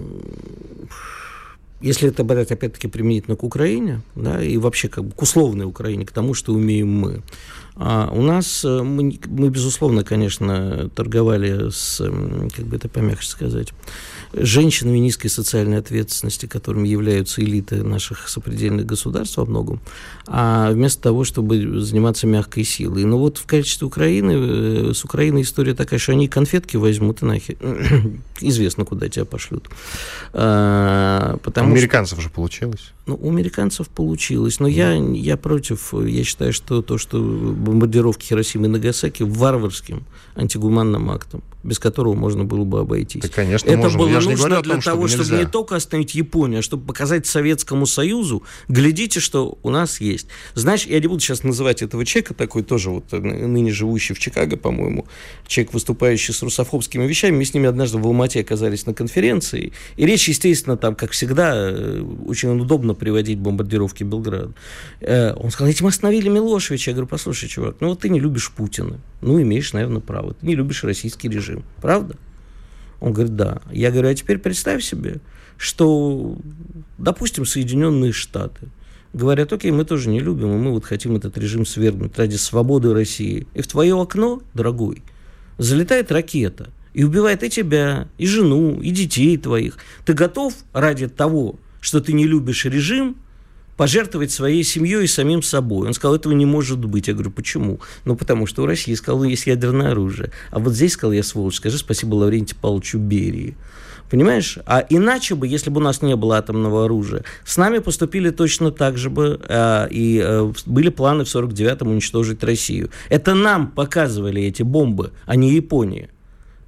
если 1.80 2.08
это 2.08 2.24
брать 2.24 2.50
опять-таки 2.50 2.88
применительно 2.88 3.36
к 3.36 3.44
Украине, 3.44 4.02
да, 4.16 4.42
и 4.42 4.56
вообще 4.56 4.88
как 4.88 5.04
бы 5.04 5.12
к 5.12 5.22
условной 5.22 5.66
Украине, 5.66 6.04
к 6.04 6.10
тому, 6.10 6.34
что 6.34 6.52
умеем 6.52 6.90
мы, 6.90 7.22
а 7.76 8.10
у 8.12 8.22
нас, 8.22 8.64
э, 8.64 8.82
мы, 8.82 9.20
мы, 9.26 9.50
безусловно, 9.50 10.02
конечно, 10.02 10.88
торговали 10.90 11.70
с, 11.70 11.98
как 12.56 12.64
бы 12.66 12.76
это 12.76 12.88
помягче 12.88 13.28
сказать, 13.28 13.72
женщинами 14.36 14.98
низкой 14.98 15.28
социальной 15.28 15.78
ответственности, 15.78 16.46
которыми 16.46 16.88
являются 16.88 17.42
элиты 17.42 17.82
наших 17.82 18.28
сопредельных 18.28 18.86
государств 18.86 19.36
во 19.36 19.44
многом, 19.44 19.80
а 20.26 20.70
вместо 20.72 21.02
того, 21.02 21.24
чтобы 21.24 21.80
заниматься 21.80 22.26
мягкой 22.26 22.64
силой. 22.64 23.04
Но 23.04 23.18
вот 23.18 23.38
в 23.38 23.46
качестве 23.46 23.86
Украины, 23.86 24.32
э, 24.32 24.92
с 24.94 25.04
Украиной 25.04 25.42
история 25.42 25.74
такая, 25.74 25.98
что 25.98 26.12
они 26.12 26.28
конфетки 26.28 26.76
возьмут 26.76 27.22
и 27.22 27.26
нахер. 27.26 27.56
Известно, 28.40 28.84
куда 28.84 29.08
тебя 29.08 29.24
пошлют. 29.24 29.68
А, 30.32 31.13
потому 31.36 31.70
у 31.70 31.72
американцев 31.72 32.18
что... 32.18 32.28
же 32.28 32.30
получилось. 32.30 32.92
Ну, 33.06 33.18
у 33.20 33.28
американцев 33.30 33.88
получилось. 33.88 34.60
Но 34.60 34.68
я, 34.68 34.94
я 34.94 35.36
против, 35.36 35.92
я 35.92 36.24
считаю, 36.24 36.52
что 36.52 36.82
то, 36.82 36.98
что 36.98 37.18
бомбардировки 37.18 38.24
Хиросимы 38.26 38.66
и 38.66 38.70
Нагасаки 38.70 39.22
варварским 39.22 40.04
антигуманным 40.36 41.10
актом, 41.10 41.42
без 41.62 41.78
которого 41.78 42.14
можно 42.14 42.44
было 42.44 42.64
бы 42.64 42.80
обойтись. 42.80 43.22
Да, 43.22 43.28
конечно, 43.28 43.68
Это 43.68 43.78
можем. 43.78 43.98
было 43.98 44.08
я 44.08 44.14
нужно 44.20 44.34
для 44.62 44.72
том, 44.74 44.80
того, 44.80 45.08
чтобы, 45.08 45.24
чтобы 45.24 45.42
не 45.42 45.46
только 45.46 45.76
остановить 45.76 46.14
Японию, 46.14 46.58
а 46.58 46.62
чтобы 46.62 46.84
показать 46.84 47.26
Советскому 47.26 47.86
Союзу, 47.86 48.42
глядите, 48.68 49.20
что 49.20 49.58
у 49.62 49.70
нас 49.70 50.00
есть. 50.00 50.26
Знаешь, 50.54 50.86
я 50.86 50.98
не 50.98 51.06
буду 51.06 51.20
сейчас 51.20 51.44
называть 51.44 51.82
этого 51.82 52.04
человека, 52.04 52.34
такой 52.34 52.62
тоже 52.62 52.90
вот 52.90 53.12
ныне 53.12 53.70
живущий 53.70 54.14
в 54.14 54.18
Чикаго, 54.18 54.56
по-моему, 54.56 55.06
человек, 55.46 55.72
выступающий 55.72 56.32
с 56.32 56.42
русофобскими 56.42 57.06
вещами. 57.06 57.36
Мы 57.36 57.44
с 57.44 57.54
ними 57.54 57.68
однажды 57.68 57.98
в 57.98 58.06
Алмате 58.06 58.40
оказались 58.40 58.86
на 58.86 58.94
конференции, 58.94 59.72
и 59.96 60.06
речь, 60.06 60.28
естественно, 60.28 60.76
там, 60.76 60.94
как 60.94 61.12
всегда, 61.24 61.54
э, 61.54 62.02
очень 62.26 62.50
удобно 62.60 62.94
приводить 62.94 63.38
бомбардировки 63.38 64.04
Белграда. 64.04 64.52
Э, 65.00 65.32
он 65.34 65.50
сказал, 65.50 65.70
этим 65.70 65.86
остановили 65.86 66.28
Милошевича. 66.28 66.90
Я 66.90 66.94
говорю, 66.94 67.08
послушай, 67.08 67.48
чувак, 67.48 67.76
ну 67.80 67.88
вот 67.88 68.00
ты 68.00 68.10
не 68.10 68.20
любишь 68.20 68.52
Путина, 68.52 68.98
ну 69.22 69.40
имеешь, 69.40 69.72
наверное, 69.72 70.00
право. 70.00 70.34
Ты 70.34 70.46
не 70.46 70.54
любишь 70.54 70.84
российский 70.84 71.28
режим, 71.28 71.64
правда? 71.80 72.16
Он 73.00 73.12
говорит, 73.12 73.36
да. 73.36 73.62
Я 73.72 73.90
говорю, 73.90 74.08
а 74.08 74.14
теперь 74.14 74.38
представь 74.38 74.84
себе, 74.84 75.20
что, 75.56 76.36
допустим, 76.98 77.46
Соединенные 77.46 78.12
Штаты 78.12 78.68
говорят, 79.14 79.52
окей, 79.52 79.70
мы 79.70 79.84
тоже 79.84 80.10
не 80.10 80.20
любим, 80.20 80.52
и 80.52 80.58
мы 80.58 80.72
вот 80.72 80.84
хотим 80.84 81.16
этот 81.16 81.38
режим 81.38 81.64
свергнуть 81.64 82.18
ради 82.18 82.36
свободы 82.36 82.92
России. 82.92 83.46
И 83.54 83.62
в 83.62 83.66
твое 83.66 83.98
окно, 83.98 84.42
дорогой, 84.52 85.02
залетает 85.56 86.12
ракета 86.12 86.70
и 86.94 87.04
убивает 87.04 87.42
и 87.42 87.50
тебя, 87.50 88.08
и 88.16 88.26
жену, 88.26 88.80
и 88.80 88.90
детей 88.90 89.36
твоих. 89.36 89.76
Ты 90.04 90.14
готов 90.14 90.54
ради 90.72 91.08
того, 91.08 91.56
что 91.80 92.00
ты 92.00 92.12
не 92.12 92.26
любишь 92.26 92.64
режим, 92.64 93.16
пожертвовать 93.76 94.30
своей 94.30 94.62
семьей 94.62 95.04
и 95.04 95.08
самим 95.08 95.42
собой. 95.42 95.88
Он 95.88 95.94
сказал, 95.94 96.16
этого 96.16 96.32
не 96.32 96.46
может 96.46 96.78
быть. 96.78 97.08
Я 97.08 97.14
говорю, 97.14 97.32
почему? 97.32 97.80
Ну, 98.04 98.16
потому 98.16 98.46
что 98.46 98.62
у 98.62 98.66
России, 98.66 98.94
сказал, 98.94 99.24
есть 99.24 99.46
ядерное 99.46 99.90
оружие. 99.90 100.30
А 100.50 100.60
вот 100.60 100.74
здесь, 100.74 100.92
сказал 100.92 101.12
я, 101.12 101.22
сволочь, 101.22 101.56
скажи 101.56 101.76
спасибо 101.78 102.14
Лаврентию 102.14 102.58
Павловичу 102.60 102.98
Берии. 102.98 103.56
Понимаешь? 104.10 104.58
А 104.66 104.84
иначе 104.88 105.34
бы, 105.34 105.48
если 105.48 105.70
бы 105.70 105.80
у 105.80 105.84
нас 105.84 106.02
не 106.02 106.14
было 106.14 106.36
атомного 106.36 106.84
оружия, 106.84 107.24
с 107.44 107.56
нами 107.56 107.78
поступили 107.78 108.30
точно 108.30 108.70
так 108.70 108.96
же 108.96 109.10
бы, 109.10 109.40
э, 109.48 109.88
и 109.90 110.22
э, 110.24 110.52
были 110.66 110.90
планы 110.90 111.24
в 111.24 111.34
49-м 111.34 111.88
уничтожить 111.88 112.44
Россию. 112.44 112.90
Это 113.08 113.34
нам 113.34 113.68
показывали 113.68 114.42
эти 114.42 114.62
бомбы, 114.62 115.10
а 115.26 115.34
не 115.34 115.54
Япония. 115.54 116.10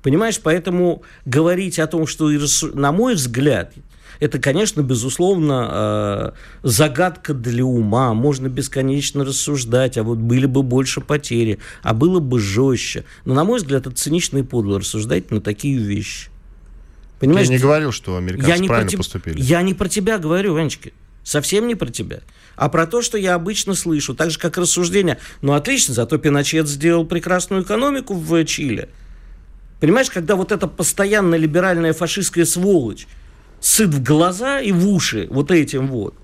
Понимаешь, 0.07 0.39
поэтому 0.41 1.03
говорить 1.25 1.81
о 1.81 1.89
том, 1.89 2.07
что, 2.07 2.31
на 2.75 2.93
мой 2.93 3.17
взгляд, 3.17 3.73
это, 4.21 4.39
конечно, 4.39 4.83
безусловно, 4.83 5.69
э, 5.69 6.31
загадка 6.63 7.35
для 7.35 7.65
ума. 7.65 8.15
Можно 8.15 8.47
бесконечно 8.47 9.25
рассуждать, 9.25 9.99
а 9.99 10.05
вот 10.05 10.19
были 10.19 10.47
бы 10.47 10.63
больше 10.63 11.01
потери, 11.01 11.59
а 11.83 11.93
было 11.93 12.21
бы 12.21 12.39
жестче. 12.39 13.05
Но, 13.25 13.35
на 13.35 13.43
мой 13.43 13.59
взгляд, 13.59 13.89
это 13.89 13.97
цинично 13.97 14.39
и 14.39 14.43
подло 14.45 14.79
рассуждать 14.79 15.33
на 15.33 15.41
такие 15.41 15.77
вещи. 15.77 16.29
Понимаешь? 17.19 17.49
Я 17.49 17.55
не 17.55 17.61
говорил, 17.61 17.91
что 17.91 18.17
американцы 18.17 18.49
я 18.49 18.59
не 18.59 18.69
правильно 18.69 18.91
про 18.93 18.99
поступили. 18.99 19.43
Я 19.43 19.61
не 19.63 19.75
про 19.75 19.89
тебя 19.89 20.19
говорю, 20.19 20.55
Ванечка. 20.55 20.91
Совсем 21.25 21.67
не 21.67 21.75
про 21.75 21.91
тебя. 21.91 22.21
А 22.55 22.69
про 22.69 22.87
то, 22.87 23.03
что 23.03 23.19
я 23.19 23.35
обычно 23.35 23.75
слышу. 23.75 24.15
Так 24.15 24.31
же, 24.31 24.39
как 24.39 24.57
рассуждение. 24.57 25.19
Ну, 25.43 25.55
отлично, 25.55 25.95
зато 25.95 26.17
Пиночет 26.19 26.69
сделал 26.69 27.05
прекрасную 27.05 27.65
экономику 27.65 28.15
в 28.15 28.45
Чили. 28.45 28.89
Понимаешь, 29.81 30.11
когда 30.11 30.37
вот 30.37 30.53
эта 30.53 30.67
постоянно 30.69 31.35
либеральная 31.35 31.93
фашистская 31.93 32.45
сволочь 32.45 33.07
сыт 33.61 33.93
в 33.93 34.03
глаза 34.03 34.61
и 34.61 34.73
в 34.73 34.89
уши 34.89 35.27
вот 35.31 35.51
этим 35.51 35.89
вот. 35.89 36.15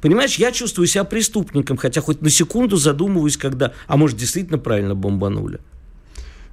Понимаешь, 0.00 0.36
я 0.36 0.50
чувствую 0.52 0.86
себя 0.86 1.04
преступником, 1.04 1.76
хотя 1.76 2.00
хоть 2.00 2.22
на 2.22 2.30
секунду 2.30 2.76
задумываюсь, 2.76 3.36
когда, 3.36 3.74
а 3.86 3.96
может, 3.96 4.16
действительно 4.16 4.58
правильно 4.58 4.94
бомбанули. 4.94 5.60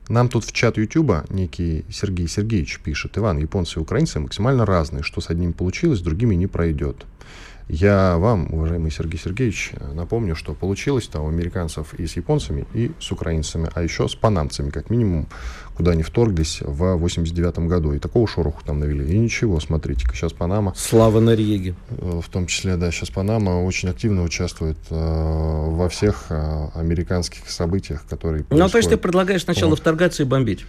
Нам 0.10 0.30
тут 0.30 0.46
в 0.46 0.52
чат 0.52 0.78
Ютуба 0.78 1.26
некий 1.30 1.86
Сергей 1.90 2.28
Сергеевич 2.28 2.80
пишет, 2.80 3.18
Иван, 3.18 3.38
японцы 3.38 3.80
и 3.80 3.82
украинцы 3.82 4.20
максимально 4.20 4.66
разные, 4.66 5.04
что 5.04 5.22
с 5.22 5.30
одним 5.30 5.54
получилось, 5.54 6.00
с 6.00 6.02
другими 6.02 6.36
не 6.36 6.48
пройдет. 6.48 7.06
Я 7.70 8.18
вам, 8.18 8.54
уважаемый 8.54 8.92
Сергей 8.92 9.20
Сергеевич, 9.20 9.74
напомню, 9.94 10.36
что 10.36 10.54
получилось 10.54 11.08
там 11.08 11.26
у 11.26 11.28
американцев 11.28 11.94
и 11.96 12.08
с 12.08 12.16
японцами, 12.16 12.66
и 12.74 12.94
с 12.98 13.12
украинцами, 13.12 13.70
а 13.74 13.84
еще 13.84 14.08
с 14.08 14.16
панамцами, 14.16 14.70
как 14.70 14.90
минимум, 14.90 15.28
куда 15.78 15.92
они 15.92 16.02
вторглись 16.02 16.60
в 16.62 16.96
89 16.96 17.60
году. 17.60 17.94
И 17.94 18.00
такого 18.00 18.28
шороху 18.28 18.64
там 18.66 18.80
навели. 18.80 19.14
И 19.14 19.18
ничего, 19.18 19.60
смотрите-ка, 19.60 20.16
сейчас 20.16 20.34
Панама... 20.34 20.74
Слава 20.76 21.20
Норьеге. 21.20 21.76
Э, 21.92 22.20
в 22.24 22.28
том 22.30 22.48
числе, 22.48 22.78
да, 22.78 22.92
сейчас 22.92 23.12
Панама 23.12 23.64
очень 23.64 23.88
активно 23.88 24.24
участвует 24.24 24.78
э, 24.90 24.96
во 24.96 25.88
всех 25.88 26.26
э, 26.30 26.70
американских 26.74 27.48
событиях, 27.50 28.06
которые 28.08 28.44
происходят. 28.44 28.66
Ну, 28.66 28.72
то 28.72 28.78
есть 28.80 28.90
ты 28.90 28.98
предлагаешь 28.98 29.44
сначала 29.44 29.70
вот. 29.70 29.80
вторгаться 29.80 30.24
и 30.24 30.26
бомбить? 30.26 30.66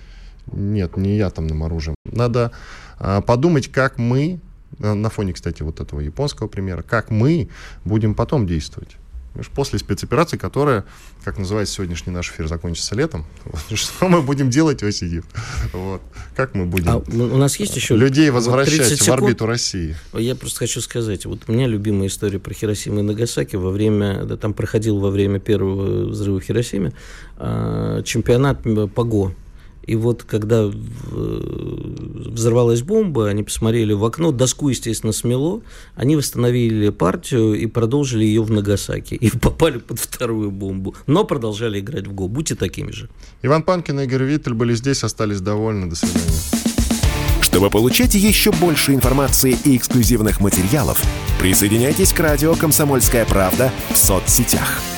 Нет, 0.52 0.98
не 0.98 1.18
атомным 1.20 1.64
оружием. 1.64 1.94
Надо 2.04 2.52
э, 3.00 3.22
подумать, 3.22 3.68
как 3.68 3.96
мы 3.96 4.40
на 4.78 5.08
фоне, 5.08 5.32
кстати, 5.32 5.62
вот 5.62 5.80
этого 5.80 6.00
японского 6.00 6.46
примера, 6.46 6.82
как 6.82 7.10
мы 7.10 7.48
будем 7.86 8.14
потом 8.14 8.46
действовать. 8.46 8.96
После 9.54 9.78
спецоперации, 9.78 10.36
которая, 10.36 10.84
как 11.24 11.38
называется 11.38 11.74
сегодняшний 11.74 12.12
наш 12.12 12.30
эфир, 12.30 12.48
закончится 12.48 12.94
летом, 12.94 13.24
что 13.74 14.08
мы 14.08 14.22
будем 14.22 14.50
делать 14.50 14.82
осенью? 14.82 15.24
Вот. 15.72 16.02
Как 16.34 16.54
мы 16.54 16.66
будем 16.66 16.90
а 16.90 16.96
у 16.96 17.36
нас 17.36 17.56
есть 17.56 17.76
еще 17.76 17.96
людей 17.96 18.30
возвращать 18.30 19.00
в 19.00 19.08
орбиту 19.08 19.46
России? 19.46 19.96
Я 20.12 20.34
просто 20.34 20.60
хочу 20.60 20.80
сказать, 20.80 21.26
вот 21.26 21.42
у 21.46 21.52
меня 21.52 21.66
любимая 21.66 22.08
история 22.08 22.38
про 22.38 22.52
Хиросиму 22.52 23.00
и 23.00 23.02
Нагасаки 23.02 23.56
во 23.56 23.70
время, 23.70 24.24
да, 24.24 24.36
там 24.36 24.54
проходил 24.54 24.98
во 24.98 25.10
время 25.10 25.38
первого 25.38 26.06
взрыва 26.08 26.40
в 26.40 26.42
Хиросиме 26.42 26.92
э, 27.36 28.02
чемпионат 28.04 28.62
по 28.94 29.04
ГО 29.04 29.34
и 29.88 29.96
вот 29.96 30.22
когда 30.22 30.70
взорвалась 31.10 32.82
бомба, 32.82 33.28
они 33.28 33.42
посмотрели 33.42 33.94
в 33.94 34.04
окно, 34.04 34.32
доску, 34.32 34.68
естественно, 34.68 35.12
смело, 35.12 35.62
они 35.96 36.14
восстановили 36.14 36.90
партию 36.90 37.54
и 37.54 37.64
продолжили 37.66 38.24
ее 38.24 38.42
в 38.42 38.50
Нагасаки. 38.50 39.14
И 39.14 39.30
попали 39.38 39.78
под 39.78 39.98
вторую 39.98 40.50
бомбу, 40.50 40.94
но 41.06 41.24
продолжали 41.24 41.80
играть 41.80 42.06
в 42.06 42.12
ГО. 42.12 42.28
Будьте 42.28 42.54
такими 42.54 42.90
же. 42.90 43.08
Иван 43.42 43.62
Панкин 43.62 44.00
и 44.00 44.04
Игорь 44.04 44.24
Виттель 44.24 44.54
были 44.54 44.74
здесь, 44.74 45.02
остались 45.04 45.40
довольны. 45.40 45.88
До 45.88 45.96
свидания. 45.96 46.20
Чтобы 47.40 47.70
получать 47.70 48.14
еще 48.14 48.52
больше 48.52 48.92
информации 48.92 49.56
и 49.64 49.76
эксклюзивных 49.76 50.40
материалов, 50.40 51.02
присоединяйтесь 51.40 52.12
к 52.12 52.20
радио 52.20 52.54
«Комсомольская 52.54 53.24
правда» 53.24 53.72
в 53.90 53.96
соцсетях– 53.96 54.82